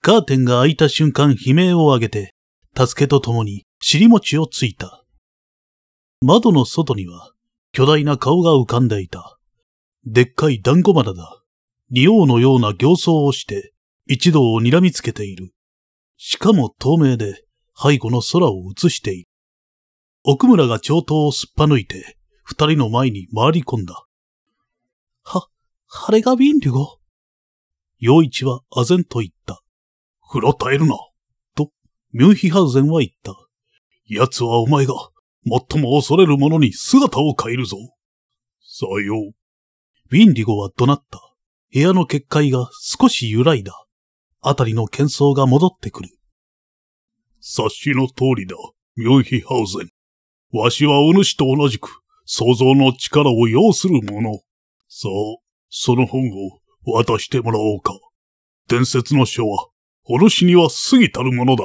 [0.00, 2.34] カーテンが開いた瞬間悲鳴を上げて、
[2.76, 5.04] 助けと共に尻餅をついた。
[6.20, 7.32] 窓の外には
[7.72, 9.38] 巨大な顔が浮かんでいた。
[10.04, 11.42] でっかい団子丸だ。
[11.90, 13.72] 仁王のような形相をして
[14.06, 15.52] 一同を睨みつけている。
[16.16, 17.43] しかも透明で
[17.76, 19.28] 背後の空を映している。
[20.22, 24.06] 奥村が長刀をすっぱ抜いて二人の前に回り込んだ。
[25.22, 25.48] は、
[26.06, 26.98] あれがウィンディゴ
[27.98, 29.62] 陽一は唖然と言った。
[30.28, 30.96] ふらたえるな。
[31.54, 31.70] と、
[32.12, 33.34] ミュンヒハウゼンは言った。
[34.06, 34.94] 奴はお前が
[35.46, 37.76] 最も恐れる者に姿を変えるぞ。
[38.60, 39.34] さよう。
[40.10, 41.20] ウィンディゴは怒鳴った。
[41.72, 43.86] 部屋の結界が少し揺らいだ。
[44.40, 46.10] あたりの喧騒が戻ってくる。
[47.46, 48.56] 察しの通りだ、
[48.96, 49.90] ミュンヒハウゼン。
[50.58, 54.40] わしはお主と同じく、想像の力を要する者。
[54.88, 56.22] さあ、その本
[56.86, 57.92] を渡してもらおうか。
[58.66, 59.68] 伝説の書は、
[60.04, 61.64] お主には過ぎたるものだ。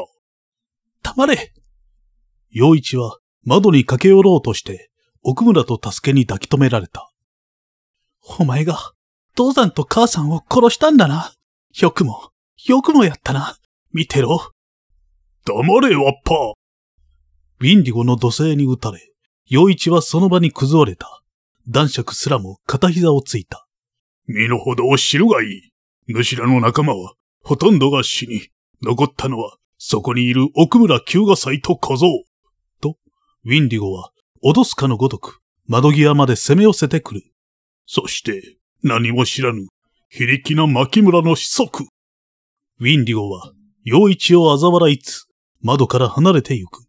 [1.01, 1.53] 黙れ
[2.49, 4.91] 陽一は窓に駆け寄ろうとして、
[5.24, 7.09] 奥村と助けに抱き留められた。
[8.38, 8.77] お前が、
[9.33, 11.32] 父さんと母さんを殺したんだな。
[11.80, 12.32] よくも、
[12.66, 13.56] よくもやったな。
[13.93, 14.51] 見てろ。
[15.50, 16.53] 黙れ、ワッパー。
[17.61, 19.00] ウィンディゴの土星に撃たれ、
[19.48, 21.24] 陽一はその場に崩れた。
[21.68, 23.68] 男爵すらも片膝をついた。
[24.28, 25.72] 身の程を知るがいい。
[26.08, 27.14] 主らの仲間は、
[27.44, 28.50] ほとんどが死に、
[28.84, 32.08] 残ったのは、そこにいる奥村九賀祭と小僧。
[32.80, 32.98] と、
[33.45, 34.11] ウィンディゴは、
[34.44, 37.24] 脅すかのごとく、窓際まで攻め寄せてくる。
[37.88, 39.68] そして、何も知らぬ、
[40.10, 41.88] 非力な牧村の子息。
[42.80, 43.52] ウィンディゴは、
[43.84, 45.28] 陽一を嘲笑いつ、
[45.62, 46.86] 窓から離れてゆく。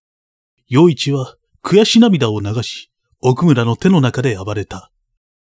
[0.68, 2.90] 陽一は悔し涙を流し、
[3.20, 4.92] 奥村の手の中で暴れた。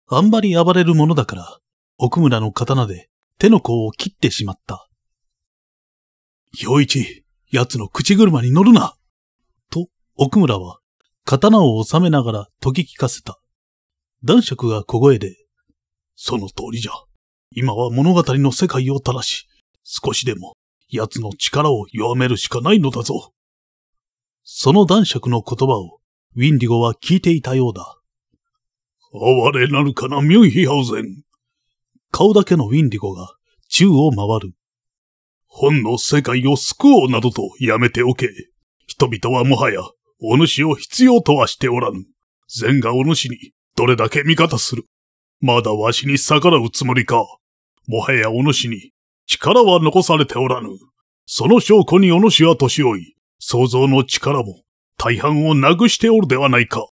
[0.09, 1.59] あんまり暴れるものだから、
[1.99, 3.09] 奥村の刀で
[3.39, 4.89] 手の甲を切ってしまった。
[6.59, 8.95] 陽一、奴の口車に乗るな
[9.71, 10.81] と、奥村は
[11.25, 13.39] 刀を収めながら解き聞かせた。
[14.25, 15.37] 男爵が小声で、
[16.15, 16.93] その通りじゃ。
[17.51, 19.49] 今は物語の世界を正し、
[19.85, 20.55] 少しでも
[20.93, 23.33] 奴の力を弱めるしかないのだぞ。
[24.45, 26.01] その男爵の言葉を、
[26.37, 27.99] ウィンディゴは聞いていたようだ。
[29.15, 31.23] 哀れなるかな、ミュンヒハウゼン。
[32.11, 33.37] 顔だけのウィンディゴが
[33.69, 34.55] 宙を回る。
[35.47, 38.29] 本の世界を救おうなどとやめておけ。
[38.87, 39.81] 人々はもはや、
[40.21, 42.05] お主を必要とはしておらぬ。
[42.49, 44.85] 善がお主にどれだけ味方する。
[45.41, 47.25] まだわしに逆らうつもりか。
[47.87, 48.93] もはやお主に
[49.27, 50.69] 力は残されておらぬ。
[51.27, 54.63] その証拠にお主は年老い、想像の力も
[54.97, 56.89] 大半をなくしておるではないか。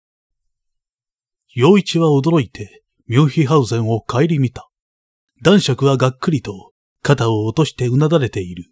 [1.54, 4.68] 陽一は驚いて、ミュンヒハウゼンを顧みた。
[5.42, 8.64] 男爵はがっくりと肩を落としてうなだれている。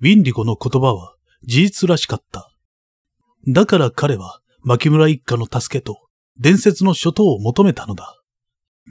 [0.00, 2.48] ウィンディゴの言葉は事実らしかった。
[3.48, 6.06] だから彼は牧村一家の助けと
[6.38, 8.20] 伝説の書とを求めたのだ。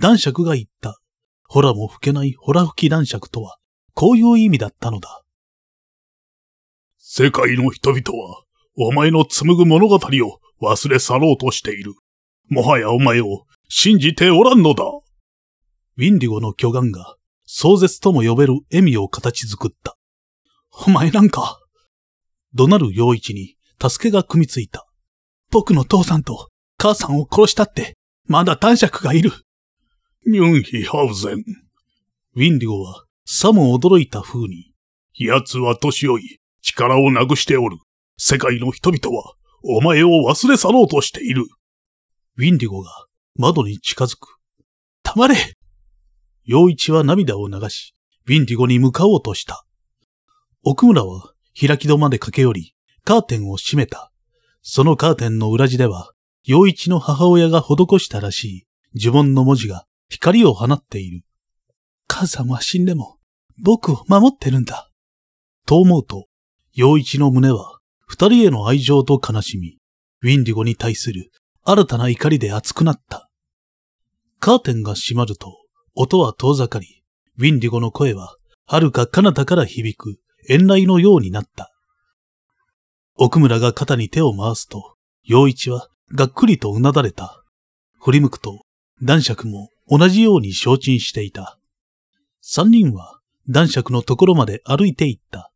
[0.02, 1.00] 男爵が言った。
[1.48, 3.58] ホラも吹けないホラ吹き男爵とは、
[3.96, 5.24] こういう意味だったのだ。
[6.98, 8.44] 世界の人々は、
[8.78, 10.00] お前の紡ぐ物語を
[10.62, 11.94] 忘れ去ろうとしている。
[12.50, 14.84] もはやお前を信じておらんのだ。
[14.84, 17.16] ウィンディゴの巨岩が
[17.46, 19.96] 壮絶とも呼べる笑みを形作った。
[20.86, 21.62] お前なんか、
[22.54, 24.86] 怒鳴る陽一に助けが組みついた。
[25.52, 29.32] 僕の父さんと母さんを殺したって、まだ男爵がいる。
[30.26, 31.46] ミュンヒハウゼン。
[32.36, 34.72] ウィンディゴはさも驚いた風に。
[35.18, 37.78] 奴は年老い、力をなくしておる。
[38.18, 41.46] 世界の人々は、お前を忘れ去ろうとしている。
[42.38, 42.92] ウィンディゴが
[43.36, 44.38] 窓に近づく。
[45.04, 45.36] 黙れ
[46.44, 47.96] 陽一は涙を流し、
[48.28, 49.66] ウィンディゴに向かおうとした。
[50.64, 54.12] 奥村は開き戸まで駆け寄り、カーテンを閉めた。
[54.62, 56.12] そのカーテンの裏地では、
[56.44, 61.22] 陽一の母親が施したらしい呪文の文字が光を放っている。
[62.08, 63.15] 母さんは死んでも、
[63.62, 64.90] 僕を守ってるんだ。
[65.66, 66.28] と思うと、
[66.74, 69.78] 陽一の胸は、二人への愛情と悲しみ、
[70.22, 71.32] ウィンディゴに対する
[71.64, 73.30] 新たな怒りで熱くなった。
[74.40, 75.58] カーテンが閉まると、
[75.96, 77.04] 音は遠ざかり、
[77.38, 78.36] ウィンディゴの声は、
[78.68, 81.72] 遥か彼方から響く、遠雷のようになった。
[83.16, 87.44] 奥村が肩に手を回すと、陽一はがっくりとうなだれた。
[88.00, 88.66] 振り向くと、
[89.02, 91.58] 男爵も同じように承知していた。
[92.42, 93.15] 三人は
[93.48, 95.52] 男爵のところまで歩いて行った。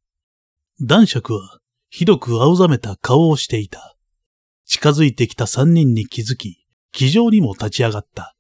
[0.82, 1.60] 男爵は
[1.90, 3.96] ひどく青ざめた顔をしていた。
[4.66, 8.36] 近づいてきた三人に気づき、気丈にも立ち上がった。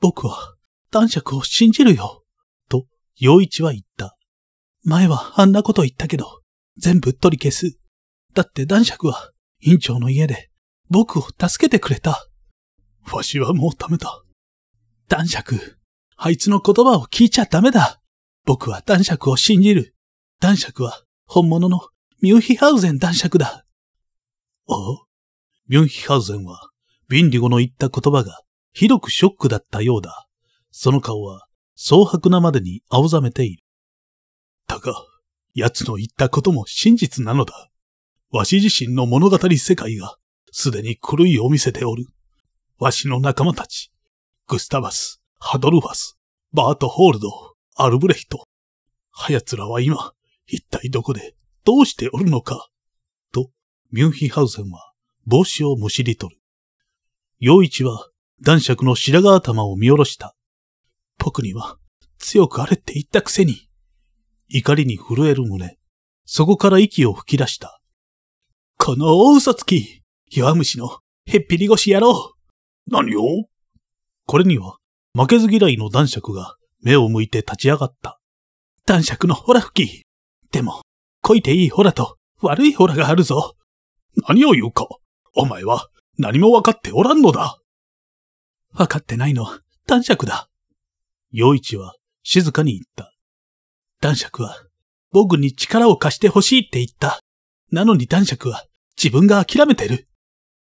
[0.00, 0.54] 僕は
[0.90, 2.24] 男爵を信じるよ。
[2.68, 2.86] と、
[3.18, 4.16] 陽一は言った。
[4.82, 6.40] 前はあんなこと言ったけど、
[6.78, 7.78] 全部取り消す。
[8.32, 10.50] だって男爵は、院長の家で、
[10.88, 12.26] 僕を助けてくれた。
[13.12, 14.22] わしはもうダメだ。
[15.08, 15.76] 男爵、
[16.22, 17.98] あいつの言葉を聞いちゃダメだ。
[18.44, 19.96] 僕は男爵を信じる。
[20.38, 21.80] 男爵は、本物の
[22.20, 23.64] ミュンヒハウゼン男爵だ。
[24.68, 24.74] あ？
[24.74, 24.76] あ
[25.66, 26.68] ミュンヒハウゼンは、
[27.08, 28.42] ビンディゴの言った言葉が、
[28.74, 30.28] ひどくショックだったようだ。
[30.70, 33.62] その顔は、蒼白なまでに青ざめている。
[34.66, 34.92] だが、
[35.54, 37.70] 奴の言ったことも真実なのだ。
[38.30, 40.18] わし自身の物語世界が、
[40.52, 42.04] すでに狂いを見せておる。
[42.78, 43.90] わしの仲間たち、
[44.48, 46.18] グスタバス、ハドルファス、
[46.52, 47.32] バート・ホールド、
[47.74, 48.44] アルブレヒト。
[49.10, 50.12] はやつらは今、
[50.46, 52.68] 一体どこで、どうしておるのか？
[53.32, 53.50] と、
[53.90, 54.92] ミュンヒハウゼンは
[55.26, 56.40] 帽子をむしり取る。
[57.38, 58.10] 陽一は
[58.42, 60.36] 男爵の白髪頭を見下ろした。
[61.18, 61.78] 僕には
[62.18, 63.68] 強くあれって言ったくせに。
[64.48, 65.78] 怒りに震える胸。
[66.26, 67.80] そこから息を吹き出した。
[68.76, 72.34] この大嘘つき弱虫のへっぴり腰野郎
[72.86, 73.46] 何を？
[74.26, 74.76] これには
[75.14, 78.20] 負けず嫌いの男爵が目を向いて立ち上がった。
[78.86, 80.04] 男爵のホラ吹き。
[80.52, 80.82] でも、
[81.22, 83.56] こいていいホラと悪いホラがあるぞ。
[84.28, 84.86] 何を言うか。
[85.34, 87.58] お前は何も分かっておらんのだ。
[88.72, 89.46] 分かってないの
[89.86, 90.48] 男爵だ。
[91.32, 93.12] 陽一は静かに言った。
[94.00, 94.56] 男爵は
[95.12, 97.20] 僕に力を貸してほしいって言った。
[97.70, 98.64] なのに男爵は
[98.96, 100.08] 自分が諦めてる。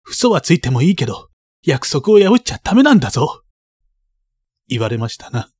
[0.05, 1.28] 嘘はついてもいいけど、
[1.65, 3.42] 約束を破っちゃダメなんだぞ。
[4.68, 5.50] 言われましたな。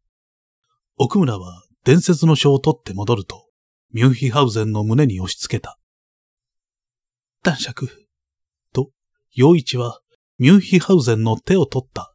[0.97, 3.47] 奥村は伝説の書を取って戻ると、
[3.93, 5.78] ミュンヒハウゼンの胸に押し付けた。
[7.43, 8.07] 男爵。
[8.73, 8.91] と、
[9.33, 10.01] 陽一は
[10.39, 12.15] ミュンヒハウゼンの手を取った。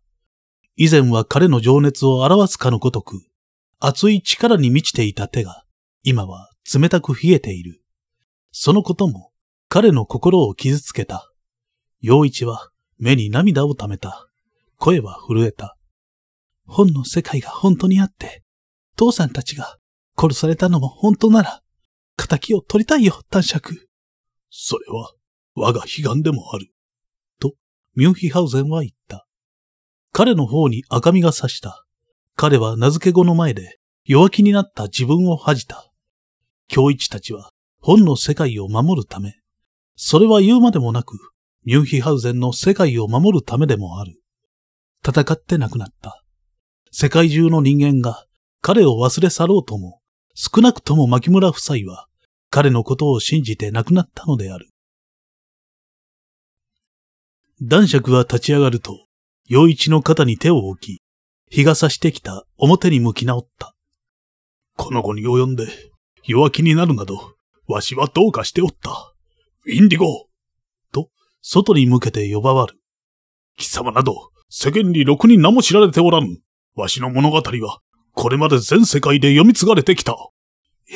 [0.76, 3.22] 以前は彼の情熱を表すかのごとく、
[3.80, 5.64] 熱い力に満ちていた手が、
[6.04, 7.82] 今は冷たく冷えている。
[8.52, 9.32] そのことも
[9.70, 11.32] 彼の心を傷つけた。
[12.02, 14.28] 陽一は目に涙をためた。
[14.78, 15.78] 声は震えた。
[16.66, 18.44] 本の世界が本当にあって、
[18.96, 19.78] 父さんたちが
[20.18, 21.62] 殺されたのも本当なら、
[22.18, 23.90] 仇を取りたいよ、男爵。
[24.50, 25.14] それは、
[25.56, 26.72] 我が悲願でもある。
[27.40, 27.54] と、
[27.96, 29.26] ミュンヒハウゼンは言った。
[30.14, 31.86] 彼の方に赤みが差した。
[32.36, 35.92] 彼は名付け子の前で弱気になった自分を恥じた。
[36.68, 39.36] 教一たちは本の世界を守るため、
[39.96, 41.18] それは言うまでもなく、
[41.64, 44.14] ミュンヒハウゼンの世界を守るためでもある。
[45.06, 46.21] 戦って亡くなった。
[46.92, 48.26] 世界中の人間が
[48.62, 50.02] 彼を忘れ去ろうとも、
[50.36, 52.08] 少なくとも牧村夫妻は
[52.50, 54.68] 彼のことを信じて亡くなったのである。
[57.62, 59.08] 男爵は立ち上がると、
[59.48, 61.02] 陽一の肩に手を置き、
[61.50, 63.74] 日が差してきた表に向き直った。
[64.76, 65.68] この後に及んで
[66.24, 67.36] 弱気になるなど、
[67.68, 69.14] わしはどうかしておった。
[69.68, 70.28] インディゴ
[70.92, 71.10] と、
[71.42, 72.76] 外に向けて呼ばわる。
[73.58, 76.40] 貴様など、世間にろくに名も知られておらぬ。
[76.76, 77.80] わしの物語は、
[78.14, 80.16] これまで全世界で読み継がれてきた。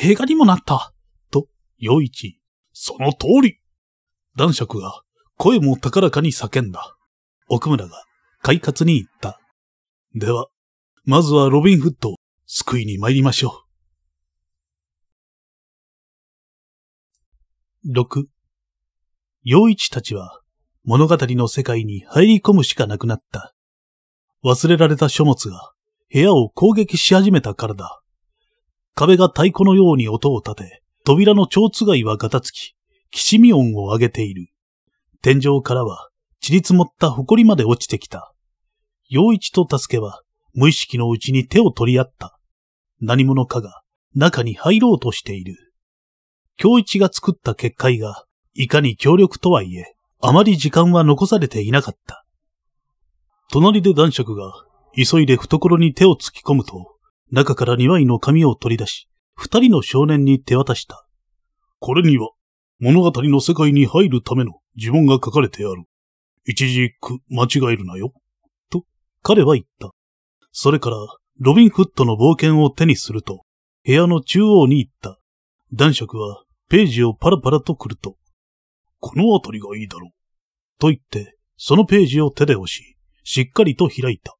[0.02, 0.92] 映画にもなった。
[1.30, 1.48] と、
[1.78, 2.40] 陽一。
[2.72, 3.58] その通り。
[4.36, 5.02] 男爵が、
[5.36, 6.96] 声も高らかに叫んだ。
[7.48, 8.04] 奥村が、
[8.42, 9.40] 快活に言った。
[10.14, 10.48] では、
[11.04, 13.62] まずはロビンフッド、救いに参りましょ
[17.88, 17.92] う。
[17.92, 18.24] 6.
[19.44, 20.40] 陽一たちは
[20.84, 23.55] 物語の世界に入り込むしかなくなった。
[24.44, 25.72] 忘れられた書物が
[26.12, 28.00] 部屋を攻撃し始めたからだ。
[28.94, 32.74] 壁が太鼓のように音を立て、扉の蝶つがいはガタつき、
[33.10, 34.48] きしみ音を上げている。
[35.22, 36.08] 天井からは、
[36.40, 38.32] 散り積もった埃まで落ちてきた。
[39.08, 40.22] 陽一と助けは、
[40.54, 42.38] 無意識のうちに手を取り合った。
[43.00, 43.82] 何者かが、
[44.14, 45.56] 中に入ろうとしている。
[46.56, 48.24] 京一が作った結界が、
[48.54, 52.25] いかに強力とはいえ、あまり時間は残されていなかった。
[53.52, 54.52] 隣で男爵が、
[54.94, 56.96] 急いで懐に手を突き込むと、
[57.30, 61.06] 中から二枚の紙を取り出し、二人の少年に手渡した。
[61.78, 62.30] これには、
[62.80, 65.84] 物語の世界に入るための呪文が書かれてある。
[66.44, 68.12] 一字一句間違えるなよ。
[68.70, 68.84] と、
[69.22, 69.90] 彼は言った。
[70.52, 70.96] それから、
[71.38, 73.44] ロビンフットの冒険を手にすると、
[73.84, 75.18] 部屋の中央に行った。
[75.72, 78.16] 男爵は、ページをパラパラと来ると、
[78.98, 80.10] このあたりがいいだろう。
[80.80, 82.95] と言って、そのページを手で押し、
[83.28, 84.36] しっかりと開いた。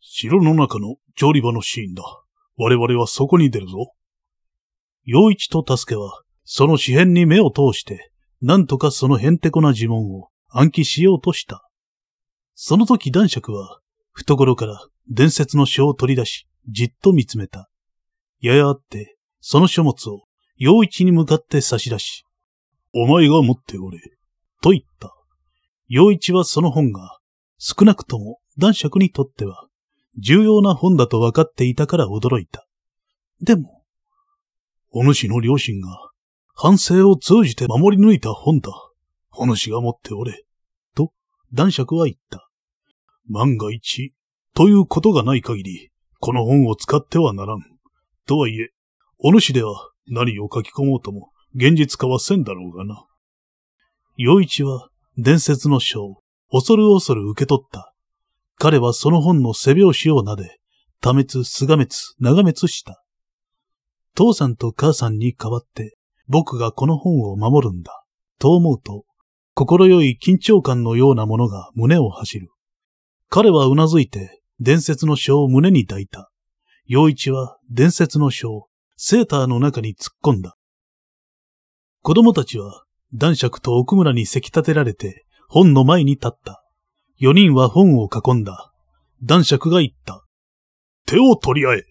[0.00, 2.02] 城の中の調理場のシーンだ。
[2.56, 3.92] 我々はそこに出るぞ。
[5.04, 11.64] 陽一と助けは、その紙片に目を通して、なんとかそのへんてこな呪文を暗記しようとした。
[12.56, 13.78] その時男爵は、
[14.10, 17.70] 懐から伝説の書を取り出し、じっと見つめた。
[18.40, 20.24] ややあって、その書物を
[20.56, 22.24] 陽一に向かって差し出し、
[22.92, 24.00] お前が持っておれ、
[24.60, 25.14] と言った。
[25.86, 27.20] 陽一はその本が、
[27.64, 29.68] 少なくとも男爵にとっては、
[30.18, 32.66] 重要な本だと分かっていたから驚いた。
[33.40, 33.84] でも、
[34.90, 36.10] お主の両親が、
[36.56, 38.72] 反省を通じて守り抜いた本だ。
[39.36, 40.44] お主が持っておれ。
[40.96, 41.12] と、
[41.52, 42.48] 男爵は言った。
[43.28, 44.12] 万が一、
[44.54, 47.60] ということがない限り、この本を使ってはならん。
[48.26, 48.70] とはいえ、
[49.20, 53.06] お主では何を書き込もうとも、現実化はせんだろうがな。
[54.16, 56.21] 陽一は、伝説の書を、
[56.52, 57.94] 恐る恐る受け取った。
[58.58, 60.58] 彼はその本の背表紙を撫で、
[61.00, 61.88] 多滅、す滅、
[62.20, 63.02] 長滅した。
[64.14, 65.96] 父さんと母さんに代わって、
[66.28, 68.04] 僕がこの本を守るんだ、
[68.38, 69.04] と思うと、
[69.54, 72.50] 心よい緊張感のようなものが胸を走る。
[73.30, 76.30] 彼はうなずいて、伝説の書を胸に抱いた。
[76.86, 78.66] 陽一は伝説の書を
[78.96, 80.56] セーターの中に突っ込んだ。
[82.02, 85.24] 子供たちは男爵と奥村にせき立てられて
[85.54, 86.64] 本の前に立った。
[87.18, 88.72] 四人は本を囲んだ。
[89.22, 90.24] 男爵が言った。
[91.04, 91.84] 手を取り合え。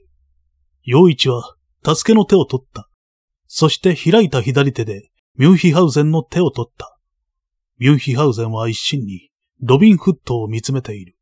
[0.83, 2.89] 陽一は助けの手を取った。
[3.45, 6.97] そして開いた左手でミュンヒハウゼンの手を取った。
[7.77, 9.29] ミュンヒハウゼンは一心に
[9.61, 11.15] ロビンフットを見つめている。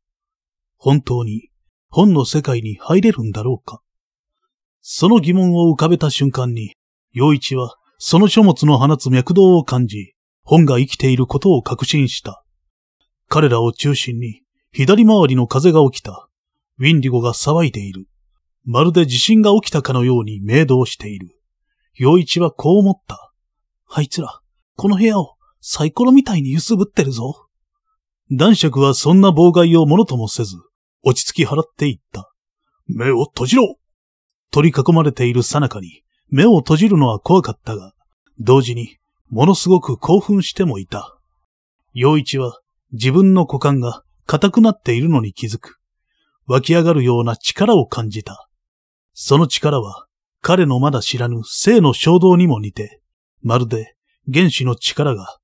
[0.77, 1.49] 本当に
[1.89, 3.81] 本の世界に入れるんだろうか
[4.79, 6.77] その疑問を浮かべた瞬間に、
[7.11, 10.13] 陽一はその書物の放つ脈動を感じ、
[10.49, 12.43] 本が生きていることを確信した。
[13.27, 16.27] 彼らを中心に、左回りの風が起きた。
[16.79, 18.07] ウィンディゴが騒いでいる。
[18.65, 21.29] まるで地震が起きたかのように明動している。
[21.93, 23.31] 陽一はこう思った。
[23.91, 24.39] あいつら、
[24.75, 27.45] この部屋をサイコロみたいに揺すぶってるぞ。
[28.31, 30.55] 男爵はそんな妨害をものともせず、
[31.03, 32.33] 落ち着き払っていった。
[32.87, 33.75] 目を閉じろ
[34.49, 37.93] 取り囲まれているさなかに、目を閉じるのは怖かったが、
[38.39, 38.97] 同時に、
[39.29, 41.17] ものすごく興奮してもいた。
[41.93, 42.59] 陽一は、
[42.91, 45.79] 自分の股間が硬くなっているのに気づく。
[46.47, 48.49] 湧き上がるような力を感じた。
[49.13, 50.07] その力は、
[50.41, 53.01] 彼のまだ知らぬ性の衝動にも似て、
[53.41, 53.95] まるで
[54.31, 55.39] 原子の力が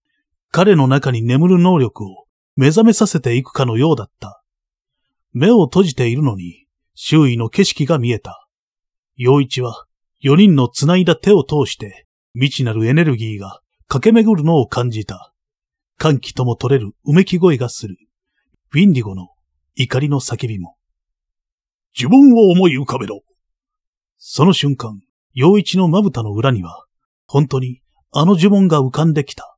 [0.52, 4.42] 彼の中に眠る能力を目覚めさせていくかのようだった。
[5.34, 8.48] 目を閉じているのに、周囲の景色が見えた。
[9.18, 9.86] 陽一は、
[10.22, 12.06] 四人の繋いだ手を通して、
[12.36, 15.34] 未知なるエネルギーが駆け巡るのを感じた。
[15.98, 17.98] 歓喜とも取れるうめき声がする。
[18.74, 19.30] ウィンディゴの
[19.76, 20.76] 怒りの叫びも。
[21.98, 23.22] 自分を思い浮かべろ。
[24.18, 25.02] その瞬間、
[25.34, 26.86] 陽一のまぶたの裏には、
[27.28, 27.82] 本当に
[28.12, 29.58] あの呪文が浮かんできた。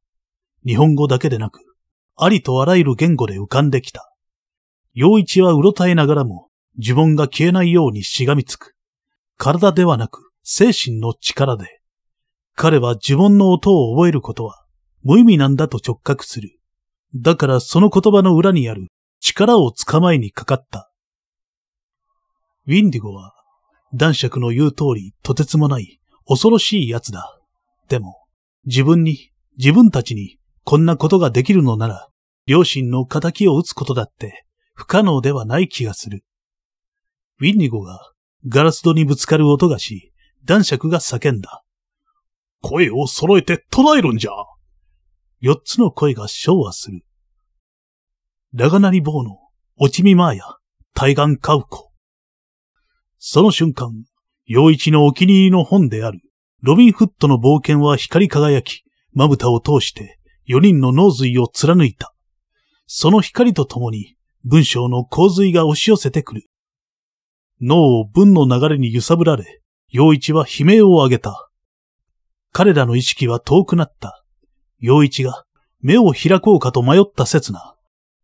[0.66, 1.60] 日本語だけでなく、
[2.16, 4.12] ありとあらゆる言語で浮かんできた。
[4.94, 6.50] 陽一はうろたえながらも、
[6.80, 8.76] 呪文が消えないようにしがみつく。
[9.38, 11.77] 体ではなく、精神の力で。
[12.60, 14.66] 彼は呪文の音を覚えることは、
[15.04, 16.58] 無意味なんだと直覚する。
[17.16, 18.88] だからその言葉の裏にある
[19.20, 20.92] 力を捕まえにかかった。
[22.66, 23.36] ウィンディゴは、
[23.94, 27.40] 男爵の言う通りとてつもない恐ろしい奴だ。
[27.90, 28.26] でも、
[28.66, 29.30] 自分に、
[29.60, 32.08] 自分たちにこんなことができるのなら、
[32.48, 36.24] 両親の仇を撃つことだって不可能ではない気がする。
[37.40, 38.14] ウィンニゴが
[38.48, 40.12] ガラス戸にぶつかる音がし、
[40.44, 41.64] 男爵が叫んだ。
[42.62, 44.32] 声を揃えて唱えるんじゃ
[45.40, 47.02] 四つの声が昭和する。
[48.54, 49.38] ラガナリ棒の
[49.78, 50.44] 落ちみまーや、
[50.94, 51.92] 対岸カウコ。
[53.20, 53.92] その瞬間、
[54.46, 56.22] 陽一のお気に入りの本である、
[56.62, 62.14] ロビンフットの冒険は光り輝き、まぶたを通して四人の脳髄を貫いた。
[62.86, 66.44] その光とともに文章の洪水が押し寄せてくる。
[67.62, 71.47] 脳を文の流れに揺さぶられ、陽一は悲鳴を上げた。
[72.58, 74.24] 彼らの意識は遠くなった。
[74.80, 75.46] 陽一が
[75.80, 77.76] 目を開こうかと迷った刹那、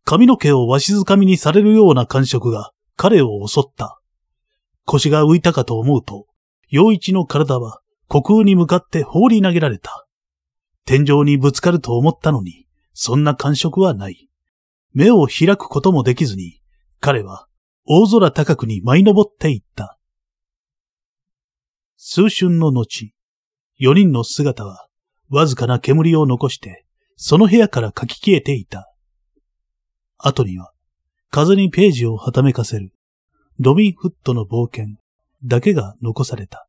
[0.02, 4.00] 髪の毛をわしづかみにされるような感触が彼を襲った。
[4.86, 6.26] 腰が浮いたかと思うと、
[6.68, 7.80] 陽一の体は
[8.10, 10.04] 虚空に向かって放り投げられた。
[10.84, 14.28] 天井にぶつかると思ったのに、そんな感触はない。
[14.94, 16.60] 目を開くこともできずに、
[16.98, 17.46] 彼は
[17.86, 19.96] 大空高くに舞い登っていった。
[21.96, 23.13] 数春の後、
[23.84, 24.88] 四人の姿は
[25.28, 28.90] わずかな煙を残して、その部屋から書き消えていた。
[30.16, 30.72] 後には、
[31.30, 32.94] 風にページをはためかせる、
[33.60, 34.96] ドミンフットの冒険
[35.44, 36.63] だけが残された。